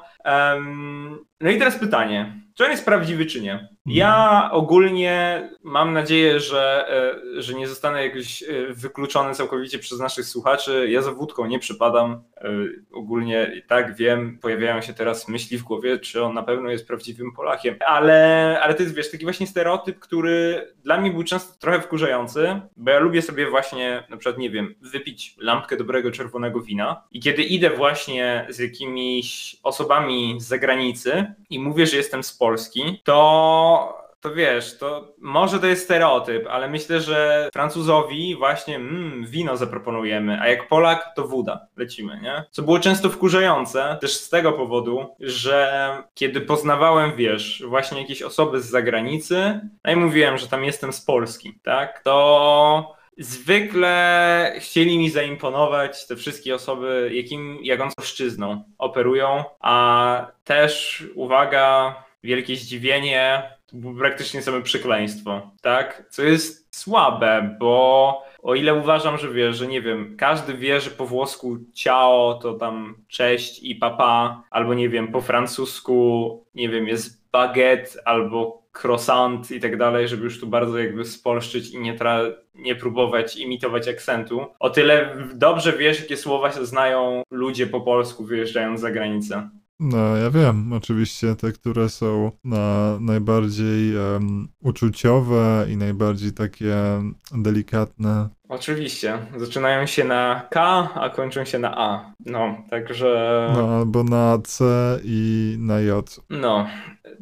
no 1.40 1.50
i 1.50 1.58
teraz 1.58 1.78
pytanie, 1.78 2.40
czy 2.54 2.64
on 2.64 2.70
jest 2.70 2.84
prawdziwy, 2.84 3.26
czy 3.26 3.40
nie? 3.40 3.68
Ja 3.86 4.48
ogólnie 4.52 5.48
mam 5.62 5.92
nadzieję, 5.92 6.40
że, 6.40 6.84
e, 7.36 7.42
że 7.42 7.54
nie 7.54 7.68
zostanę 7.68 8.06
jakoś 8.06 8.42
e, 8.42 8.46
wykluczony 8.70 9.34
całkowicie 9.34 9.78
przez 9.78 9.98
naszych 9.98 10.24
słuchaczy. 10.24 10.86
Ja 10.90 11.02
za 11.02 11.12
wódką 11.12 11.46
nie 11.46 11.58
przypadam. 11.58 12.22
E, 12.36 12.50
Ogólnie 12.92 13.62
tak 13.68 13.96
wiem, 13.96 14.38
pojawiają 14.42 14.80
się 14.80 14.94
teraz 14.94 15.28
myśli 15.28 15.58
w 15.58 15.62
głowie, 15.62 15.98
czy 15.98 16.22
on 16.24 16.34
na 16.34 16.42
pewno 16.42 16.70
jest 16.70 16.86
prawdziwym 16.86 17.32
Polakiem. 17.32 17.76
Ale, 17.86 18.58
ale 18.62 18.74
to 18.74 18.82
jest, 18.82 18.94
wiesz, 18.94 19.10
taki 19.10 19.24
właśnie 19.24 19.46
stereotyp, 19.46 19.98
który 19.98 20.66
dla 20.84 21.00
mnie 21.00 21.10
był 21.10 21.24
często 21.24 21.58
trochę 21.58 21.80
wkurzający, 21.80 22.60
bo 22.76 22.90
ja 22.90 22.98
lubię 22.98 23.22
sobie 23.22 23.50
właśnie, 23.50 24.06
na 24.10 24.16
przykład, 24.16 24.38
nie 24.38 24.50
wiem, 24.50 24.74
wypić 24.80 25.36
lampkę 25.38 25.76
dobrego 25.76 26.10
czerwonego 26.10 26.60
wina 26.60 27.02
i 27.10 27.20
kiedy 27.20 27.42
idę 27.42 27.70
właśnie 27.70 28.46
z 28.48 28.58
jakimiś 28.58 29.56
osobami 29.62 30.09
z 30.38 30.44
zagranicy 30.44 31.34
i 31.50 31.58
mówię, 31.58 31.86
że 31.86 31.96
jestem 31.96 32.22
z 32.22 32.36
Polski, 32.36 33.00
to 33.04 34.00
to 34.20 34.34
wiesz, 34.34 34.78
to 34.78 35.14
może 35.18 35.58
to 35.58 35.66
jest 35.66 35.84
stereotyp, 35.84 36.46
ale 36.50 36.68
myślę, 36.68 37.00
że 37.00 37.48
Francuzowi 37.52 38.36
właśnie 38.36 38.76
mm, 38.76 39.26
wino 39.26 39.56
zaproponujemy, 39.56 40.40
a 40.40 40.48
jak 40.48 40.68
Polak 40.68 41.12
to 41.16 41.28
woda, 41.28 41.66
lecimy, 41.76 42.20
nie? 42.22 42.44
Co 42.50 42.62
było 42.62 42.78
często 42.78 43.10
wkurzające, 43.10 43.98
też 44.00 44.12
z 44.16 44.28
tego 44.28 44.52
powodu, 44.52 45.06
że 45.20 45.92
kiedy 46.14 46.40
poznawałem, 46.40 47.12
wiesz, 47.16 47.62
właśnie 47.66 48.00
jakieś 48.00 48.22
osoby 48.22 48.60
z 48.60 48.70
zagranicy, 48.70 49.60
no 49.84 49.92
i 49.92 49.96
mówiłem, 49.96 50.38
że 50.38 50.48
tam 50.48 50.64
jestem 50.64 50.92
z 50.92 51.00
Polski, 51.00 51.58
tak? 51.62 52.02
To 52.02 52.99
zwykle 53.20 54.54
chcieli 54.58 54.98
mi 54.98 55.10
zaimponować 55.10 56.06
te 56.06 56.16
wszystkie 56.16 56.54
osoby, 56.54 57.10
jakim, 57.14 57.58
jaką 57.62 57.88
płaszczyzną 57.96 58.64
operują, 58.78 59.44
a 59.60 60.26
też, 60.44 61.04
uwaga, 61.14 61.94
wielkie 62.24 62.56
zdziwienie, 62.56 63.42
praktycznie 63.98 64.42
same 64.42 64.62
przekleństwo, 64.62 65.50
tak? 65.62 66.06
Co 66.10 66.22
jest 66.22 66.76
słabe, 66.76 67.56
bo 67.58 68.22
o 68.42 68.54
ile 68.54 68.74
uważam, 68.74 69.18
że 69.18 69.28
wiesz, 69.28 69.56
że 69.56 69.66
nie 69.66 69.82
wiem, 69.82 70.16
każdy 70.18 70.54
wie, 70.54 70.80
że 70.80 70.90
po 70.90 71.06
włosku 71.06 71.58
ciao 71.74 72.38
to 72.42 72.54
tam 72.54 72.94
cześć 73.08 73.62
i 73.62 73.74
papa, 73.74 74.42
albo 74.50 74.74
nie 74.74 74.88
wiem, 74.88 75.08
po 75.08 75.20
francusku, 75.20 76.44
nie 76.54 76.68
wiem, 76.68 76.88
jest 76.88 77.30
baguette 77.32 77.98
albo 78.04 78.59
croissant 78.72 79.50
i 79.50 79.60
tak 79.60 79.78
dalej, 79.78 80.08
żeby 80.08 80.24
już 80.24 80.40
tu 80.40 80.46
bardzo 80.46 80.78
jakby 80.78 81.04
spolszczyć 81.04 81.70
i 81.70 81.78
nie, 81.80 81.96
tra- 81.96 82.32
nie 82.54 82.74
próbować 82.74 83.36
imitować 83.36 83.88
akcentu. 83.88 84.46
O 84.60 84.70
tyle 84.70 85.16
dobrze 85.34 85.72
wiesz, 85.78 86.00
jakie 86.00 86.16
słowa 86.16 86.52
się 86.52 86.66
znają 86.66 87.22
ludzie 87.30 87.66
po 87.66 87.80
polsku 87.80 88.24
wyjeżdżając 88.24 88.80
za 88.80 88.90
granicę. 88.90 89.50
No, 89.80 90.16
ja 90.16 90.30
wiem, 90.30 90.72
oczywiście 90.72 91.36
te, 91.36 91.52
które 91.52 91.88
są 91.88 92.30
na 92.44 92.98
najbardziej 93.00 93.96
em, 93.96 94.48
uczuciowe 94.62 95.66
i 95.70 95.76
najbardziej 95.76 96.32
takie 96.32 96.76
delikatne. 97.32 98.28
Oczywiście. 98.50 99.18
Zaczynają 99.36 99.86
się 99.86 100.04
na 100.04 100.46
K, 100.50 100.88
a 100.94 101.10
kończą 101.10 101.44
się 101.44 101.58
na 101.58 101.78
A. 101.78 102.12
No, 102.26 102.56
także. 102.70 103.50
No, 103.54 103.76
albo 103.76 104.04
na 104.04 104.38
C 104.44 104.64
i 105.04 105.56
na 105.58 105.80
J. 105.80 106.20
No, 106.30 106.66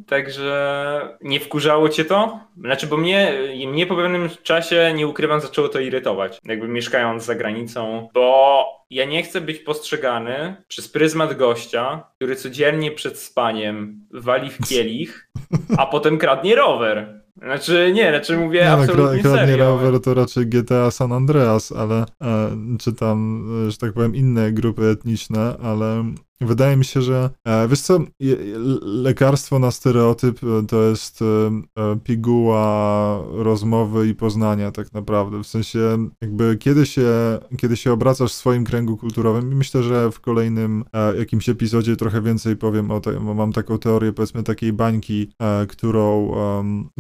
także 0.07 1.19
nie 1.23 1.41
wkurzało 1.41 1.89
cię 1.89 2.05
to? 2.05 2.41
Znaczy, 2.57 2.87
bo 2.87 2.97
mnie, 2.97 3.33
mnie 3.67 3.87
po 3.87 3.97
pewnym 3.97 4.29
czasie, 4.43 4.93
nie 4.97 5.07
ukrywam, 5.07 5.41
zaczęło 5.41 5.69
to 5.69 5.81
irytować, 5.81 6.39
jakby 6.45 6.69
mieszkając 6.69 7.25
za 7.25 7.35
granicą, 7.35 8.09
bo 8.15 8.65
ja 8.91 9.05
nie 9.05 9.23
chcę 9.23 9.41
być 9.41 9.59
postrzegany 9.59 10.57
przez 10.69 10.89
pryzmat 10.89 11.37
gościa, 11.37 12.05
który 12.17 12.37
codziennie 12.37 12.91
przed 12.91 13.19
spaniem 13.19 14.07
wali 14.11 14.51
w 14.51 14.69
kielich, 14.69 15.31
a 15.79 15.87
potem 15.87 16.19
kradnie 16.19 16.55
rower. 16.55 17.23
Znaczy, 17.43 17.93
nie, 17.95 18.11
znaczy 18.11 18.37
mówię 18.37 18.61
Nie 18.61 18.67
no, 18.67 18.73
absolutnie 18.73 19.23
kradnie 19.23 19.47
serio. 19.47 19.57
rower 19.57 20.01
to 20.01 20.15
raczej 20.15 20.47
GTA 20.47 20.91
San 20.91 21.13
Andreas, 21.13 21.73
ale 21.73 22.05
e, 22.23 22.57
czy 22.79 22.93
tam, 22.93 23.49
e, 23.67 23.71
że 23.71 23.77
tak 23.77 23.93
powiem, 23.93 24.17
inne 24.17 24.53
grupy 24.53 24.85
etniczne, 24.85 25.57
ale 25.63 26.05
wydaje 26.41 26.77
mi 26.77 26.85
się, 26.85 27.03
że 27.03 27.31
e, 27.45 27.69
wiesz 27.69 27.81
co, 27.81 27.99
lekarstwo 28.83 29.59
na 29.59 29.71
stereotyp 29.71 30.41
e, 30.45 30.67
to 30.67 30.83
jest 30.83 31.23
e, 31.23 31.97
piguła 32.05 33.23
rozmowy 33.33 34.09
i 34.09 34.15
poznania 34.15 34.71
tak 34.71 34.93
naprawdę, 34.93 35.43
w 35.43 35.47
sensie 35.47 36.09
jakby 36.21 36.57
kiedy 36.57 36.87
się, 36.87 37.39
kiedy 37.59 37.77
się 37.77 37.93
obracasz 37.93 38.33
w 38.33 38.35
swoim 38.35 38.65
kręgu 38.65 38.97
kulturowym 38.97 39.53
i 39.53 39.55
myślę, 39.55 39.83
że 39.83 40.11
w 40.11 40.21
kolejnym 40.21 40.85
jakimś 41.19 41.49
epizodzie 41.49 41.97
trochę 41.97 42.23
więcej 42.23 42.57
powiem 42.57 42.91
o 42.91 43.01
tym, 43.01 43.35
mam 43.35 43.53
taką 43.53 43.79
teorię 43.79 44.13
powiedzmy 44.13 44.43
takiej 44.43 44.73
bańki, 44.73 45.33
którą, 45.69 46.35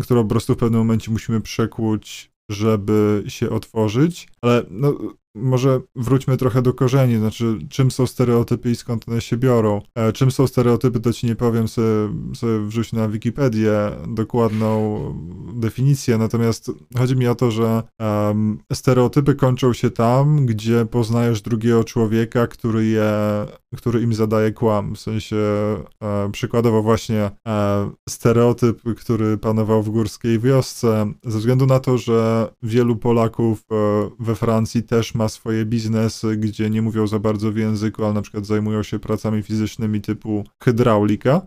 którą 0.03 0.22
po 0.22 0.28
prostu 0.28 0.55
w 0.55 0.57
pewnym 0.57 0.80
momencie 0.80 1.11
musimy 1.11 1.41
przekłuć 1.41 2.30
żeby 2.51 3.24
się 3.28 3.51
otworzyć, 3.51 4.28
ale 4.43 4.64
no, 4.70 4.99
może 5.35 5.81
wróćmy 5.97 6.37
trochę 6.37 6.62
do 6.62 6.74
korzeni, 6.74 7.16
znaczy 7.16 7.59
czym 7.70 7.91
są 7.91 8.07
stereotypy 8.07 8.70
i 8.70 8.76
skąd 8.76 9.09
one 9.09 9.20
się 9.20 9.37
biorą. 9.37 9.83
E, 9.95 10.12
czym 10.12 10.31
są 10.31 10.47
stereotypy, 10.47 11.01
to 11.01 11.12
ci 11.12 11.26
nie 11.26 11.37
powiem, 11.37 11.68
sobie, 11.68 11.89
sobie 12.35 12.59
wrzuć 12.59 12.93
na 12.93 13.09
Wikipedię 13.09 13.91
dokładną 14.09 14.99
definicję, 15.55 16.18
natomiast 16.18 16.70
chodzi 16.99 17.16
mi 17.16 17.26
o 17.26 17.35
to, 17.35 17.51
że 17.51 17.83
stereotypy 18.72 19.35
kończą 19.35 19.72
się 19.72 19.91
tam, 19.91 20.47
gdzie 20.47 20.87
poznajesz 20.87 21.43
drugiego 21.43 21.85
człowieka, 21.85 22.47
który 22.47 22.87
je, 22.87 23.12
który 23.76 24.02
im 24.02 24.14
zadaje 24.14 24.52
kłam, 24.52 24.94
w 24.94 25.00
sensie 25.00 25.36
e, 26.02 26.30
przykładowo 26.32 26.82
właśnie 26.82 27.30
e, 27.48 27.90
stereotyp, 28.08 28.82
który 28.96 29.38
panował 29.38 29.82
w 29.82 29.90
górskiej 29.90 30.40
wiosce, 30.40 31.12
ze 31.24 31.38
względu 31.38 31.66
na 31.66 31.80
to, 31.80 31.98
że 31.98 32.48
wielu 32.62 32.96
Polaków 32.96 33.64
e, 33.70 33.74
we 34.18 34.34
Francji 34.34 34.82
też 34.82 35.14
ma 35.14 35.28
swoje 35.28 35.64
biznesy, 35.64 36.36
gdzie 36.36 36.70
nie 36.70 36.82
mówią 36.82 37.06
za 37.06 37.18
bardzo 37.18 37.52
w 37.52 37.56
języku, 37.56 38.04
ale 38.04 38.14
na 38.14 38.22
przykład 38.22 38.46
zajmują 38.46 38.82
się 38.82 38.98
pracami 38.98 39.42
fizycznymi 39.42 40.00
typu 40.00 40.44
hydraulika. 40.64 41.46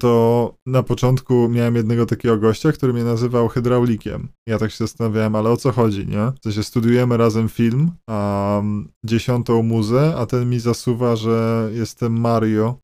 To 0.00 0.54
na 0.66 0.82
początku 0.82 1.48
miałem 1.48 1.76
jednego 1.76 2.06
takiego 2.06 2.38
gościa, 2.38 2.72
który 2.72 2.92
mnie 2.92 3.04
nazywał 3.04 3.48
hydraulikiem. 3.48 4.28
Ja 4.46 4.58
tak 4.58 4.70
się 4.70 4.76
zastanawiałem, 4.76 5.36
ale 5.36 5.50
o 5.50 5.56
co 5.56 5.72
chodzi, 5.72 6.06
nie? 6.06 6.32
W 6.40 6.42
sensie 6.42 6.62
studiujemy 6.62 7.16
razem 7.16 7.48
film, 7.48 7.90
a 8.06 8.58
mm, 8.58 8.88
dziesiątą 9.04 9.62
muzę, 9.62 10.14
a 10.16 10.26
ten 10.26 10.50
mi 10.50 10.60
zasuwa, 10.60 11.16
że 11.16 11.68
jestem 11.72 12.20
Mario. 12.20 12.78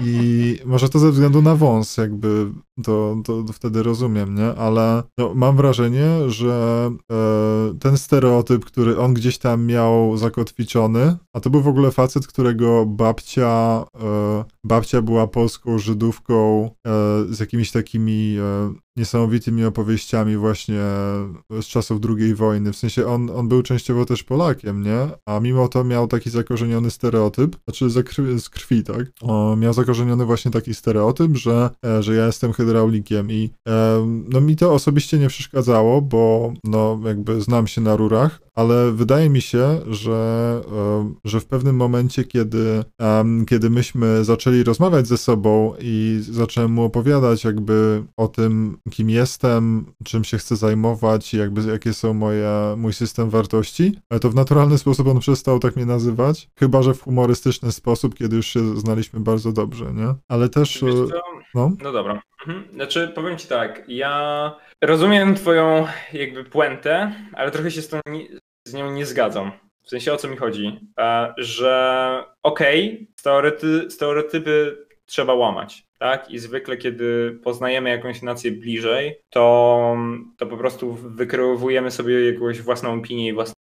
I 0.00 0.58
może 0.64 0.88
to 0.88 0.98
ze 0.98 1.10
względu 1.10 1.42
na 1.42 1.56
wąs, 1.56 1.96
jakby 1.96 2.52
to, 2.82 3.16
to, 3.24 3.42
to 3.42 3.52
wtedy 3.52 3.82
rozumiem, 3.82 4.34
nie? 4.34 4.46
Ale 4.46 5.02
no, 5.18 5.34
mam 5.34 5.56
wrażenie, 5.56 6.30
że 6.30 6.90
e, 7.12 7.78
ten 7.80 7.98
stereotyp, 7.98 8.64
który 8.64 8.98
on 8.98 9.14
gdzieś 9.14 9.38
tam 9.38 9.66
miał 9.66 10.16
zakotwiczony, 10.16 11.16
a 11.32 11.40
to 11.40 11.50
był 11.50 11.60
w 11.60 11.68
ogóle 11.68 11.90
facet, 11.90 12.26
którego 12.26 12.86
babcia, 12.86 13.84
e, 14.02 14.44
babcia 14.64 15.02
była 15.02 15.26
polską 15.26 15.78
Żydówką 15.78 16.64
e, 16.66 16.70
z 17.30 17.40
jakimiś 17.40 17.70
takimi 17.70 18.36
e, 18.40 18.74
niesamowitymi 18.96 19.64
opowieściami 19.64 20.36
właśnie 20.36 20.80
z 21.50 21.64
czasów 21.64 22.00
II 22.18 22.34
wojny. 22.34 22.72
W 22.72 22.76
sensie 22.76 23.06
on, 23.06 23.30
on 23.30 23.48
był 23.48 23.62
częściowo 23.62 24.04
też 24.04 24.22
Polakiem, 24.22 24.82
nie? 24.82 25.08
A 25.26 25.40
mimo 25.40 25.68
to 25.68 25.84
miał 25.84 26.06
taki 26.06 26.30
zakorzeniony 26.30 26.90
stereotyp, 26.90 27.56
znaczy 27.64 27.90
za 27.90 28.02
krwi, 28.02 28.40
z 28.40 28.48
krwi, 28.48 28.84
tak? 28.84 29.06
O, 29.22 29.56
miał 29.56 29.72
zakorzeniony 29.72 29.83
zakorzeniony 29.84 30.24
właśnie 30.24 30.50
taki 30.50 30.74
stereotyp, 30.74 31.36
że, 31.36 31.70
e, 31.86 32.02
że 32.02 32.14
ja 32.14 32.26
jestem 32.26 32.52
hydraulikiem 32.52 33.30
i 33.30 33.50
no 34.28 34.40
mi 34.40 34.56
to 34.56 34.72
osobiście 34.72 35.18
nie 35.18 35.28
przeszkadzało, 35.28 36.02
bo 36.02 36.52
no 36.64 37.00
jakby 37.04 37.40
znam 37.40 37.66
się 37.66 37.80
na 37.80 37.96
rurach, 37.96 38.40
ale 38.54 38.92
wydaje 38.92 39.30
mi 39.30 39.40
się, 39.40 39.80
że, 39.86 40.60
że 41.24 41.40
w 41.40 41.46
pewnym 41.46 41.76
momencie, 41.76 42.24
kiedy, 42.24 42.84
kiedy 43.48 43.70
myśmy 43.70 44.24
zaczęli 44.24 44.62
rozmawiać 44.62 45.06
ze 45.06 45.18
sobą 45.18 45.74
i 45.80 46.18
zacząłem 46.20 46.72
mu 46.72 46.84
opowiadać 46.84 47.44
jakby 47.44 48.04
o 48.16 48.28
tym, 48.28 48.78
kim 48.90 49.10
jestem, 49.10 49.86
czym 50.04 50.24
się 50.24 50.38
chcę 50.38 50.56
zajmować 50.56 51.34
i 51.34 51.38
jakby 51.38 51.70
jakie 51.70 51.92
są 51.92 52.14
moje, 52.14 52.74
mój 52.76 52.92
system 52.92 53.30
wartości, 53.30 53.98
to 54.20 54.30
w 54.30 54.34
naturalny 54.34 54.78
sposób 54.78 55.08
on 55.08 55.18
przestał 55.18 55.58
tak 55.58 55.76
mnie 55.76 55.86
nazywać, 55.86 56.48
chyba, 56.58 56.82
że 56.82 56.94
w 56.94 57.02
humorystyczny 57.02 57.72
sposób, 57.72 58.14
kiedy 58.14 58.36
już 58.36 58.46
się 58.46 58.76
znaliśmy 58.76 59.20
bardzo 59.20 59.52
dobrze, 59.52 59.92
nie? 59.92 60.14
Ale 60.28 60.48
też... 60.48 60.82
E, 60.82 60.86
no. 61.54 61.72
no 61.82 61.92
dobra. 61.92 62.22
Mhm. 62.46 62.74
Znaczy, 62.74 63.12
powiem 63.14 63.38
ci 63.38 63.48
tak, 63.48 63.82
ja 63.88 64.56
rozumiem 64.82 65.34
twoją 65.34 65.86
jakby 66.12 66.44
puentę, 66.44 67.12
ale 67.32 67.50
trochę 67.50 67.70
się 67.70 67.82
z, 67.82 67.88
tą, 67.88 68.00
z 68.64 68.74
nią 68.74 68.90
nie 68.90 69.06
zgadzam. 69.06 69.52
W 69.82 69.88
sensie 69.88 70.12
o 70.12 70.16
co 70.16 70.28
mi 70.28 70.36
chodzi? 70.36 70.80
E, 70.98 71.34
że 71.38 72.24
okej, 72.42 73.08
okay, 73.22 73.90
stereotypy, 73.90 74.86
trzeba 75.06 75.34
łamać. 75.34 75.86
Tak? 75.98 76.30
I 76.30 76.38
zwykle, 76.38 76.76
kiedy 76.76 77.38
poznajemy 77.44 77.90
jakąś 77.90 78.22
nację 78.22 78.52
bliżej, 78.52 79.20
to, 79.30 79.96
to 80.38 80.46
po 80.46 80.56
prostu 80.56 80.92
wykreowujemy 80.92 81.90
sobie 81.90 82.32
jakąś 82.32 82.60
własną 82.60 82.98
opinię 82.98 83.28
i 83.28 83.32
własną 83.32 83.54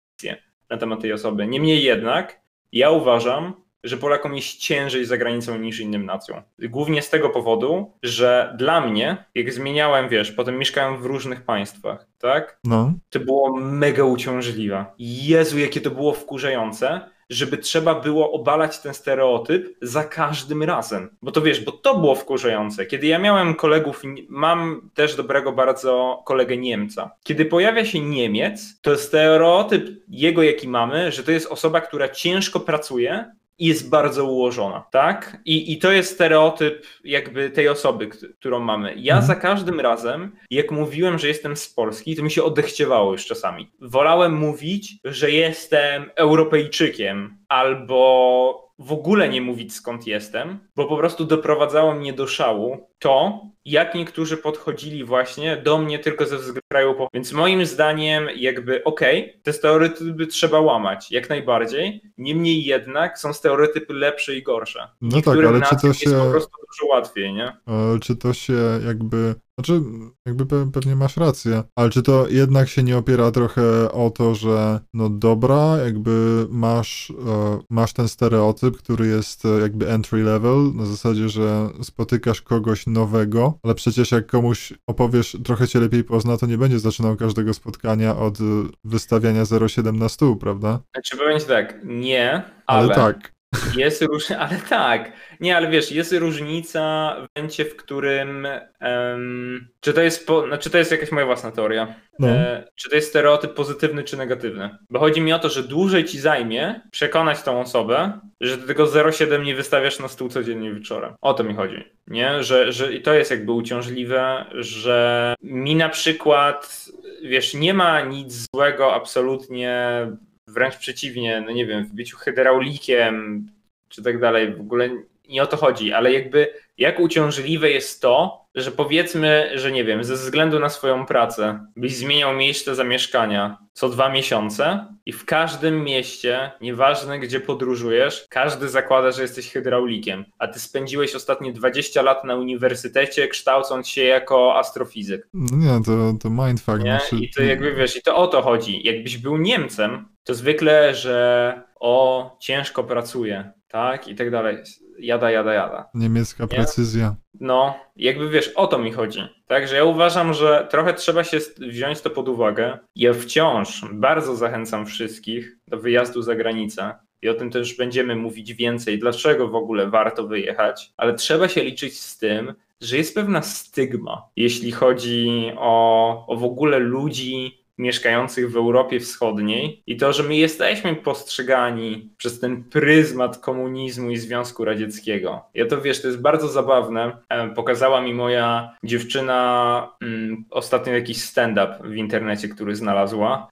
na 0.69 0.77
temat 0.77 1.01
tej 1.01 1.13
osoby. 1.13 1.47
Niemniej 1.47 1.83
jednak, 1.83 2.41
ja 2.71 2.89
uważam, 2.89 3.53
że 3.83 3.97
Polakom 3.97 4.35
jest 4.35 4.57
ciężej 4.57 5.05
za 5.05 5.17
granicą 5.17 5.57
niż 5.57 5.79
innym 5.79 6.05
nacjom. 6.05 6.41
Głównie 6.59 7.01
z 7.01 7.09
tego 7.09 7.29
powodu, 7.29 7.91
że 8.03 8.55
dla 8.57 8.81
mnie, 8.81 9.25
jak 9.35 9.53
zmieniałem, 9.53 10.09
wiesz, 10.09 10.31
potem 10.31 10.57
mieszkałem 10.57 11.01
w 11.01 11.05
różnych 11.05 11.41
państwach, 11.41 12.07
tak? 12.19 12.59
No. 12.63 12.93
To 13.09 13.19
było 13.19 13.59
mega 13.59 14.03
uciążliwe. 14.03 14.85
Jezu, 14.99 15.59
jakie 15.59 15.81
to 15.81 15.91
było 15.91 16.13
wkurzające, 16.13 17.01
żeby 17.31 17.57
trzeba 17.57 17.95
było 17.95 18.31
obalać 18.31 18.79
ten 18.79 18.93
stereotyp 18.93 19.77
za 19.81 20.03
każdym 20.03 20.63
razem. 20.63 21.09
Bo 21.21 21.31
to 21.31 21.41
wiesz, 21.41 21.65
bo 21.65 21.71
to 21.71 21.97
było 21.97 22.15
wkurzające. 22.15 22.85
Kiedy 22.85 23.07
ja 23.07 23.19
miałem 23.19 23.55
kolegów, 23.55 24.01
mam 24.29 24.89
też 24.93 25.15
dobrego 25.15 25.51
bardzo 25.51 26.21
kolegę 26.25 26.57
Niemca. 26.57 27.11
Kiedy 27.23 27.45
pojawia 27.45 27.85
się 27.85 27.99
Niemiec, 27.99 28.81
to 28.81 28.97
stereotyp 28.97 29.89
jego, 30.07 30.43
jaki 30.43 30.67
mamy, 30.67 31.11
że 31.11 31.23
to 31.23 31.31
jest 31.31 31.47
osoba, 31.47 31.81
która 31.81 32.09
ciężko 32.09 32.59
pracuje, 32.59 33.31
i 33.61 33.65
jest 33.65 33.89
bardzo 33.89 34.25
ułożona, 34.25 34.83
tak? 34.91 35.37
I, 35.45 35.73
I 35.73 35.77
to 35.77 35.91
jest 35.91 36.13
stereotyp 36.13 36.85
jakby 37.03 37.49
tej 37.49 37.69
osoby, 37.69 38.07
którą 38.39 38.59
mamy. 38.59 38.93
Ja 38.97 39.13
mhm. 39.15 39.27
za 39.27 39.35
każdym 39.35 39.79
razem, 39.79 40.35
jak 40.51 40.71
mówiłem, 40.71 41.19
że 41.19 41.27
jestem 41.27 41.57
z 41.57 41.69
Polski, 41.69 42.15
to 42.15 42.23
mi 42.23 42.31
się 42.31 42.43
odechciewało 42.43 43.11
już 43.11 43.25
czasami. 43.25 43.71
Wolałem 43.81 44.33
mówić, 44.33 44.95
że 45.03 45.31
jestem 45.31 46.11
Europejczykiem 46.15 47.37
albo 47.47 48.71
w 48.79 48.91
ogóle 48.91 49.29
nie 49.29 49.41
mówić 49.41 49.73
skąd 49.73 50.07
jestem, 50.07 50.59
bo 50.75 50.85
po 50.85 50.97
prostu 50.97 51.25
doprowadzało 51.25 51.93
mnie 51.93 52.13
do 52.13 52.27
szału 52.27 52.89
to, 52.99 53.41
jak 53.65 53.95
niektórzy 53.95 54.37
podchodzili 54.37 55.03
właśnie 55.03 55.57
do 55.57 55.77
mnie 55.77 55.99
tylko 55.99 56.25
ze 56.25 56.37
względu 56.37 56.61
kraju. 56.67 56.95
Więc 57.13 57.33
moim 57.33 57.65
zdaniem 57.65 58.27
jakby 58.35 58.83
okej, 58.83 59.21
okay, 59.29 59.41
te 59.43 59.53
stereotypy 59.53 60.27
trzeba 60.27 60.59
łamać, 60.59 61.11
jak 61.11 61.29
najbardziej. 61.29 62.01
Niemniej 62.17 62.65
jednak 62.65 63.19
są 63.19 63.33
stereotypy 63.33 63.93
lepsze 63.93 64.35
i 64.35 64.43
gorsze. 64.43 64.87
No 65.01 65.21
tak, 65.21 65.37
ale 65.37 65.61
czy 65.61 65.75
to 65.75 65.93
się... 65.93 66.09
jest 66.09 66.23
po 66.23 66.31
prostu 66.31 66.57
dużo 66.71 66.93
łatwiej, 66.93 67.33
nie? 67.33 67.57
Czy 68.01 68.15
to 68.15 68.33
się 68.33 68.53
jakby 68.85 69.35
znaczy, 69.65 69.81
jakby 70.25 70.71
pewnie 70.71 70.95
masz 70.95 71.17
rację, 71.17 71.63
ale 71.75 71.89
czy 71.89 72.03
to 72.03 72.27
jednak 72.27 72.69
się 72.69 72.83
nie 72.83 72.97
opiera 72.97 73.31
trochę 73.31 73.91
o 73.91 74.09
to, 74.09 74.35
że 74.35 74.79
no 74.93 75.09
dobra, 75.09 75.77
jakby 75.85 76.47
masz, 76.49 77.09
e, 77.11 77.59
masz 77.69 77.93
ten 77.93 78.07
stereotyp, 78.07 78.77
który 78.77 79.07
jest 79.07 79.45
e, 79.45 79.61
jakby 79.61 79.89
entry 79.89 80.23
level, 80.23 80.71
na 80.75 80.85
zasadzie, 80.85 81.29
że 81.29 81.69
spotykasz 81.81 82.41
kogoś 82.41 82.87
nowego, 82.87 83.53
ale 83.63 83.75
przecież 83.75 84.11
jak 84.11 84.27
komuś 84.27 84.73
opowiesz, 84.87 85.37
trochę 85.43 85.67
cię 85.67 85.79
lepiej 85.79 86.03
pozna, 86.03 86.37
to 86.37 86.45
nie 86.45 86.57
będzie 86.57 86.79
zaczynał 86.79 87.15
każdego 87.15 87.53
spotkania 87.53 88.17
od 88.17 88.41
e, 88.41 88.43
wystawiania 88.83 89.43
07 89.67 89.99
na 89.99 90.09
stół, 90.09 90.35
prawda? 90.35 90.79
Znaczy 90.93 91.17
powiem 91.17 91.39
tak, 91.47 91.79
nie, 91.83 92.43
ale, 92.67 92.83
ale 92.83 92.95
tak. 92.95 93.40
Jest 93.75 94.01
różnica, 94.01 94.39
ale 94.47 94.57
tak. 94.69 95.11
Nie, 95.39 95.57
ale 95.57 95.69
wiesz, 95.69 95.91
jest 95.91 96.13
różnica 96.13 97.15
w 97.19 97.35
momencie, 97.35 97.65
w 97.65 97.75
którym. 97.75 98.47
Um, 98.81 99.67
czy 99.79 99.93
to 99.93 100.01
jest. 100.01 100.27
Po, 100.27 100.47
znaczy, 100.47 100.69
to 100.69 100.77
jest 100.77 100.91
jakaś 100.91 101.11
moja 101.11 101.25
własna 101.25 101.51
teoria. 101.51 101.95
No. 102.19 102.27
E, 102.27 102.67
czy 102.75 102.89
to 102.89 102.95
jest 102.95 103.09
stereotyp 103.09 103.53
pozytywny 103.53 104.03
czy 104.03 104.17
negatywny? 104.17 104.77
Bo 104.89 104.99
chodzi 104.99 105.21
mi 105.21 105.33
o 105.33 105.39
to, 105.39 105.49
że 105.49 105.63
dłużej 105.63 106.05
ci 106.05 106.19
zajmie 106.19 106.81
przekonać 106.91 107.41
tą 107.41 107.61
osobę, 107.61 108.19
że 108.41 108.57
ty 108.57 108.67
tego 108.67 108.85
0,7 108.85 109.43
nie 109.43 109.55
wystawiasz 109.55 109.99
na 109.99 110.07
stół 110.07 110.29
codziennie 110.29 110.73
wieczorem. 110.73 111.13
O 111.21 111.33
to 111.33 111.43
mi 111.43 111.55
chodzi. 111.55 111.83
Nie? 112.07 112.43
Że, 112.43 112.71
że 112.71 112.93
i 112.93 113.01
to 113.01 113.13
jest 113.13 113.31
jakby 113.31 113.51
uciążliwe, 113.51 114.45
że 114.53 115.35
mi 115.43 115.75
na 115.75 115.89
przykład. 115.89 116.85
Wiesz, 117.23 117.53
nie 117.53 117.73
ma 117.73 118.01
nic 118.01 118.47
złego 118.55 118.93
absolutnie 118.93 120.07
wręcz 120.47 120.77
przeciwnie, 120.77 121.43
no 121.45 121.51
nie 121.51 121.65
wiem, 121.65 121.85
w 121.85 121.93
byciu 121.93 122.17
hydraulikiem 122.17 123.47
czy 123.89 124.03
tak 124.03 124.19
dalej, 124.19 124.55
w 124.55 124.61
ogóle 124.61 124.89
nie 125.29 125.43
o 125.43 125.47
to 125.47 125.57
chodzi, 125.57 125.93
ale 125.93 126.13
jakby 126.13 126.53
jak 126.77 126.99
uciążliwe 126.99 127.69
jest 127.69 128.01
to, 128.01 128.45
że 128.55 128.71
powiedzmy, 128.71 129.51
że 129.55 129.71
nie 129.71 129.83
wiem, 129.83 130.03
ze 130.03 130.13
względu 130.13 130.59
na 130.59 130.69
swoją 130.69 131.05
pracę 131.05 131.65
byś 131.75 131.95
zmieniał 131.95 132.35
miejsce 132.35 132.75
zamieszkania 132.75 133.57
co 133.73 133.89
dwa 133.89 134.09
miesiące 134.09 134.85
i 135.05 135.11
w 135.11 135.25
każdym 135.25 135.83
mieście, 135.83 136.51
nieważne 136.61 137.19
gdzie 137.19 137.39
podróżujesz, 137.39 138.25
każdy 138.29 138.69
zakłada, 138.69 139.11
że 139.11 139.21
jesteś 139.21 139.51
hydraulikiem, 139.51 140.25
a 140.39 140.47
ty 140.47 140.59
spędziłeś 140.59 141.15
ostatnie 141.15 141.53
20 141.53 142.01
lat 142.01 142.23
na 142.23 142.35
uniwersytecie 142.35 143.27
kształcąc 143.27 143.87
się 143.87 144.03
jako 144.03 144.57
astrofizyk. 144.57 145.27
No 145.33 145.57
nie, 145.57 145.83
to, 145.85 146.13
to 146.21 146.29
mindfuck. 146.29 146.79
Nie? 146.83 146.99
Znaczy- 146.99 147.15
I 147.25 147.29
to 147.29 147.43
jakby 147.43 147.75
wiesz, 147.75 147.97
i 147.97 148.01
to 148.01 148.15
o 148.15 148.27
to 148.27 148.41
chodzi. 148.41 148.81
Jakbyś 148.83 149.17
był 149.17 149.37
Niemcem, 149.37 150.05
to 150.23 150.33
zwykle, 150.33 150.95
że 150.95 151.61
o, 151.79 152.37
ciężko 152.39 152.83
pracuje, 152.83 153.51
tak, 153.67 154.07
i 154.07 154.15
tak 154.15 154.31
dalej 154.31 154.57
jada, 155.01 155.31
jada, 155.31 155.53
jada. 155.53 155.89
Niemiecka 155.93 156.43
nie? 156.43 156.47
precyzja. 156.47 157.15
No, 157.39 157.75
jakby 157.95 158.29
wiesz, 158.29 158.47
o 158.47 158.67
to 158.67 158.77
mi 158.77 158.91
chodzi. 158.91 159.19
Także 159.47 159.75
ja 159.75 159.83
uważam, 159.83 160.33
że 160.33 160.67
trochę 160.69 160.93
trzeba 160.93 161.23
się 161.23 161.37
wziąć 161.57 162.01
to 162.01 162.09
pod 162.09 162.29
uwagę. 162.29 162.77
Ja 162.95 163.13
wciąż 163.13 163.85
bardzo 163.93 164.35
zachęcam 164.35 164.85
wszystkich 164.85 165.57
do 165.67 165.77
wyjazdu 165.77 166.21
za 166.21 166.35
granicę. 166.35 166.95
I 167.21 167.29
o 167.29 167.33
tym 167.33 167.51
też 167.51 167.77
będziemy 167.77 168.15
mówić 168.15 168.53
więcej, 168.53 168.99
dlaczego 168.99 169.47
w 169.47 169.55
ogóle 169.55 169.89
warto 169.89 170.27
wyjechać, 170.27 170.93
ale 170.97 171.13
trzeba 171.13 171.47
się 171.47 171.63
liczyć 171.63 171.99
z 171.99 172.17
tym, 172.17 172.53
że 172.81 172.97
jest 172.97 173.15
pewna 173.15 173.41
stygma, 173.41 174.29
jeśli 174.35 174.71
chodzi 174.71 175.51
o, 175.57 176.25
o 176.27 176.35
w 176.35 176.43
ogóle 176.43 176.79
ludzi, 176.79 177.60
mieszkających 177.81 178.51
w 178.51 178.55
Europie 178.55 178.99
Wschodniej 178.99 179.83
i 179.87 179.97
to, 179.97 180.13
że 180.13 180.23
my 180.23 180.35
jesteśmy 180.35 180.95
postrzegani 180.95 182.09
przez 182.17 182.39
ten 182.39 182.63
pryzmat 182.63 183.37
komunizmu 183.37 184.11
i 184.11 184.17
Związku 184.17 184.65
Radzieckiego. 184.65 185.41
Ja 185.53 185.65
to 185.65 185.81
wiesz, 185.81 186.01
to 186.01 186.07
jest 186.07 186.21
bardzo 186.21 186.47
zabawne. 186.47 187.17
E, 187.29 187.49
pokazała 187.49 188.01
mi 188.01 188.13
moja 188.13 188.75
dziewczyna 188.83 189.89
mm, 190.01 190.45
ostatnio 190.49 190.93
jakiś 190.93 191.23
stand-up 191.23 191.77
w 191.83 191.95
internecie, 191.95 192.49
który 192.49 192.75
znalazła. 192.75 193.47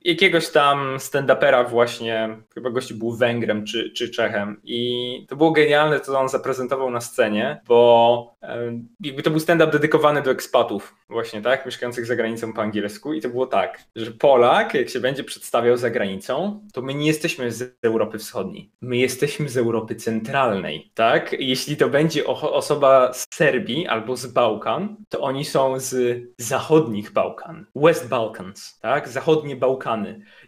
Jakiegoś 0.00 0.48
tam 0.48 0.96
stand-upera 0.98 1.70
właśnie, 1.70 2.36
chyba 2.54 2.70
gości 2.70 2.94
był 2.94 3.16
Węgrem 3.16 3.66
czy, 3.66 3.90
czy 3.90 4.10
Czechem 4.10 4.60
i 4.64 5.26
to 5.28 5.36
było 5.36 5.50
genialne, 5.50 6.00
co 6.00 6.20
on 6.20 6.28
zaprezentował 6.28 6.90
na 6.90 7.00
scenie, 7.00 7.60
bo 7.68 8.34
jakby 9.00 9.22
to 9.22 9.30
był 9.30 9.40
stand-up 9.40 9.72
dedykowany 9.72 10.22
do 10.22 10.30
ekspatów 10.30 10.94
właśnie, 11.08 11.42
tak, 11.42 11.66
mieszkających 11.66 12.06
za 12.06 12.16
granicą 12.16 12.52
po 12.52 12.62
angielsku 12.62 13.14
i 13.14 13.20
to 13.20 13.28
było 13.28 13.46
tak, 13.46 13.84
że 13.96 14.10
Polak, 14.10 14.74
jak 14.74 14.88
się 14.88 15.00
będzie 15.00 15.24
przedstawiał 15.24 15.76
za 15.76 15.90
granicą, 15.90 16.60
to 16.72 16.82
my 16.82 16.94
nie 16.94 17.06
jesteśmy 17.06 17.52
z 17.52 17.78
Europy 17.82 18.18
Wschodniej, 18.18 18.70
my 18.80 18.96
jesteśmy 18.96 19.48
z 19.48 19.56
Europy 19.56 19.94
Centralnej, 19.94 20.90
tak? 20.94 21.32
Jeśli 21.38 21.76
to 21.76 21.88
będzie 21.88 22.26
osoba 22.26 23.12
z 23.12 23.26
Serbii 23.34 23.86
albo 23.86 24.16
z 24.16 24.26
Bałkan, 24.26 24.96
to 25.08 25.20
oni 25.20 25.44
są 25.44 25.80
z 25.80 26.20
zachodnich 26.38 27.12
Bałkan, 27.12 27.66
West 27.74 28.08
Balkans, 28.08 28.78
tak? 28.80 29.08
Zachodnie 29.08 29.56
Bałkany. 29.56 29.89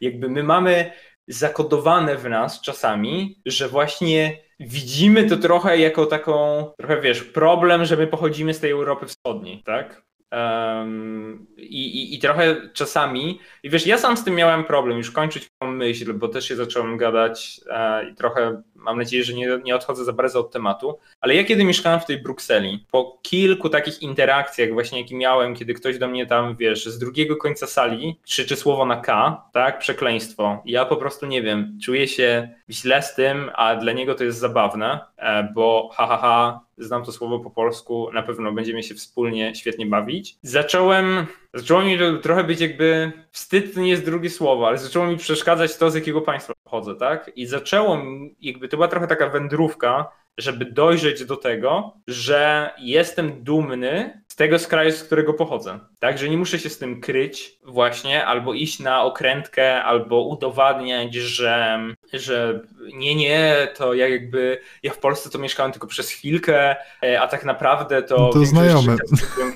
Jakby 0.01 0.29
my 0.29 0.43
mamy 0.43 0.93
zakodowane 1.29 2.17
w 2.17 2.29
nas 2.29 2.61
czasami, 2.61 3.41
że 3.47 3.69
właśnie 3.69 4.39
widzimy 4.61 5.25
to 5.25 5.37
trochę 5.37 5.79
jako 5.79 6.07
taką, 6.07 6.65
trochę 6.79 7.01
wiesz, 7.01 7.23
problem, 7.23 7.85
że 7.85 7.97
my 7.97 8.07
pochodzimy 8.07 8.55
z 8.55 8.61
tej 8.61 8.71
Europy 8.71 9.07
Wschodniej, 9.07 9.63
tak? 9.63 10.03
Um, 10.33 11.47
i, 11.57 11.87
i, 11.87 12.15
I 12.15 12.19
trochę 12.19 12.57
czasami, 12.73 13.41
i 13.63 13.71
wiesz, 13.71 13.87
ja 13.87 13.99
sam 13.99 14.17
z 14.17 14.25
tym 14.25 14.35
miałem 14.35 14.65
problem, 14.65 14.99
już 14.99 15.11
kończyć 15.11 15.49
myśl, 15.65 16.13
bo 16.13 16.29
też 16.29 16.49
się 16.49 16.57
zacząłem 16.57 16.97
gadać 16.97 17.61
e, 17.71 18.11
i 18.11 18.15
trochę 18.15 18.63
mam 18.83 18.99
nadzieję, 18.99 19.25
że 19.25 19.35
nie, 19.35 19.61
nie 19.65 19.77
odchodzę 19.77 20.05
za 20.05 20.13
bardzo 20.13 20.41
od 20.41 20.51
tematu, 20.51 20.99
ale 21.21 21.35
ja 21.35 21.45
kiedy 21.45 21.65
mieszkałem 21.65 22.01
w 22.01 22.05
tej 22.05 22.23
Brukseli, 22.23 22.85
po 22.91 23.19
kilku 23.23 23.69
takich 23.69 24.03
interakcjach 24.03 24.73
właśnie 24.73 25.01
jakie 25.01 25.17
miałem, 25.17 25.55
kiedy 25.55 25.75
ktoś 25.75 25.99
do 25.99 26.09
mnie 26.09 26.27
tam, 26.27 26.57
wiesz, 26.57 26.87
z 26.87 26.99
drugiego 26.99 27.37
końca 27.37 27.67
sali 27.67 28.19
krzyczy 28.25 28.57
słowo 28.57 28.87
na 28.87 28.97
K, 28.97 29.43
tak, 29.53 29.79
przekleństwo, 29.79 30.63
ja 30.65 30.85
po 30.85 30.97
prostu 30.97 31.27
nie 31.27 31.43
wiem, 31.43 31.79
czuję 31.83 32.09
się 32.09 32.49
źle 32.71 33.03
z 33.03 33.15
tym, 33.15 33.51
a 33.55 33.77
dla 33.77 33.93
niego 33.93 34.15
to 34.15 34.25
jest 34.25 34.39
zabawne, 34.39 35.01
e, 35.17 35.49
bo 35.55 35.91
ha, 35.93 36.07
ha, 36.07 36.17
ha, 36.17 36.61
znam 36.79 37.05
to 37.05 37.13
słowo 37.13 37.41
po 37.41 37.51
polsku, 37.51 38.11
na 38.13 38.23
pewno 38.23 38.53
będziemy 38.53 38.83
się 38.83 38.95
wspólnie 38.95 39.55
świetnie 39.55 39.87
bawić. 39.87 40.37
Zacząłem, 40.43 41.27
zaczęło 41.55 41.83
mi 41.83 41.99
trochę 42.23 42.45
być 42.45 42.61
jakby, 42.61 43.13
wstyd 43.31 43.75
to 43.75 43.81
nie 43.81 43.91
jest 43.91 44.05
drugie 44.05 44.31
słowo, 44.31 44.69
ale 44.69 44.79
zaczęło 44.79 45.07
mi 45.07 45.17
przeszkadzać 45.17 45.77
to, 45.77 45.91
z 45.91 45.95
jakiego 45.95 46.21
państwa 46.21 46.53
pochodzę, 46.65 46.95
tak? 46.95 47.31
I 47.37 47.47
zaczęło 47.47 47.99
mi, 47.99 48.35
jakby 48.41 48.69
to 48.69 48.77
była 48.77 48.89
trochę 48.89 49.07
taka 49.07 49.29
wędrówka, 49.29 50.13
żeby 50.39 50.65
dojrzeć 50.65 51.25
do 51.25 51.37
tego, 51.37 51.95
że 52.07 52.71
jestem 52.79 53.45
dumny 53.45 54.23
z 54.29 54.37
tego 54.37 54.59
z 54.59 54.67
kraju, 54.67 54.93
z 54.93 55.05
którego 55.05 55.35
pochodzę. 55.35 55.79
Tak, 55.99 56.19
że 56.19 56.29
nie 56.29 56.37
muszę 56.37 56.59
się 56.59 56.69
z 56.69 56.79
tym 56.79 57.01
kryć 57.01 57.59
właśnie, 57.65 58.27
albo 58.27 58.55
iść 58.55 58.81
na 58.81 59.03
okrętkę, 59.03 59.83
albo 59.83 60.29
udowadniać, 60.29 61.15
że, 61.15 61.79
że 62.13 62.61
nie, 62.95 63.15
nie, 63.15 63.69
to 63.77 63.95
ja 63.95 64.09
jakby, 64.09 64.59
ja 64.83 64.93
w 64.93 64.99
Polsce 64.99 65.31
to 65.31 65.39
mieszkałem 65.39 65.73
tylko 65.73 65.87
przez 65.87 66.11
chwilkę, 66.11 66.77
e, 67.03 67.21
a 67.21 67.29
tak 67.29 67.45
naprawdę 67.45 68.03
to, 68.03 68.31
to 68.33 68.45
znajome. 68.45 68.97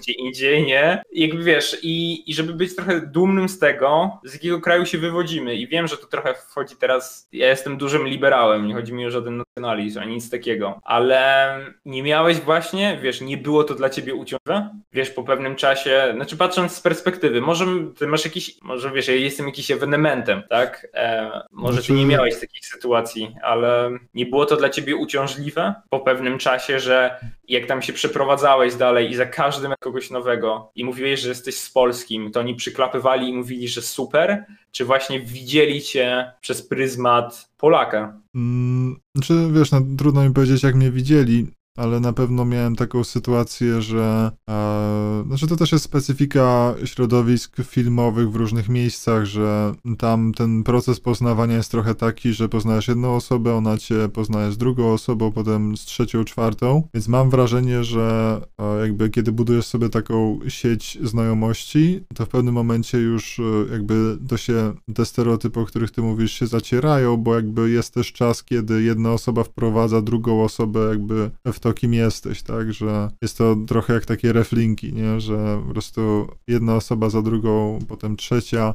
gdzie 0.01 0.13
indziej, 0.13 0.67
nie? 0.67 1.03
I 1.13 1.29
jakby 1.29 1.45
wiesz, 1.45 1.79
i, 1.83 2.31
i 2.31 2.35
żeby 2.35 2.53
być 2.53 2.77
trochę 2.77 3.01
dumnym 3.01 3.49
z 3.49 3.59
tego, 3.59 4.21
z 4.25 4.33
jakiego 4.33 4.61
kraju 4.61 4.87
się 4.87 4.99
wywodzimy 4.99 5.55
i 5.55 5.69
wiem, 5.69 5.87
że 5.87 5.97
to 5.97 6.07
trochę 6.07 6.35
wchodzi 6.35 6.77
teraz, 6.77 7.29
ja 7.33 7.49
jestem 7.49 7.77
dużym 7.77 8.07
liberałem, 8.07 8.67
nie 8.67 8.75
chodzi 8.75 8.93
mi 8.93 9.07
o 9.07 9.11
żaden 9.11 9.37
nacjonalizm, 9.37 10.01
ani 10.01 10.15
nic 10.15 10.31
takiego, 10.31 10.81
ale 10.83 11.59
nie 11.85 12.03
miałeś 12.03 12.41
właśnie, 12.41 12.99
wiesz, 13.03 13.21
nie 13.21 13.37
było 13.37 13.65
to 13.65 13.75
dla 13.75 13.91
ciebie 13.91 14.15
uciążliwe, 14.15 14.71
wiesz, 14.93 15.11
po 15.11 15.23
pewnym 15.23 15.57
czasie, 15.57 16.13
znaczy 16.15 16.37
patrząc 16.37 16.73
z 16.73 16.81
perspektywy, 16.81 17.41
może 17.41 17.67
ty 17.99 18.07
masz 18.07 18.25
jakiś, 18.25 18.63
może 18.63 18.91
wiesz, 18.91 19.09
ja 19.09 19.15
jestem 19.15 19.47
jakiś 19.47 19.71
ewenementem, 19.71 20.43
tak? 20.49 20.87
E, 20.95 21.31
może 21.53 21.83
ty 21.83 21.93
nie 21.93 21.99
znaczy- 21.99 22.11
miałeś 22.11 22.41
takich 22.41 22.67
sytuacji, 22.67 23.16
ale 23.43 23.91
nie 24.15 24.27
było 24.27 24.47
to 24.47 24.57
dla 24.57 24.69
ciebie 24.69 24.97
uciążliwe 24.97 25.75
po 25.91 26.01
pewnym 26.01 26.39
czasie, 26.39 26.81
że 26.81 27.21
jak 27.49 27.67
tam 27.67 27.83
się 27.83 27.93
przeprowadzałeś 27.93 28.75
dalej 28.75 29.11
i 29.11 29.15
za 29.15 29.27
każdym 29.27 29.73
kogoś 29.81 30.11
nowego 30.11 30.71
i 30.75 30.85
mówiłeś, 30.85 31.21
że 31.21 31.29
jesteś 31.29 31.59
z 31.59 31.71
Polskim, 31.71 32.33
to 32.33 32.41
oni 32.41 32.55
przyklapywali 32.55 33.29
i 33.29 33.35
mówili, 33.35 33.69
że 33.69 33.83
super, 33.83 34.45
czy 34.73 34.85
właśnie 34.85 35.21
widzieli 35.21 35.83
cię 35.83 36.33
przez 36.41 36.69
pryzmat 36.69 37.49
Polaka? 37.57 38.21
Mm, 38.35 38.97
czy 39.23 39.35
wiesz, 39.53 39.73
no, 39.73 39.81
trudno 39.99 40.25
mi 40.25 40.35
powiedzieć, 40.35 40.63
jak 40.63 40.75
mnie 40.75 40.91
widzieli 40.91 41.47
ale 41.77 42.01
na 42.01 42.13
pewno 42.13 42.45
miałem 42.45 42.77
taką 42.77 43.05
sytuację, 43.05 43.83
że 43.83 44.31
e, 44.49 45.25
znaczy 45.27 45.47
to 45.47 45.57
też 45.57 45.73
jest 45.73 45.85
specyfika 45.85 46.75
środowisk 46.85 47.57
filmowych 47.63 48.31
w 48.31 48.37
różnych 48.37 48.69
miejscach, 48.69 49.25
że 49.25 49.75
tam 49.99 50.33
ten 50.33 50.63
proces 50.63 51.01
poznawania 51.01 51.57
jest 51.57 51.71
trochę 51.71 51.95
taki, 51.95 52.33
że 52.33 52.49
poznajesz 52.49 52.89
jedną 52.89 53.15
osobę, 53.17 53.55
ona 53.55 53.79
cię 53.79 54.09
poznaje 54.09 54.53
z 54.53 54.59
drugą 54.59 54.93
osobą, 54.93 55.33
potem 55.33 55.77
z 55.77 55.81
trzecią, 55.81 56.25
czwartą, 56.25 56.89
więc 56.95 57.09
mam 57.09 57.31
wrażenie, 57.31 57.85
że 57.85 58.41
e, 58.59 58.81
jakby 58.81 59.11
kiedy 59.11 59.33
budujesz 59.33 59.67
sobie 59.67 59.89
taką 59.89 60.39
sieć 60.49 60.99
znajomości, 61.03 62.01
to 62.15 62.27
w 62.27 62.29
pewnym 62.29 62.55
momencie 62.55 62.99
już 62.99 63.39
e, 63.39 63.43
jakby 63.73 64.19
to 64.29 64.37
się, 64.37 64.73
te 64.95 65.05
stereotypy, 65.05 65.61
o 65.61 65.65
których 65.65 65.91
ty 65.91 66.03
mówisz, 66.03 66.33
się 66.33 66.47
zacierają, 66.47 67.17
bo 67.17 67.35
jakby 67.35 67.71
jest 67.71 67.95
też 67.95 68.13
czas, 68.13 68.45
kiedy 68.45 68.83
jedna 68.83 69.13
osoba 69.13 69.45
wprowadza 69.45 70.03
drugą 70.03 70.45
osobę 70.45 70.89
jakby 70.91 71.31
w 71.53 71.61
kim 71.73 71.95
jesteś, 71.95 72.43
tak, 72.43 72.73
że 72.73 73.11
jest 73.23 73.39
to 73.39 73.57
trochę 73.67 73.95
jak 73.95 74.05
takie 74.05 74.33
reflinki, 74.33 74.93
nie, 74.93 75.21
że 75.21 75.63
po 75.67 75.73
prostu 75.73 76.29
jedna 76.49 76.77
osoba 76.77 77.11
za 77.11 77.23
drugą, 77.23 77.79
potem 77.89 78.17
trzecia 78.17 78.75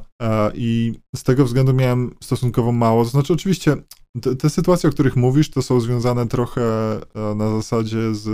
i 0.54 0.92
z 1.16 1.22
tego 1.22 1.44
względu 1.44 1.72
miałem 1.72 2.14
stosunkowo 2.20 2.72
mało, 2.72 3.04
to 3.04 3.10
znaczy 3.10 3.32
oczywiście 3.32 3.76
te, 4.20 4.36
te, 4.36 4.50
sytuacje, 4.50 4.90
o 4.90 4.92
których 4.92 5.16
mówisz, 5.16 5.50
to 5.50 5.62
są 5.62 5.80
związane 5.80 6.26
trochę 6.26 6.62
e, 7.14 7.34
na 7.34 7.50
zasadzie 7.50 8.14
z, 8.14 8.28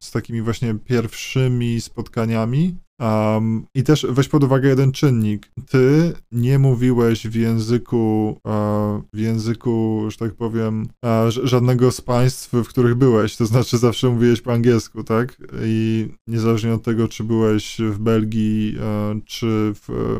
z 0.00 0.10
takimi 0.10 0.42
właśnie 0.42 0.74
pierwszymi 0.74 1.80
spotkaniami, 1.80 2.76
Um, 3.02 3.66
I 3.74 3.82
też 3.82 4.06
weź 4.10 4.28
pod 4.28 4.44
uwagę 4.44 4.68
jeden 4.68 4.92
czynnik. 4.92 5.48
Ty 5.70 6.12
nie 6.32 6.58
mówiłeś 6.58 7.26
w 7.26 7.34
języku, 7.34 8.28
uh, 8.44 9.02
w 9.12 9.18
języku, 9.18 10.06
że 10.10 10.16
tak 10.16 10.34
powiem, 10.34 10.82
uh, 10.82 11.10
żadnego 11.44 11.92
z 11.92 12.00
państw, 12.00 12.52
w 12.52 12.68
których 12.68 12.94
byłeś. 12.94 13.36
To 13.36 13.46
znaczy 13.46 13.78
zawsze 13.78 14.08
mówiłeś 14.08 14.40
po 14.40 14.52
angielsku, 14.52 15.04
tak? 15.04 15.36
I 15.64 16.08
niezależnie 16.26 16.74
od 16.74 16.82
tego, 16.82 17.08
czy 17.08 17.24
byłeś 17.24 17.76
w 17.80 17.98
Belgii, 17.98 18.76
uh, 18.76 19.24
czy, 19.24 19.72
w, 19.74 20.18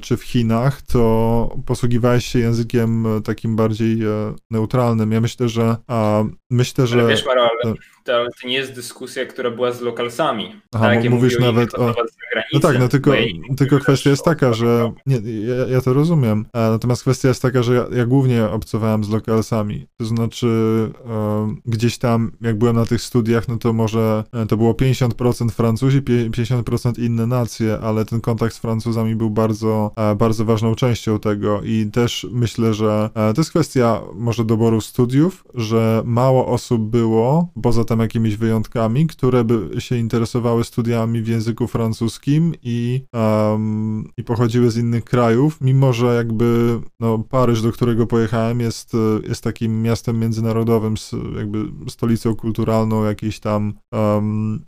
czy 0.00 0.16
w 0.16 0.22
Chinach, 0.22 0.82
to 0.82 1.56
posługiwałeś 1.66 2.24
się 2.24 2.38
językiem 2.38 3.06
takim 3.24 3.56
bardziej 3.56 3.98
neutralnym. 4.50 5.12
Ja 5.12 5.20
myślę, 5.20 5.48
że 5.48 5.76
myślę, 6.50 6.86
że. 6.86 7.00
Ale 7.00 7.08
wiesz, 7.08 7.26
Maro, 7.26 7.42
ale 7.42 7.74
to, 8.04 8.26
to 8.42 8.48
nie 8.48 8.54
jest 8.54 8.72
dyskusja, 8.72 9.26
która 9.26 9.50
była 9.50 9.72
z 9.72 9.80
lokalsami. 9.80 10.52
Aha, 10.72 10.84
tak, 10.84 11.10
mówisz 11.10 11.38
nawet 11.38 11.74
o... 11.74 11.94
No 12.52 12.60
tak, 12.60 12.78
no 12.78 12.88
tylko, 12.88 13.12
tylko 13.56 13.78
kwestia 13.78 14.10
jest 14.10 14.24
taka, 14.24 14.52
że 14.52 14.92
nie, 15.06 15.16
ja, 15.16 15.66
ja 15.68 15.80
to 15.80 15.92
rozumiem, 15.92 16.46
natomiast 16.54 17.02
kwestia 17.02 17.28
jest 17.28 17.42
taka, 17.42 17.62
że 17.62 17.74
ja, 17.74 17.86
ja 17.96 18.06
głównie 18.06 18.44
obcowałem 18.44 19.04
z 19.04 19.10
lokalsami, 19.10 19.86
to 19.96 20.04
znaczy 20.04 20.48
gdzieś 21.66 21.98
tam, 21.98 22.32
jak 22.40 22.58
byłem 22.58 22.76
na 22.76 22.86
tych 22.86 23.02
studiach, 23.02 23.48
no 23.48 23.56
to 23.56 23.72
może 23.72 24.24
e, 24.32 24.46
to 24.46 24.56
było 24.56 24.72
50% 24.72 25.50
Francuzi, 25.50 26.02
50% 26.02 27.02
inne 27.02 27.26
nacje, 27.26 27.78
ale 27.82 28.04
ten 28.04 28.20
kontakt 28.20 28.54
z 28.54 28.58
Francuzami 28.58 29.16
był 29.16 29.30
bardzo, 29.30 29.92
e, 29.96 30.14
bardzo 30.14 30.44
ważną 30.44 30.74
częścią 30.74 31.18
tego 31.18 31.62
i 31.62 31.86
też 31.92 32.26
myślę, 32.32 32.74
że 32.74 33.10
e, 33.14 33.34
to 33.34 33.40
jest 33.40 33.50
kwestia 33.50 34.00
może 34.14 34.44
doboru 34.44 34.80
studiów, 34.80 35.44
że 35.54 36.02
mało 36.04 36.46
osób 36.46 36.82
było, 36.82 37.48
poza 37.62 37.84
tam 37.84 38.00
jakimiś 38.00 38.36
wyjątkami, 38.36 39.06
które 39.06 39.44
by 39.44 39.80
się 39.80 39.96
interesowały 39.96 40.64
studiami 40.64 41.22
w 41.22 41.28
języku 41.28 41.66
francuskim 41.66 41.99
i, 42.62 43.04
um, 43.12 44.04
i 44.16 44.24
pochodziły 44.24 44.70
z 44.70 44.76
innych 44.76 45.04
krajów, 45.04 45.60
mimo 45.60 45.92
że 45.92 46.14
jakby 46.14 46.80
no, 47.00 47.18
Paryż, 47.18 47.62
do 47.62 47.72
którego 47.72 48.06
pojechałem, 48.06 48.60
jest, 48.60 48.92
jest 49.28 49.44
takim 49.44 49.82
miastem 49.82 50.18
międzynarodowym, 50.18 50.94
jakby 51.36 51.64
stolicą 51.90 52.36
kulturalną 52.36 53.04
jakiejś 53.04 53.40
tam 53.40 53.74
um, 53.92 54.64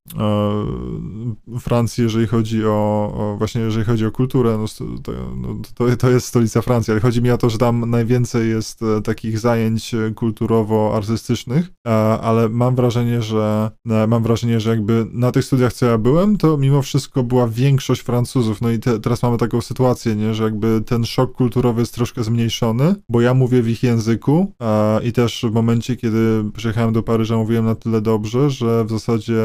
Francji, 1.61 2.05
jeżeli 2.05 2.27
chodzi 2.27 2.67
o, 2.67 3.13
o, 3.17 3.37
właśnie 3.39 3.61
jeżeli 3.61 3.85
chodzi 3.85 4.07
o 4.07 4.11
kulturę, 4.11 4.59
no, 4.59 4.65
to, 5.03 5.13
no, 5.37 5.49
to, 5.75 5.97
to 5.97 6.11
jest 6.11 6.27
stolica 6.27 6.63
Francji, 6.63 6.91
ale 6.91 7.01
chodzi 7.01 7.23
mi 7.23 7.31
o 7.31 7.39
to, 7.39 7.51
że 7.51 7.59
tam 7.59 7.91
najwięcej 7.91 8.51
jest 8.51 8.83
e, 8.83 9.03
takich 9.03 9.39
zajęć 9.39 9.95
kulturowo-artystycznych, 10.15 11.63
e, 11.87 11.91
ale 12.21 12.49
mam 12.49 12.75
wrażenie, 12.75 13.23
że 13.23 13.71
mam 14.09 14.23
wrażenie, 14.23 14.61
że 14.61 14.71
jakby 14.71 15.07
na 15.13 15.33
tych 15.33 15.45
studiach, 15.45 15.73
co 15.73 15.87
ja 15.87 15.99
byłem, 15.99 16.37
to 16.37 16.57
mimo 16.57 16.83
wszystko 16.83 17.12
była 17.15 17.49
większość 17.49 18.01
Francuzów. 18.01 18.61
No 18.61 18.71
i 18.71 18.79
te, 18.79 19.01
teraz 19.01 19.23
mamy 19.23 19.39
taką 19.39 19.61
sytuację, 19.61 20.17
nie, 20.17 20.35
że 20.35 20.45
jakby 20.45 20.81
ten 20.87 21.05
szok 21.05 21.33
kulturowy 21.33 21.81
jest 21.81 21.95
troszkę 21.95 22.25
zmniejszony, 22.25 22.95
bo 23.09 23.21
ja 23.21 23.35
mówię 23.35 23.63
w 23.63 23.69
ich 23.69 23.83
języku 23.83 24.53
a, 24.59 25.01
i 25.05 25.13
też 25.13 25.45
w 25.49 25.53
momencie, 25.53 25.97
kiedy 25.97 26.45
przyjechałem 26.57 26.93
do 26.93 27.03
Paryża, 27.03 27.37
mówiłem 27.37 27.65
na 27.65 27.75
tyle 27.75 28.01
dobrze, 28.01 28.51
że 28.51 28.85
w 28.85 28.91
zasadzie 28.91 29.43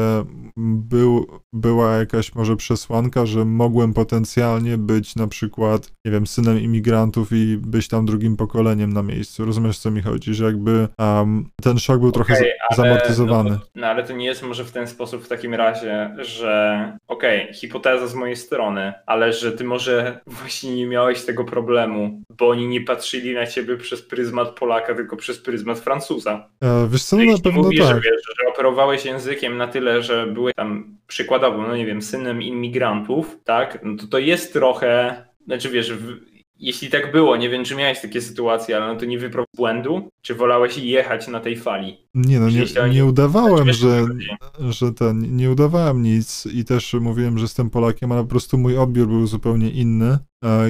był, 0.56 1.26
była 1.52 1.96
jakaś 1.96 2.34
może 2.34 2.56
przesłanka, 2.56 3.26
że 3.26 3.44
mogłem 3.44 3.94
potencjalnie 3.94 4.78
być 4.78 5.16
na 5.16 5.26
przykład, 5.26 5.92
nie 6.04 6.12
wiem, 6.12 6.26
synem 6.26 6.60
imigrantów 6.60 7.28
i 7.32 7.56
być 7.56 7.88
tam 7.88 8.06
drugim 8.06 8.36
pokoleniem 8.36 8.92
na 8.92 9.02
miejscu. 9.02 9.44
Rozumiesz, 9.44 9.78
co 9.78 9.90
mi 9.90 10.02
chodzi? 10.02 10.34
Że 10.34 10.44
jakby 10.44 10.88
um, 10.98 11.50
ten 11.62 11.78
szok 11.78 12.00
był 12.00 12.08
okay, 12.08 12.24
trochę 12.24 12.44
zamortyzowany. 12.76 13.50
No, 13.50 13.58
no, 13.74 13.86
ale 13.86 14.04
to 14.04 14.12
nie 14.12 14.26
jest 14.26 14.42
może 14.42 14.64
w 14.64 14.72
ten 14.72 14.86
sposób 14.86 15.24
w 15.24 15.28
takim 15.28 15.54
razie, 15.54 16.14
że 16.18 16.82
okej, 17.08 17.42
okay, 17.42 17.54
hipoteza 17.60 18.06
z 18.06 18.14
mojej 18.14 18.36
strony, 18.36 18.92
ale 19.06 19.32
że 19.32 19.52
ty 19.52 19.64
może 19.64 20.20
właśnie 20.26 20.74
nie 20.74 20.86
miałeś 20.86 21.24
tego 21.24 21.44
problemu, 21.44 22.22
bo 22.38 22.48
oni 22.48 22.68
nie 22.68 22.80
patrzyli 22.80 23.34
na 23.34 23.46
ciebie 23.46 23.76
przez 23.76 24.02
pryzmat 24.02 24.50
Polaka, 24.50 24.94
tylko 24.94 25.16
przez 25.16 25.38
pryzmat 25.38 25.78
Francuza. 25.78 26.48
E, 26.62 26.88
wiesz 26.90 27.04
co, 27.04 27.16
no 27.16 27.24
na 27.24 27.38
pewno 27.38 27.62
mówisz, 27.62 27.80
tak. 27.80 27.88
Że, 27.88 27.94
wiesz, 28.00 28.22
że 28.40 28.48
operowałeś 28.52 29.04
językiem 29.04 29.56
na 29.56 29.68
tyle, 29.68 30.02
że 30.02 30.26
byłeś 30.26 30.54
tam 30.54 30.96
przykładowo, 31.06 31.62
no 31.62 31.76
nie 31.76 31.86
wiem, 31.86 32.02
synem 32.02 32.42
imigrantów, 32.42 33.36
tak, 33.44 33.78
no 33.82 33.96
to 33.96 34.06
to 34.06 34.18
jest 34.18 34.52
trochę, 34.52 35.22
znaczy 35.46 35.68
wiesz, 35.68 35.92
jeśli 36.58 36.88
tak 36.88 37.12
było, 37.12 37.36
nie 37.36 37.50
wiem, 37.50 37.64
czy 37.64 37.74
miałeś 37.74 38.00
takie 38.00 38.22
sytuacje, 38.22 38.76
ale 38.76 38.94
no 38.94 39.00
to 39.00 39.06
nie 39.06 39.18
wyprowadź 39.18 39.48
błędu, 39.56 40.08
czy 40.22 40.34
wolałeś 40.34 40.78
jechać 40.78 41.28
na 41.28 41.40
tej 41.40 41.56
fali? 41.56 41.98
Nie 42.14 42.40
no, 42.40 42.50
nie, 42.50 42.94
nie 42.94 43.04
udawałem, 43.04 43.66
co 43.66 43.72
że, 43.72 44.06
że 44.70 44.92
ten, 44.92 45.36
nie 45.36 45.50
udawałem 45.50 46.02
nic 46.02 46.46
i 46.46 46.64
też 46.64 46.94
mówiłem, 46.94 47.38
że 47.38 47.44
jestem 47.44 47.70
Polakiem, 47.70 48.12
ale 48.12 48.22
po 48.22 48.28
prostu 48.28 48.58
mój 48.58 48.78
odbiór 48.78 49.08
był 49.08 49.26
zupełnie 49.26 49.70
inny, 49.70 50.18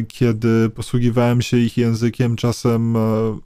kiedy 0.09 0.71
posługiwałem 0.71 1.43
się 1.43 1.57
ich 1.57 1.77
językiem 1.77 2.37
czasem 2.37 2.97
e, 2.97 3.01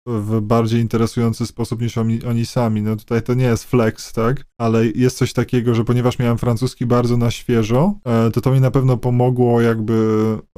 w 0.07 0.41
bardziej 0.41 0.81
interesujący 0.81 1.47
sposób 1.47 1.81
niż 1.81 1.99
oni, 1.99 2.25
oni 2.25 2.47
sami. 2.47 2.83
No 2.83 2.97
tutaj 2.97 3.23
to 3.23 3.35
nie 3.35 3.45
jest 3.45 3.65
flex, 3.65 4.13
tak? 4.13 4.45
Ale 4.59 4.87
jest 4.87 5.17
coś 5.17 5.33
takiego, 5.33 5.75
że 5.75 5.85
ponieważ 5.85 6.19
miałem 6.19 6.39
francuski 6.39 6.87
bardzo 6.87 7.17
na 7.17 7.31
świeżo, 7.31 7.95
e, 8.05 8.31
to 8.31 8.41
to 8.41 8.53
mi 8.53 8.61
na 8.61 8.71
pewno 8.71 8.97
pomogło 8.97 9.61
jakby, 9.61 9.95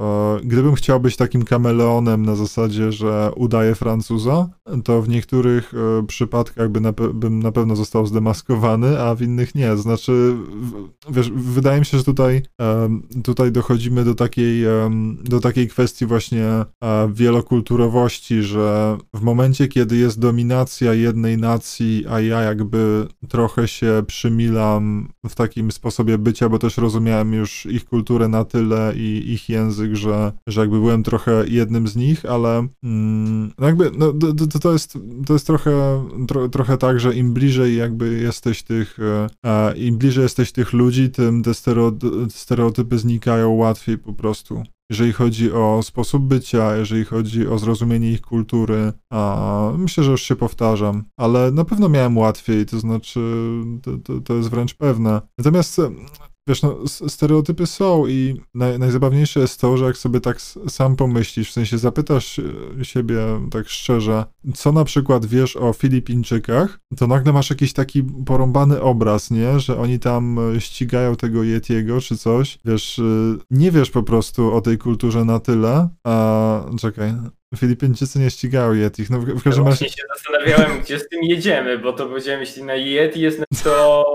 e, 0.01 0.39
gdybym 0.43 0.75
chciał 0.75 0.99
być 0.99 1.15
takim 1.15 1.43
kameleonem 1.43 2.25
na 2.25 2.35
zasadzie, 2.35 2.91
że 2.91 3.31
udaję 3.35 3.75
Francuza, 3.75 4.49
to 4.83 5.01
w 5.01 5.09
niektórych 5.09 5.73
e, 5.73 6.05
przypadkach 6.07 6.69
by 6.69 6.81
na, 6.81 6.91
bym 6.91 7.43
na 7.43 7.51
pewno 7.51 7.75
został 7.75 8.05
zdemaskowany, 8.05 8.99
a 8.99 9.15
w 9.15 9.21
innych 9.21 9.55
nie. 9.55 9.77
Znaczy, 9.77 10.35
wiesz, 11.09 11.31
wydaje 11.31 11.79
mi 11.79 11.85
się, 11.85 11.97
że 11.97 12.03
tutaj, 12.03 12.41
tutaj 13.23 13.51
dochodzimy 13.51 14.03
do 14.03 14.15
takiej, 14.15 14.63
do 15.23 15.39
takiej 15.39 15.54
kwestii 15.67 16.05
właśnie 16.05 16.45
e, 16.45 16.65
wielokulturowości, 17.13 18.43
że 18.43 18.97
w 19.13 19.21
momencie, 19.21 19.67
kiedy 19.67 19.97
jest 19.97 20.19
dominacja 20.19 20.93
jednej 20.93 21.37
nacji, 21.37 22.05
a 22.09 22.21
ja 22.21 22.41
jakby 22.41 23.07
trochę 23.27 23.67
się 23.67 24.03
przymilam 24.07 25.09
w 25.29 25.35
takim 25.35 25.71
sposobie 25.71 26.17
bycia, 26.17 26.49
bo 26.49 26.59
też 26.59 26.77
rozumiałem 26.77 27.33
już 27.33 27.65
ich 27.65 27.85
kulturę 27.85 28.27
na 28.27 28.45
tyle 28.45 28.93
i 28.95 29.33
ich 29.33 29.49
język, 29.49 29.95
że, 29.95 30.31
że 30.47 30.61
jakby 30.61 30.79
byłem 30.79 31.03
trochę 31.03 31.43
jednym 31.47 31.87
z 31.87 31.95
nich, 31.95 32.25
ale 32.25 32.67
mm, 32.83 33.51
jakby 33.61 33.91
no, 33.97 34.13
to, 34.51 34.59
to, 34.59 34.73
jest, 34.73 34.97
to 35.25 35.33
jest 35.33 35.47
trochę, 35.47 36.05
tro, 36.27 36.49
trochę 36.49 36.77
tak, 36.77 36.99
że 36.99 37.15
im 37.15 37.33
bliżej 37.33 37.77
jakby 37.77 38.17
jesteś 38.17 38.63
tych, 38.63 38.97
e, 39.45 39.77
im 39.77 39.97
bliżej 39.97 40.23
jesteś 40.23 40.51
tych 40.51 40.73
ludzi, 40.73 41.09
tym 41.09 41.43
te 41.43 41.53
stereo, 41.53 41.91
stereotypy 42.29 42.97
znikają 42.97 43.49
łatwiej 43.49 43.97
po 43.97 44.13
prostu. 44.13 44.63
Jeżeli 44.89 45.13
chodzi 45.13 45.51
o 45.51 45.83
sposób 45.83 46.23
bycia, 46.23 46.77
jeżeli 46.77 47.05
chodzi 47.05 47.47
o 47.47 47.59
zrozumienie 47.59 48.11
ich 48.11 48.21
kultury, 48.21 48.93
a 49.09 49.71
myślę, 49.77 50.03
że 50.03 50.11
już 50.11 50.21
się 50.21 50.35
powtarzam, 50.35 51.03
ale 51.17 51.51
na 51.51 51.65
pewno 51.65 51.89
miałem 51.89 52.17
łatwiej, 52.17 52.65
to 52.65 52.79
znaczy, 52.79 53.19
to, 53.81 53.97
to, 53.97 54.21
to 54.21 54.33
jest 54.33 54.49
wręcz 54.49 54.73
pewne. 54.73 55.21
Natomiast 55.37 55.81
Wiesz, 56.47 56.61
no, 56.61 56.77
stereotypy 56.87 57.67
są 57.67 58.07
i 58.07 58.41
naj, 58.53 58.79
najzabawniejsze 58.79 59.39
jest 59.39 59.61
to, 59.61 59.77
że 59.77 59.85
jak 59.85 59.97
sobie 59.97 60.19
tak 60.19 60.41
sam 60.67 60.95
pomyślisz, 60.95 61.49
w 61.49 61.53
sensie 61.53 61.77
zapytasz 61.77 62.39
e, 62.39 62.85
siebie 62.85 63.17
tak 63.51 63.69
szczerze, 63.69 64.25
co 64.55 64.71
na 64.71 64.83
przykład 64.83 65.25
wiesz 65.25 65.57
o 65.57 65.73
Filipińczykach, 65.73 66.79
to 66.97 67.07
nagle 67.07 67.33
masz 67.33 67.49
jakiś 67.49 67.73
taki 67.73 68.03
porąbany 68.03 68.81
obraz, 68.81 69.31
nie? 69.31 69.59
Że 69.59 69.77
oni 69.77 69.99
tam 69.99 70.39
e, 70.39 70.61
ścigają 70.61 71.15
tego 71.15 71.43
Yetiego 71.43 72.01
czy 72.01 72.17
coś. 72.17 72.59
Wiesz, 72.65 72.99
e, 72.99 73.03
nie 73.51 73.71
wiesz 73.71 73.91
po 73.91 74.03
prostu 74.03 74.53
o 74.53 74.61
tej 74.61 74.77
kulturze 74.77 75.25
na 75.25 75.39
tyle, 75.39 75.89
a 76.03 76.65
czekaj, 76.79 77.13
Filipińczycy 77.55 78.19
nie 78.19 78.31
ścigają 78.31 78.73
Yetich, 78.73 79.09
no 79.09 79.19
w, 79.19 79.25
każdym 79.25 79.45
razie... 79.45 79.61
właśnie 79.61 79.89
się 79.89 80.03
zastanawiałem, 80.15 80.81
gdzie 80.81 80.99
z 80.99 81.09
tym 81.09 81.23
jedziemy, 81.23 81.77
bo 81.77 81.93
to 81.93 82.05
powiedziałem, 82.05 82.39
jeśli 82.39 82.63
na 82.63 82.75
Yeti 82.75 83.21
jest 83.21 83.39
na 83.39 83.45
to 83.63 84.05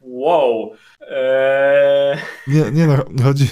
wow. 0.00 0.72
Eee, 1.00 2.18
Nie, 2.46 2.70
nie 2.70 2.86
no, 2.86 2.96
chodzi... 3.24 3.48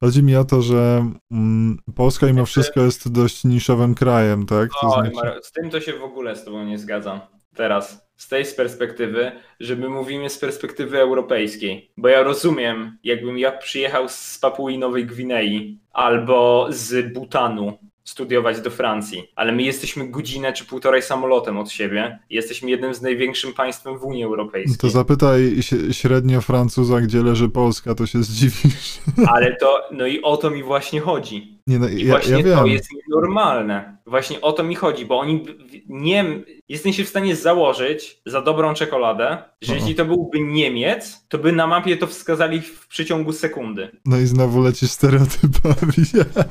Chodzi 0.00 0.22
mi 0.22 0.36
o 0.36 0.44
to, 0.44 0.62
że 0.62 1.10
mm, 1.30 1.78
Polska 1.96 2.26
mimo 2.26 2.46
wszystko 2.46 2.80
jest 2.80 3.12
dość 3.12 3.44
niszowym 3.44 3.94
krajem, 3.94 4.46
tak? 4.46 4.70
To 4.80 4.96
oj, 4.96 5.10
znaczy, 5.12 5.40
z 5.42 5.52
tym 5.52 5.70
to 5.70 5.80
się 5.80 5.92
w 5.92 6.02
ogóle 6.02 6.36
z 6.36 6.44
tobą 6.44 6.64
nie 6.64 6.78
zgadzam. 6.78 7.20
Teraz, 7.54 8.06
z 8.16 8.28
tej 8.28 8.44
z 8.44 8.54
perspektywy, 8.54 9.32
że 9.60 9.76
my 9.76 9.88
mówimy 9.88 10.30
z 10.30 10.38
perspektywy 10.38 10.98
europejskiej. 10.98 11.92
Bo 11.96 12.08
ja 12.08 12.22
rozumiem, 12.22 12.98
jakbym 13.04 13.38
ja 13.38 13.52
przyjechał 13.52 14.08
z 14.08 14.38
Papui 14.38 14.78
Nowej 14.78 15.06
Gwinei 15.06 15.80
albo 15.92 16.66
z 16.70 17.12
Butanu 17.12 17.78
studiować 18.06 18.60
do 18.60 18.70
Francji, 18.70 19.30
ale 19.36 19.52
my 19.52 19.62
jesteśmy 19.62 20.08
godzinę 20.08 20.52
czy 20.52 20.64
półtorej 20.64 21.02
samolotem 21.02 21.58
od 21.58 21.70
siebie. 21.70 22.18
Jesteśmy 22.30 22.70
jednym 22.70 22.94
z 22.94 23.02
największym 23.02 23.54
państwem 23.54 23.98
w 23.98 24.04
Unii 24.04 24.24
Europejskiej. 24.24 24.78
to 24.78 24.90
zapytaj 24.90 25.56
średnio 25.92 26.40
Francuza, 26.40 27.00
gdzie 27.00 27.22
leży 27.22 27.48
Polska, 27.48 27.94
to 27.94 28.06
się 28.06 28.22
zdziwisz. 28.22 28.98
Ale 29.32 29.56
to, 29.56 29.80
no 29.92 30.06
i 30.06 30.22
o 30.22 30.36
to 30.36 30.50
mi 30.50 30.62
właśnie 30.62 31.00
chodzi. 31.00 31.55
Nie, 31.66 31.78
no, 31.78 31.88
ja, 31.88 32.06
właśnie 32.10 32.32
ja 32.32 32.38
to 32.56 32.64
wiem. 32.64 32.66
jest 32.66 32.88
nienormalne. 33.08 33.96
Właśnie 34.06 34.40
o 34.40 34.52
to 34.52 34.62
mi 34.64 34.74
chodzi, 34.74 35.06
bo 35.06 35.18
oni 35.18 35.44
nie. 35.88 36.24
Jestem 36.68 36.92
się 36.92 37.04
w 37.04 37.08
stanie 37.08 37.36
założyć 37.36 38.20
za 38.26 38.42
dobrą 38.42 38.74
czekoladę, 38.74 39.38
że 39.62 39.72
O. 39.72 39.76
jeśli 39.76 39.94
to 39.94 40.04
byłby 40.04 40.40
Niemiec, 40.40 41.24
to 41.28 41.38
by 41.38 41.52
na 41.52 41.66
mapie 41.66 41.96
to 41.96 42.06
wskazali 42.06 42.60
w 42.60 42.88
przeciągu 42.88 43.32
sekundy. 43.32 43.88
No 44.04 44.18
i 44.18 44.26
znowu 44.26 44.62
lecisz 44.62 44.90
stereotypami. 44.90 45.92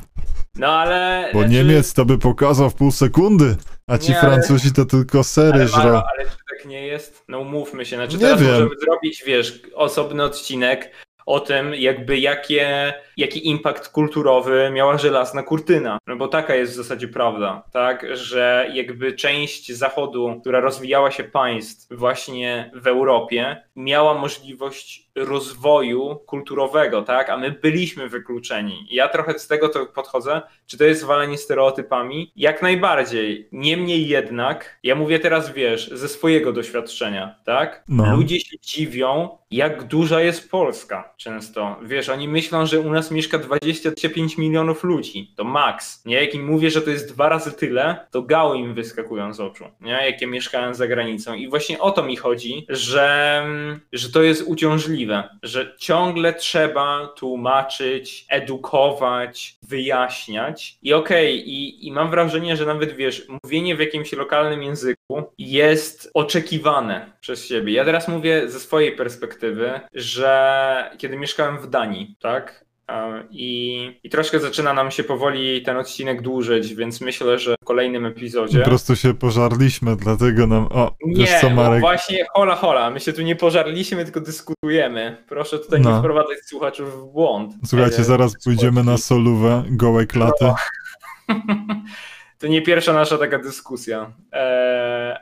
No 0.57 0.67
ale. 0.67 1.29
Bo 1.33 1.39
znaczy- 1.39 1.53
Niemiec 1.53 1.93
to 1.93 2.05
by 2.05 2.17
pokazał 2.17 2.69
w 2.69 2.73
pół 2.75 2.91
sekundy, 2.91 3.55
a 3.87 3.97
ci 3.97 4.11
Nie, 4.11 4.19
ale- 4.19 4.29
Francuzi 4.33 4.71
to 4.73 4.85
tylko 4.85 5.23
sery 5.23 5.51
Ale, 5.53 5.67
żrą. 5.67 5.77
Maro, 5.83 6.03
ale 6.17 6.23
czy 6.29 6.37
tak 6.49 6.65
nie 6.65 6.87
jest? 6.87 7.23
No 7.29 7.39
umówmy 7.39 7.85
się. 7.85 7.95
Znaczy 7.95 8.13
Nie 8.13 8.19
teraz 8.21 8.41
wiem. 8.41 8.51
możemy 8.51 8.69
zrobić, 8.85 9.23
wiesz, 9.27 9.61
osobny 9.73 10.23
odcinek 10.23 10.91
o 11.25 11.39
tym, 11.39 11.73
jakby 11.75 12.19
jakie, 12.19 12.93
jaki 13.17 13.47
impact 13.47 13.89
kulturowy 13.89 14.69
miała 14.73 14.97
żelazna 14.97 15.43
kurtyna. 15.43 15.97
No 16.07 16.15
bo 16.15 16.27
taka 16.27 16.55
jest 16.55 16.73
w 16.73 16.75
zasadzie 16.75 17.07
prawda, 17.07 17.63
tak? 17.73 18.05
Że 18.17 18.69
jakby 18.73 19.13
część 19.13 19.71
Zachodu, 19.71 20.37
która 20.41 20.59
rozwijała 20.59 21.11
się 21.11 21.23
państw 21.23 21.97
właśnie 21.97 22.71
w 22.73 22.87
Europie, 22.87 23.63
miała 23.75 24.13
możliwość 24.13 25.04
rozwoju 25.15 26.15
kulturowego, 26.25 27.01
tak? 27.01 27.29
A 27.29 27.37
my 27.37 27.51
byliśmy 27.51 28.09
wykluczeni. 28.09 28.87
I 28.89 28.95
Ja 28.95 29.07
trochę 29.07 29.39
z 29.39 29.47
tego 29.47 29.69
to 29.69 29.85
podchodzę, 29.85 30.41
czy 30.67 30.77
to 30.77 30.83
jest 30.83 31.03
walenie 31.03 31.37
stereotypami? 31.37 32.31
Jak 32.35 32.61
najbardziej. 32.61 33.49
Niemniej 33.51 34.07
jednak, 34.07 34.79
ja 34.83 34.95
mówię 34.95 35.19
teraz, 35.19 35.53
wiesz, 35.53 35.89
ze 35.89 36.09
swojego 36.09 36.53
doświadczenia, 36.53 37.35
tak? 37.45 37.83
No. 37.87 38.15
Ludzie 38.15 38.39
się 38.39 38.59
dziwią, 38.59 39.37
jak 39.51 39.83
duża 39.83 40.21
jest 40.21 40.51
Polska 40.51 41.13
często. 41.17 41.75
Wiesz, 41.83 42.09
oni 42.09 42.27
myślą, 42.27 42.65
że 42.65 42.79
u 42.79 42.91
nas 42.91 43.11
mieszka 43.11 43.37
25 43.37 44.37
milionów 44.37 44.83
ludzi. 44.83 45.33
To 45.35 45.43
maks. 45.43 46.05
Nie? 46.05 46.15
Jak 46.15 46.35
im 46.35 46.45
mówię, 46.45 46.71
że 46.71 46.81
to 46.81 46.89
jest 46.89 47.13
dwa 47.13 47.29
razy 47.29 47.51
tyle, 47.51 48.07
to 48.11 48.21
gały 48.21 48.57
im 48.57 48.73
wyskakują 48.73 49.33
z 49.33 49.39
oczu. 49.39 49.65
Nie? 49.81 49.91
Jakie 49.91 50.27
mieszkają 50.27 50.73
za 50.73 50.87
granicą. 50.87 51.33
I 51.33 51.49
właśnie 51.49 51.79
o 51.79 51.91
to 51.91 52.03
mi 52.03 52.15
chodzi, 52.15 52.65
że, 52.69 53.45
że 53.93 54.09
to 54.11 54.23
jest 54.23 54.43
uciążliwe. 54.47 55.04
Że 55.43 55.75
ciągle 55.77 56.33
trzeba 56.33 57.07
tłumaczyć, 57.07 58.25
edukować, 58.29 59.57
wyjaśniać. 59.63 60.77
I 60.81 60.93
okej, 60.93 61.49
i, 61.49 61.87
i 61.87 61.91
mam 61.91 62.09
wrażenie, 62.09 62.57
że 62.57 62.65
nawet 62.65 62.95
wiesz, 62.95 63.27
mówienie 63.43 63.75
w 63.75 63.79
jakimś 63.79 64.13
lokalnym 64.13 64.63
języku 64.63 65.23
jest 65.37 66.11
oczekiwane 66.13 67.11
przez 67.19 67.47
siebie. 67.47 67.73
Ja 67.73 67.85
teraz 67.85 68.07
mówię 68.07 68.49
ze 68.49 68.59
swojej 68.59 68.95
perspektywy, 68.95 69.79
że 69.93 70.95
kiedy 70.97 71.17
mieszkałem 71.17 71.57
w 71.57 71.69
Danii, 71.69 72.15
tak? 72.19 72.64
E, 72.91 73.23
I, 73.31 73.99
I 74.03 74.09
troszkę 74.09 74.39
zaczyna 74.39 74.73
nam 74.73 74.91
się 74.91 75.03
powoli 75.03 75.61
ten 75.61 75.77
odcinek 75.77 76.21
dłużyć, 76.21 76.75
więc 76.75 77.01
myślę, 77.01 77.39
że 77.39 77.55
w 77.61 77.65
kolejnym 77.65 78.05
epizodzie. 78.05 78.59
Po 78.59 78.65
prostu 78.65 78.95
się 78.95 79.13
pożarliśmy, 79.13 79.95
dlatego 79.95 80.47
nam... 80.47 80.67
O, 80.71 80.91
Nie, 81.05 81.27
co, 81.41 81.49
bo 81.49 81.55
Marek? 81.55 81.79
właśnie 81.79 82.25
hola 82.33 82.55
hola, 82.55 82.89
my 82.89 82.99
się 82.99 83.13
tu 83.13 83.21
nie 83.21 83.35
pożarliśmy, 83.35 84.03
tylko 84.03 84.21
dyskutujemy. 84.21 85.23
Proszę 85.29 85.59
tutaj 85.59 85.81
nie 85.81 85.89
No. 85.89 85.99
wprowadzać 85.99 86.37
słuchaczów 86.45 86.93
w 86.93 87.11
błąd. 87.13 87.53
Słuchajcie, 87.65 88.03
zaraz 88.03 88.43
pójdziemy 88.43 88.83
na 88.83 88.97
solówę, 88.97 89.63
gołe 89.69 90.05
klaty. 90.05 90.45
No. 90.45 90.55
To 92.39 92.47
nie 92.47 92.61
pierwsza 92.61 92.93
nasza 92.93 93.17
taka 93.17 93.39
dyskusja. 93.39 94.11
Eee, 94.31 94.41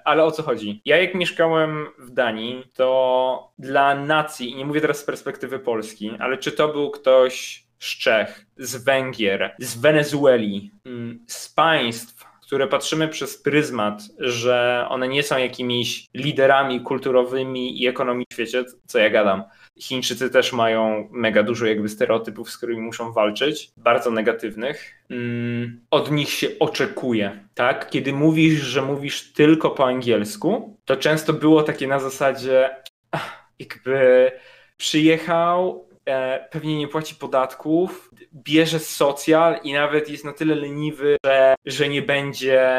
ale 0.05 0.23
o 0.23 0.31
co 0.31 0.43
chodzi? 0.43 0.81
Ja 0.85 0.97
jak 0.97 1.15
mieszkałem 1.15 1.87
w 1.97 2.11
Danii, 2.11 2.63
to 2.73 3.51
dla 3.59 3.95
nacji, 3.95 4.51
i 4.51 4.55
nie 4.55 4.65
mówię 4.65 4.81
teraz 4.81 4.97
z 4.97 5.03
perspektywy 5.03 5.59
Polski, 5.59 6.11
ale 6.19 6.37
czy 6.37 6.51
to 6.51 6.67
był 6.67 6.91
ktoś 6.91 7.63
z 7.79 7.97
Czech, 7.97 8.45
z 8.57 8.83
Węgier, 8.83 9.55
z 9.59 9.77
Wenezueli, 9.77 10.71
mm, 10.85 11.25
z 11.27 11.49
państw, 11.49 12.25
które 12.41 12.67
patrzymy 12.67 13.07
przez 13.07 13.41
pryzmat, 13.41 14.01
że 14.19 14.85
one 14.89 15.07
nie 15.07 15.23
są 15.23 15.37
jakimiś 15.37 16.07
liderami 16.13 16.81
kulturowymi 16.81 17.81
i 17.81 17.87
ekonomii 17.87 18.25
w 18.29 18.33
świecie, 18.33 18.63
co 18.85 18.99
ja 18.99 19.09
gadam. 19.09 19.43
Chińczycy 19.80 20.30
też 20.30 20.53
mają 20.53 21.07
mega 21.11 21.43
dużo 21.43 21.65
jakby 21.65 21.89
stereotypów, 21.89 22.49
z 22.49 22.57
którymi 22.57 22.82
muszą 22.82 23.11
walczyć, 23.13 23.71
bardzo 23.78 24.11
negatywnych. 24.11 25.03
Mm, 25.09 25.82
Od 25.91 26.11
nich 26.11 26.30
się 26.30 26.47
oczekuje, 26.59 27.39
tak? 27.53 27.89
Kiedy 27.89 28.13
mówisz, 28.13 28.59
że 28.61 28.82
mówisz 28.82 29.34
tylko 29.34 29.69
po 29.71 29.86
angielsku, 29.88 30.78
to 30.86 30.95
często 30.97 31.34
było 31.34 31.63
takie 31.63 31.88
na 31.88 31.99
zasadzie, 31.99 32.69
jakby 33.59 34.32
przyjechał, 34.78 35.88
e, 36.05 36.47
pewnie 36.51 36.78
nie 36.78 36.88
płaci 36.88 37.15
podatków, 37.15 38.09
bierze 38.34 38.80
socjal 38.80 39.59
i 39.63 39.74
nawet 39.74 40.09
jest 40.09 40.26
na 40.26 40.34
tyle 40.34 40.55
leniwy, 40.55 41.17
że, 41.26 41.55
że 41.65 41.89
nie 41.89 42.01
będzie, 42.01 42.69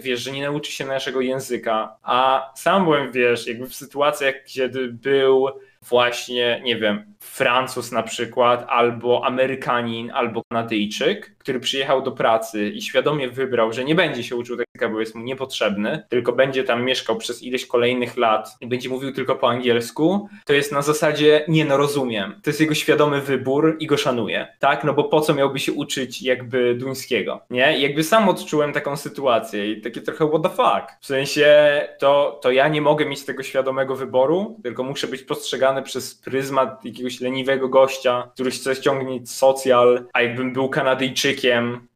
wiesz, 0.00 0.20
że 0.20 0.32
nie 0.32 0.42
nauczy 0.42 0.72
się 0.72 0.86
naszego 0.86 1.20
języka. 1.20 1.96
A 2.02 2.50
sam 2.56 2.84
byłem, 2.84 3.12
wiesz, 3.12 3.46
jakby 3.46 3.66
w 3.68 3.74
sytuacjach, 3.74 4.34
kiedy 4.46 4.88
był 4.88 5.46
właśnie, 5.88 6.60
nie 6.64 6.76
wiem, 6.76 7.14
Francuz 7.20 7.92
na 7.92 8.02
przykład, 8.02 8.66
albo 8.68 9.26
Amerykanin, 9.26 10.10
albo 10.10 10.42
Kanadyjczyk, 10.48 11.36
który 11.40 11.60
przyjechał 11.60 12.02
do 12.02 12.12
pracy 12.12 12.68
i 12.68 12.82
świadomie 12.82 13.28
wybrał, 13.28 13.72
że 13.72 13.84
nie 13.84 13.94
będzie 13.94 14.22
się 14.22 14.36
uczył 14.36 14.56
języka, 14.56 14.94
bo 14.94 15.00
jest 15.00 15.14
mu 15.14 15.24
niepotrzebny, 15.24 16.02
tylko 16.08 16.32
będzie 16.32 16.64
tam 16.64 16.84
mieszkał 16.84 17.16
przez 17.16 17.42
ileś 17.42 17.66
kolejnych 17.66 18.16
lat 18.16 18.56
i 18.60 18.66
będzie 18.66 18.88
mówił 18.88 19.12
tylko 19.12 19.36
po 19.36 19.48
angielsku, 19.48 20.28
to 20.44 20.52
jest 20.52 20.72
na 20.72 20.82
zasadzie 20.82 21.44
nie 21.48 21.64
no 21.64 21.76
rozumiem. 21.76 22.40
To 22.42 22.50
jest 22.50 22.60
jego 22.60 22.74
świadomy 22.74 23.20
wybór 23.20 23.76
i 23.80 23.86
go 23.86 23.96
szanuję, 23.96 24.46
tak? 24.58 24.84
No 24.84 24.94
bo 24.94 25.04
po 25.04 25.20
co 25.20 25.34
miałby 25.34 25.58
się 25.58 25.72
uczyć 25.72 26.22
jakby 26.22 26.74
duńskiego, 26.74 27.40
nie? 27.50 27.78
I 27.78 27.82
jakby 27.82 28.04
sam 28.04 28.28
odczułem 28.28 28.72
taką 28.72 28.96
sytuację 28.96 29.72
i 29.72 29.80
takie 29.80 30.00
trochę 30.00 30.28
what 30.28 30.42
the 30.42 30.48
fuck. 30.48 31.00
W 31.00 31.06
sensie 31.06 31.80
to, 31.98 32.38
to 32.42 32.50
ja 32.50 32.68
nie 32.68 32.80
mogę 32.80 33.06
mieć 33.06 33.24
tego 33.24 33.42
świadomego 33.42 33.96
wyboru, 33.96 34.60
tylko 34.62 34.82
muszę 34.82 35.06
być 35.06 35.22
postrzegany 35.22 35.82
przez 35.82 36.14
pryzmat 36.14 36.84
jakiegoś 36.84 37.20
leniwego 37.20 37.68
gościa, 37.68 38.30
który 38.34 38.50
chce 38.50 38.74
ściągnąć 38.74 39.30
socjal, 39.30 40.04
a 40.12 40.22
jakbym 40.22 40.52
był 40.52 40.68
Kanadyjczykiem, 40.68 41.29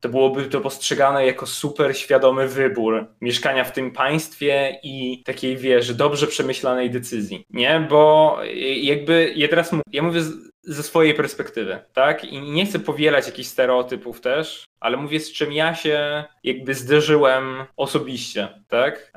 to 0.00 0.08
byłoby 0.08 0.44
to 0.44 0.60
postrzegane 0.60 1.26
jako 1.26 1.46
super 1.46 1.96
świadomy 1.98 2.48
wybór 2.48 3.06
mieszkania 3.20 3.64
w 3.64 3.72
tym 3.72 3.90
państwie 3.90 4.78
i 4.82 5.22
takiej, 5.24 5.56
wiesz, 5.56 5.94
dobrze 5.94 6.26
przemyślanej 6.26 6.90
decyzji, 6.90 7.44
nie? 7.50 7.86
Bo 7.90 8.38
jakby, 8.82 9.32
ja 9.36 9.48
teraz 9.48 9.70
ja 9.92 10.02
mówię 10.02 10.20
ze 10.66 10.82
swojej 10.82 11.14
perspektywy, 11.14 11.78
tak? 11.92 12.24
I 12.24 12.40
nie 12.40 12.66
chcę 12.66 12.78
powielać 12.78 13.26
jakichś 13.26 13.48
stereotypów 13.48 14.20
też, 14.20 14.64
ale 14.80 14.96
mówię 14.96 15.20
z 15.20 15.32
czym 15.32 15.52
ja 15.52 15.74
się 15.74 16.24
jakby 16.44 16.74
zderzyłem 16.74 17.64
osobiście, 17.76 18.48
tak? 18.68 19.12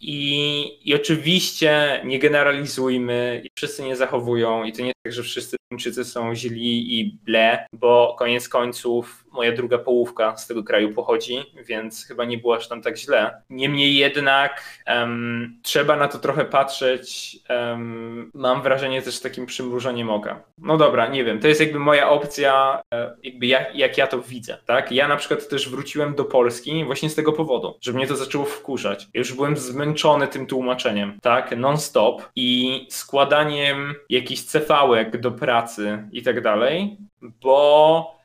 I, 0.00 0.78
i 0.84 0.94
oczywiście 0.94 2.00
nie 2.04 2.18
generalizujmy 2.18 3.42
i 3.44 3.50
wszyscy 3.56 3.82
nie 3.82 3.96
zachowują 3.96 4.64
i 4.64 4.72
to 4.72 4.82
nie 4.82 4.92
tak, 5.02 5.12
że 5.12 5.22
wszyscy 5.22 5.56
Chińczycy 5.72 6.04
są 6.04 6.34
źli 6.34 7.00
i 7.00 7.18
ble, 7.24 7.66
bo 7.72 8.16
koniec 8.18 8.48
końców 8.48 9.24
moja 9.32 9.52
druga 9.52 9.78
połówka 9.78 10.36
z 10.36 10.46
tego 10.46 10.64
kraju 10.64 10.94
pochodzi, 10.94 11.38
więc 11.66 12.06
chyba 12.06 12.24
nie 12.24 12.38
było 12.38 12.56
aż 12.56 12.68
tam 12.68 12.82
tak 12.82 12.96
źle. 12.96 13.42
Niemniej 13.50 13.96
jednak 13.96 14.62
um, 14.86 15.60
trzeba 15.62 15.96
na 15.96 16.08
to 16.08 16.18
trochę 16.18 16.44
patrzeć. 16.44 17.38
Um, 17.50 18.30
mam 18.34 18.62
wrażenie 18.62 19.02
też 19.02 19.20
takim 19.20 19.46
przymrużeniem 19.46 20.10
oka. 20.10 20.42
No 20.58 20.76
dobra, 20.84 21.06
nie 21.06 21.24
wiem, 21.24 21.40
to 21.40 21.48
jest 21.48 21.60
jakby 21.60 21.78
moja 21.78 22.10
opcja, 22.10 22.82
e, 22.94 23.16
jakby 23.22 23.46
jak, 23.46 23.76
jak 23.76 23.98
ja 23.98 24.06
to 24.06 24.18
widzę, 24.18 24.58
tak? 24.66 24.92
Ja 24.92 25.08
na 25.08 25.16
przykład 25.16 25.48
też 25.48 25.68
wróciłem 25.68 26.14
do 26.14 26.24
Polski 26.24 26.84
właśnie 26.84 27.10
z 27.10 27.14
tego 27.14 27.32
powodu, 27.32 27.78
że 27.80 27.92
mnie 27.92 28.06
to 28.06 28.16
zaczęło 28.16 28.44
wkurzać. 28.44 29.08
Ja 29.14 29.18
już 29.18 29.32
byłem 29.32 29.56
zmęczony 29.56 30.28
tym 30.28 30.46
tłumaczeniem, 30.46 31.18
tak? 31.22 31.56
Non-stop 31.56 32.22
i 32.36 32.86
składaniem 32.90 33.94
jakichś 34.08 34.42
cefałek 34.42 35.20
do 35.20 35.30
pracy 35.30 36.08
i 36.12 36.22
tak 36.22 36.40
dalej, 36.40 36.96
bo 37.22 38.22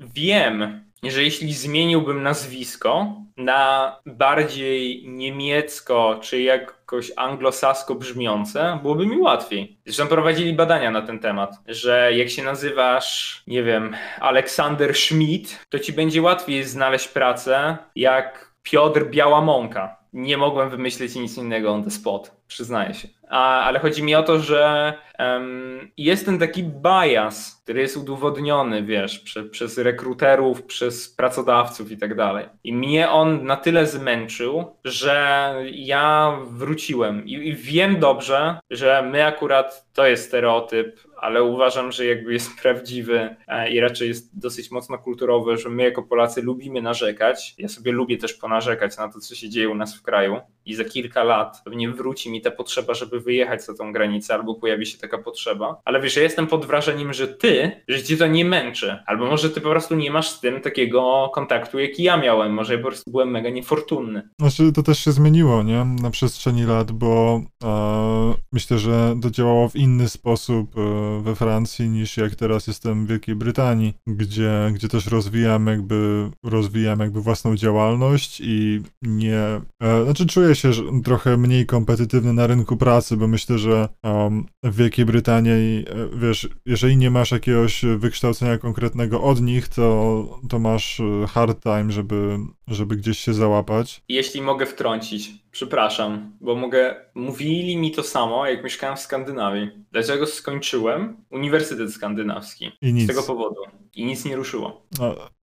wiem, 0.00 0.84
że 1.02 1.22
jeśli 1.22 1.52
zmieniłbym 1.52 2.22
nazwisko 2.22 3.14
na 3.36 3.96
bardziej 4.06 5.08
niemiecko 5.08 6.18
czy 6.22 6.40
jakoś 6.40 7.12
anglosasko 7.16 7.94
brzmiące, 7.94 8.78
byłoby 8.82 9.06
mi 9.06 9.18
łatwiej. 9.18 9.78
Zresztą 9.84 10.06
prowadzili 10.06 10.52
badania 10.52 10.90
na 10.90 11.02
ten 11.02 11.18
temat, 11.18 11.50
że 11.66 12.10
jak 12.14 12.30
się 12.30 12.42
nazywasz, 12.42 13.42
nie 13.46 13.62
wiem, 13.62 13.96
Aleksander 14.20 14.94
Schmidt, 14.94 15.66
to 15.68 15.78
ci 15.78 15.92
będzie 15.92 16.22
łatwiej 16.22 16.64
znaleźć 16.64 17.08
pracę 17.08 17.76
jak 17.96 18.54
Piotr 18.62 19.10
Biała 19.10 19.40
Mąka. 19.40 19.96
Nie 20.12 20.36
mogłem 20.36 20.70
wymyślić 20.70 21.14
nic 21.14 21.38
innego 21.38 21.72
on 21.72 21.84
the 21.84 21.90
spot, 21.90 22.36
przyznaję 22.46 22.94
się. 22.94 23.08
Ale 23.30 23.78
chodzi 23.78 24.02
mi 24.02 24.14
o 24.14 24.22
to, 24.22 24.38
że 24.38 24.94
um, 25.18 25.90
jest 25.96 26.26
ten 26.26 26.38
taki 26.38 26.64
bias, 26.64 27.60
który 27.62 27.80
jest 27.80 27.96
udowodniony, 27.96 28.82
wiesz, 28.82 29.18
prze, 29.18 29.44
przez 29.44 29.78
rekruterów, 29.78 30.62
przez 30.62 31.14
pracodawców 31.14 31.92
i 31.92 31.96
tak 31.98 32.16
dalej. 32.16 32.48
I 32.64 32.72
mnie 32.72 33.10
on 33.10 33.44
na 33.44 33.56
tyle 33.56 33.86
zmęczył, 33.86 34.76
że 34.84 35.54
ja 35.72 36.38
wróciłem. 36.46 37.26
I, 37.26 37.32
I 37.32 37.54
wiem 37.54 38.00
dobrze, 38.00 38.58
że 38.70 39.02
my 39.02 39.26
akurat 39.26 39.86
to 39.94 40.06
jest 40.06 40.26
stereotyp, 40.26 41.00
ale 41.20 41.42
uważam, 41.42 41.92
że 41.92 42.06
jakby 42.06 42.32
jest 42.32 42.60
prawdziwy 42.62 43.36
e, 43.48 43.70
i 43.70 43.80
raczej 43.80 44.08
jest 44.08 44.38
dosyć 44.38 44.70
mocno 44.70 44.98
kulturowy, 44.98 45.56
że 45.56 45.68
my 45.68 45.82
jako 45.82 46.02
Polacy 46.02 46.42
lubimy 46.42 46.82
narzekać. 46.82 47.54
Ja 47.58 47.68
sobie 47.68 47.92
lubię 47.92 48.18
też 48.18 48.32
ponarzekać 48.32 48.98
na 48.98 49.12
to, 49.12 49.20
co 49.20 49.34
się 49.34 49.48
dzieje 49.48 49.68
u 49.68 49.74
nas 49.74 49.96
w 49.96 50.02
kraju 50.02 50.40
i 50.66 50.74
za 50.74 50.84
kilka 50.84 51.24
lat 51.24 51.62
pewnie 51.64 51.90
wróci 51.90 52.30
mi 52.30 52.40
ta 52.40 52.50
potrzeba, 52.50 52.94
żeby 52.94 53.20
wyjechać 53.20 53.64
za 53.64 53.74
tą 53.74 53.92
granicę, 53.92 54.34
albo 54.34 54.54
pojawi 54.54 54.86
się 54.86 54.98
taka 54.98 55.18
potrzeba. 55.18 55.80
Ale 55.84 56.00
wiesz, 56.00 56.16
ja 56.16 56.22
jestem 56.22 56.46
pod 56.46 56.66
wrażeniem, 56.66 57.12
że 57.12 57.28
ty, 57.28 57.70
że 57.88 58.02
ci 58.02 58.16
to 58.16 58.26
nie 58.26 58.44
męczy, 58.44 58.98
albo 59.06 59.26
może 59.26 59.50
ty 59.50 59.60
po 59.60 59.70
prostu 59.70 59.94
nie 59.94 60.10
masz 60.10 60.28
z 60.28 60.40
tym 60.40 60.60
takiego 60.60 61.30
kontaktu, 61.34 61.78
jaki 61.78 62.02
ja 62.02 62.16
miałem. 62.16 62.52
Może 62.52 62.74
ja 62.74 62.78
po 62.78 62.86
prostu 62.86 63.10
byłem 63.10 63.30
mega 63.30 63.50
niefortunny. 63.50 64.28
Znaczy, 64.38 64.72
to 64.72 64.82
też 64.82 64.98
się 64.98 65.12
zmieniło, 65.12 65.62
nie? 65.62 65.84
Na 65.84 66.10
przestrzeni 66.10 66.64
lat, 66.64 66.92
bo 66.92 67.42
e, 67.64 68.34
myślę, 68.52 68.78
że 68.78 69.16
to 69.22 69.30
działało 69.30 69.68
w 69.68 69.76
inny 69.76 70.08
sposób 70.08 70.78
e, 70.78 70.80
we 71.22 71.34
Francji 71.34 71.88
niż 71.88 72.16
jak 72.16 72.34
teraz 72.34 72.66
jestem 72.66 73.06
w 73.06 73.08
Wielkiej 73.08 73.34
Brytanii, 73.34 73.94
gdzie, 74.06 74.70
gdzie 74.74 74.88
też 74.88 75.06
rozwijam 75.06 75.66
jakby, 75.66 76.30
rozwijam 76.44 77.00
jakby 77.00 77.20
własną 77.20 77.56
działalność 77.56 78.40
i 78.44 78.82
nie, 79.02 79.60
e, 79.82 80.04
znaczy 80.04 80.26
czuję 80.26 80.54
się 80.54 80.70
trochę 81.04 81.36
mniej 81.36 81.66
kompetytywny 81.66 82.32
na 82.32 82.46
rynku 82.46 82.76
pracy, 82.76 83.16
bo 83.16 83.28
myślę, 83.28 83.58
że 83.58 83.88
um, 84.02 84.46
w 84.62 84.76
Wielkiej 84.76 85.04
Brytanii, 85.04 85.84
e, 85.88 86.18
wiesz, 86.18 86.48
jeżeli 86.66 86.96
nie 86.96 87.10
masz 87.10 87.30
jakiegoś 87.30 87.84
wykształcenia 87.98 88.58
konkretnego 88.58 89.22
od 89.22 89.40
nich, 89.40 89.68
to, 89.68 90.40
to 90.48 90.58
masz 90.58 91.00
e, 91.00 91.26
hard 91.26 91.62
time, 91.62 91.92
żeby, 91.92 92.38
żeby 92.74 92.96
gdzieś 92.96 93.18
się 93.18 93.34
załapać. 93.34 94.02
Jeśli 94.08 94.42
mogę 94.42 94.66
wtrącić, 94.66 95.30
przepraszam, 95.50 96.32
bo 96.40 96.54
mogę. 96.54 96.94
Mówili 97.14 97.76
mi 97.76 97.92
to 97.92 98.02
samo, 98.02 98.46
jak 98.46 98.64
mieszkałem 98.64 98.96
w 98.96 99.00
Skandynawii. 99.00 99.70
Dlaczego 99.92 100.26
skończyłem 100.26 101.16
Uniwersytet 101.30 101.92
Skandynawski? 101.92 102.72
I 102.82 102.92
nic. 102.92 103.04
Z 103.04 103.06
tego 103.06 103.22
powodu. 103.22 103.60
I 103.94 104.04
nic 104.04 104.24
nie 104.24 104.36
ruszyło. 104.36 104.86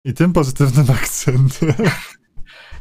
I 0.06 0.14
tym 0.14 0.34
pozytywnym 0.34 0.86
akcentem. 1.02 1.74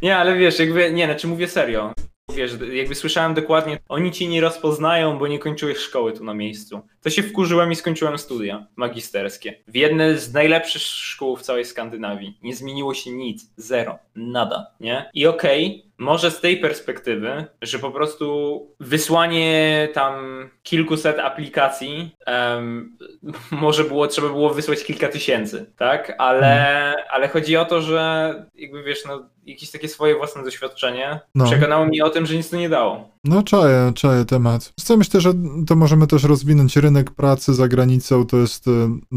Nie, 0.03 0.17
ale 0.17 0.37
wiesz, 0.37 0.59
jakby, 0.59 0.93
nie, 0.93 1.07
znaczy 1.07 1.27
mówię 1.29 1.49
serio. 1.49 1.93
Wiesz, 2.29 2.53
jakby 2.73 2.95
słyszałem 2.95 3.35
dokładnie, 3.35 3.79
oni 3.89 4.13
ci 4.13 4.29
nie 4.29 4.41
rozpoznają, 4.41 5.19
bo 5.19 5.27
nie 5.27 5.39
kończyłeś 5.39 5.79
szkoły 5.79 6.13
tu 6.13 6.25
na 6.25 6.35
miejscu. 6.35 6.81
To 7.03 7.11
się 7.11 7.23
wkurzyłem 7.23 7.73
i 7.73 7.77
skończyłem 7.77 8.19
studia 8.19 8.67
magisterskie. 8.77 9.55
W 9.69 9.77
jednej 9.77 10.19
z 10.19 10.33
najlepszych 10.33 10.83
szkół 10.83 11.37
w 11.37 11.43
całej 11.43 11.65
Skandynawii. 11.65 12.39
Nie 12.43 12.57
zmieniło 12.57 12.95
się 12.95 13.11
nic. 13.11 13.51
Zero. 13.57 13.99
Nada, 14.17 14.67
nie? 14.81 15.11
I 15.15 15.27
okej, 15.27 15.67
okay, 15.67 15.94
może 16.05 16.31
z 16.31 16.41
tej 16.41 16.57
perspektywy, 16.57 17.45
że 17.63 17.79
po 17.79 17.91
prostu 17.91 18.61
wysłanie 18.81 19.89
tam 19.95 20.15
kilkuset 20.63 21.19
aplikacji 21.19 22.15
um, 22.27 22.97
może 23.51 23.85
było, 23.85 24.07
trzeba 24.07 24.29
było 24.29 24.55
wysłać 24.55 24.85
kilka 24.85 25.09
tysięcy, 25.09 25.73
tak? 25.77 26.13
Ale, 26.19 26.47
hmm. 26.47 26.95
ale 27.11 27.29
chodzi 27.29 27.57
o 27.57 27.65
to, 27.65 27.81
że 27.83 28.35
jakby 28.55 28.83
wiesz, 28.83 29.05
no, 29.09 29.29
jakieś 29.47 29.71
takie 29.71 29.89
swoje 29.89 30.17
własne 30.17 30.43
doświadczenie 30.43 31.21
no. 31.35 31.45
przekonało 31.45 31.87
mnie 31.87 32.05
o 32.05 32.11
tym, 32.11 32.27
że 32.27 32.37
nic 32.37 32.51
to 32.51 32.57
nie 32.57 32.69
dało. 32.69 33.09
No 33.25 33.43
czaję, 33.43 33.93
czaję 33.95 34.25
temat. 34.25 34.73
Co 34.81 34.97
myślę, 34.97 35.21
że 35.21 35.33
to 35.67 35.77
możemy 35.77 36.07
też 36.07 36.25
rozwinąć 36.25 36.77
rynek 36.77 37.11
pracy 37.11 37.55
za 37.55 37.69
granicą, 37.69 38.27
to 38.27 38.37
jest, 38.37 38.65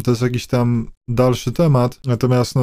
to 0.04 0.12
jest 0.12 0.22
jakiś 0.22 0.48
tam 0.48 0.92
dalszy 1.08 1.52
temat. 1.52 2.00
Natomiast 2.06 2.56
no, 2.56 2.62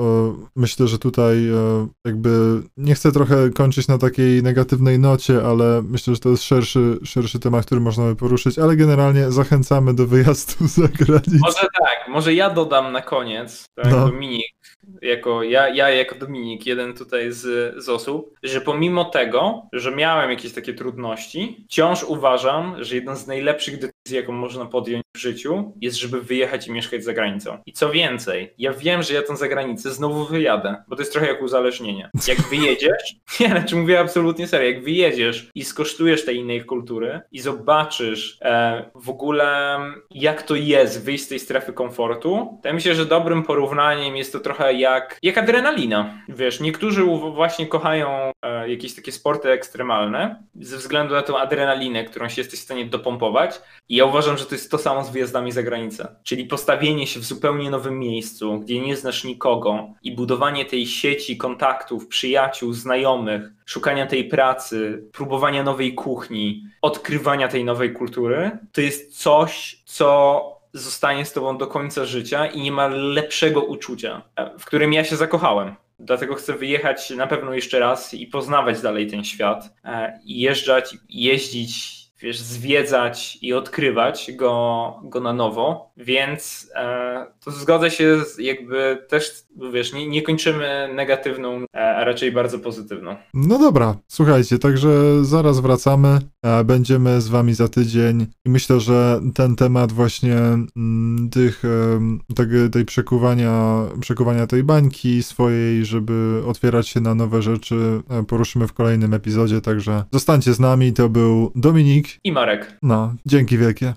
e, 0.00 0.46
myślę, 0.56 0.88
że 0.88 0.98
tutaj 0.98 1.48
e, 1.48 1.86
jakby 2.04 2.62
nie 2.76 2.94
chcę 2.94 3.12
trochę 3.12 3.50
kończyć 3.50 3.65
na 3.88 3.98
takiej 3.98 4.42
negatywnej 4.42 4.98
nocie, 4.98 5.42
ale 5.44 5.82
myślę, 5.82 6.14
że 6.14 6.20
to 6.20 6.28
jest 6.28 6.42
szerszy, 6.42 6.98
szerszy 7.04 7.38
temat, 7.38 7.66
który 7.66 7.80
można 7.80 8.04
by 8.04 8.16
poruszyć, 8.16 8.58
ale 8.58 8.76
generalnie 8.76 9.30
zachęcamy 9.30 9.94
do 9.94 10.06
wyjazdu 10.06 10.66
za 10.80 10.88
granicę. 10.88 11.38
Może 11.40 11.66
tak, 11.80 12.08
może 12.08 12.34
ja 12.34 12.50
dodam 12.50 12.92
na 12.92 13.02
koniec, 13.02 13.64
tak, 13.74 13.90
no. 13.90 14.06
Dominik, 14.06 14.54
jako 15.02 15.42
ja, 15.42 15.68
ja 15.68 15.90
jako 15.90 16.14
Dominik, 16.14 16.66
jeden 16.66 16.94
tutaj 16.94 17.32
z, 17.32 17.74
z 17.84 17.88
osób, 17.88 18.34
że 18.42 18.60
pomimo 18.60 19.04
tego, 19.04 19.62
że 19.72 19.96
miałem 19.96 20.30
jakieś 20.30 20.52
takie 20.52 20.74
trudności, 20.74 21.64
wciąż 21.68 22.04
uważam, 22.04 22.84
że 22.84 22.94
jedną 22.94 23.16
z 23.16 23.26
najlepszych 23.26 23.78
jaką 24.14 24.32
można 24.32 24.66
podjąć 24.66 25.06
w 25.16 25.18
życiu, 25.18 25.72
jest, 25.80 25.96
żeby 25.96 26.20
wyjechać 26.20 26.68
i 26.68 26.72
mieszkać 26.72 27.04
za 27.04 27.12
granicą. 27.12 27.58
I 27.66 27.72
co 27.72 27.90
więcej, 27.90 28.54
ja 28.58 28.72
wiem, 28.72 29.02
że 29.02 29.14
ja 29.14 29.22
tą 29.22 29.36
zagranicę 29.36 29.90
znowu 29.90 30.24
wyjadę, 30.24 30.76
bo 30.88 30.96
to 30.96 31.02
jest 31.02 31.12
trochę 31.12 31.26
jak 31.26 31.42
uzależnienie. 31.42 32.10
Jak 32.28 32.40
wyjedziesz, 32.40 33.16
nie, 33.40 33.48
znaczy 33.48 33.76
mówię 33.76 34.00
absolutnie 34.00 34.46
serio, 34.46 34.70
jak 34.70 34.84
wyjedziesz 34.84 35.50
i 35.54 35.64
skosztujesz 35.64 36.24
tej 36.24 36.36
innej 36.36 36.64
kultury 36.64 37.20
i 37.32 37.40
zobaczysz 37.40 38.38
e, 38.42 38.90
w 38.94 39.10
ogóle, 39.10 39.78
jak 40.10 40.42
to 40.42 40.54
jest 40.54 41.04
wyjść 41.04 41.24
z 41.24 41.28
tej 41.28 41.38
strefy 41.38 41.72
komfortu, 41.72 42.58
to 42.62 42.68
ja 42.68 42.74
myślę, 42.74 42.94
że 42.94 43.06
dobrym 43.06 43.42
porównaniem 43.42 44.16
jest 44.16 44.32
to 44.32 44.40
trochę 44.40 44.74
jak, 44.74 45.18
jak 45.22 45.38
adrenalina. 45.38 46.22
Wiesz, 46.28 46.60
niektórzy 46.60 47.04
właśnie 47.34 47.66
kochają 47.66 48.32
e, 48.42 48.70
jakieś 48.70 48.94
takie 48.94 49.12
sporty 49.12 49.50
ekstremalne 49.50 50.42
ze 50.60 50.76
względu 50.76 51.14
na 51.14 51.22
tą 51.22 51.38
adrenalinę, 51.38 52.04
którą 52.04 52.28
się 52.28 52.40
jesteś 52.40 52.60
w 52.60 52.62
stanie 52.62 52.86
dopompować. 52.86 53.60
I 53.88 53.95
ja 53.96 54.04
uważam, 54.04 54.38
że 54.38 54.46
to 54.46 54.54
jest 54.54 54.70
to 54.70 54.78
samo 54.78 55.04
z 55.04 55.10
wyjazdami 55.10 55.52
za 55.52 55.62
granicę. 55.62 56.16
Czyli 56.22 56.44
postawienie 56.44 57.06
się 57.06 57.20
w 57.20 57.24
zupełnie 57.24 57.70
nowym 57.70 57.98
miejscu, 57.98 58.60
gdzie 58.60 58.80
nie 58.80 58.96
znasz 58.96 59.24
nikogo 59.24 59.88
i 60.02 60.14
budowanie 60.14 60.64
tej 60.64 60.86
sieci 60.86 61.36
kontaktów, 61.36 62.08
przyjaciół, 62.08 62.72
znajomych, 62.72 63.42
szukania 63.66 64.06
tej 64.06 64.24
pracy, 64.24 65.08
próbowania 65.12 65.62
nowej 65.62 65.94
kuchni, 65.94 66.62
odkrywania 66.82 67.48
tej 67.48 67.64
nowej 67.64 67.92
kultury, 67.92 68.50
to 68.72 68.80
jest 68.80 69.22
coś, 69.22 69.82
co 69.84 70.42
zostanie 70.72 71.24
z 71.24 71.32
tobą 71.32 71.58
do 71.58 71.66
końca 71.66 72.04
życia 72.04 72.46
i 72.46 72.60
nie 72.60 72.72
ma 72.72 72.88
lepszego 72.88 73.62
uczucia, 73.62 74.22
w 74.58 74.64
którym 74.64 74.92
ja 74.92 75.04
się 75.04 75.16
zakochałem. 75.16 75.74
Dlatego 75.98 76.34
chcę 76.34 76.52
wyjechać 76.52 77.10
na 77.10 77.26
pewno 77.26 77.54
jeszcze 77.54 77.78
raz 77.78 78.14
i 78.14 78.26
poznawać 78.26 78.80
dalej 78.80 79.06
ten 79.06 79.24
świat. 79.24 79.74
e, 79.84 80.20
jeżdżać, 80.24 80.96
jeździć, 81.08 81.95
wiesz, 82.20 82.38
zwiedzać 82.38 83.38
i 83.42 83.54
odkrywać 83.54 84.32
go, 84.32 85.00
go 85.04 85.20
na 85.20 85.32
nowo. 85.32 85.85
Więc 85.96 86.70
e, 86.74 87.26
to 87.44 87.50
zgodzę 87.50 87.90
się, 87.90 88.24
z, 88.24 88.38
jakby 88.38 88.98
też, 89.08 89.32
wiesz, 89.72 89.92
nie, 89.92 90.08
nie 90.08 90.22
kończymy 90.22 90.88
negatywną, 90.94 91.64
e, 91.76 91.96
a 91.96 92.04
raczej 92.04 92.32
bardzo 92.32 92.58
pozytywną. 92.58 93.16
No 93.34 93.58
dobra, 93.58 93.96
słuchajcie, 94.08 94.58
także 94.58 95.24
zaraz 95.24 95.60
wracamy, 95.60 96.18
e, 96.42 96.64
będziemy 96.64 97.20
z 97.20 97.28
wami 97.28 97.54
za 97.54 97.68
tydzień 97.68 98.26
i 98.44 98.50
myślę, 98.50 98.80
że 98.80 99.20
ten 99.34 99.56
temat 99.56 99.92
właśnie 99.92 100.36
mm, 100.76 101.30
tych, 101.32 101.62
em, 101.64 102.20
tego, 102.36 102.68
tej 102.72 102.84
przekuwania, 102.84 103.82
przekuwania 104.00 104.46
tej 104.46 104.62
bańki 104.62 105.22
swojej, 105.22 105.84
żeby 105.84 106.42
otwierać 106.46 106.88
się 106.88 107.00
na 107.00 107.14
nowe 107.14 107.42
rzeczy, 107.42 108.02
e, 108.10 108.24
poruszymy 108.24 108.66
w 108.66 108.72
kolejnym 108.72 109.14
epizodzie, 109.14 109.60
także 109.60 110.04
zostańcie 110.12 110.52
z 110.52 110.60
nami, 110.60 110.92
to 110.92 111.08
był 111.08 111.52
Dominik, 111.54 112.06
I 112.24 112.32
Marek. 112.32 112.78
no, 112.82 113.14
dzięki 113.26 113.58
wielkie. 113.58 113.94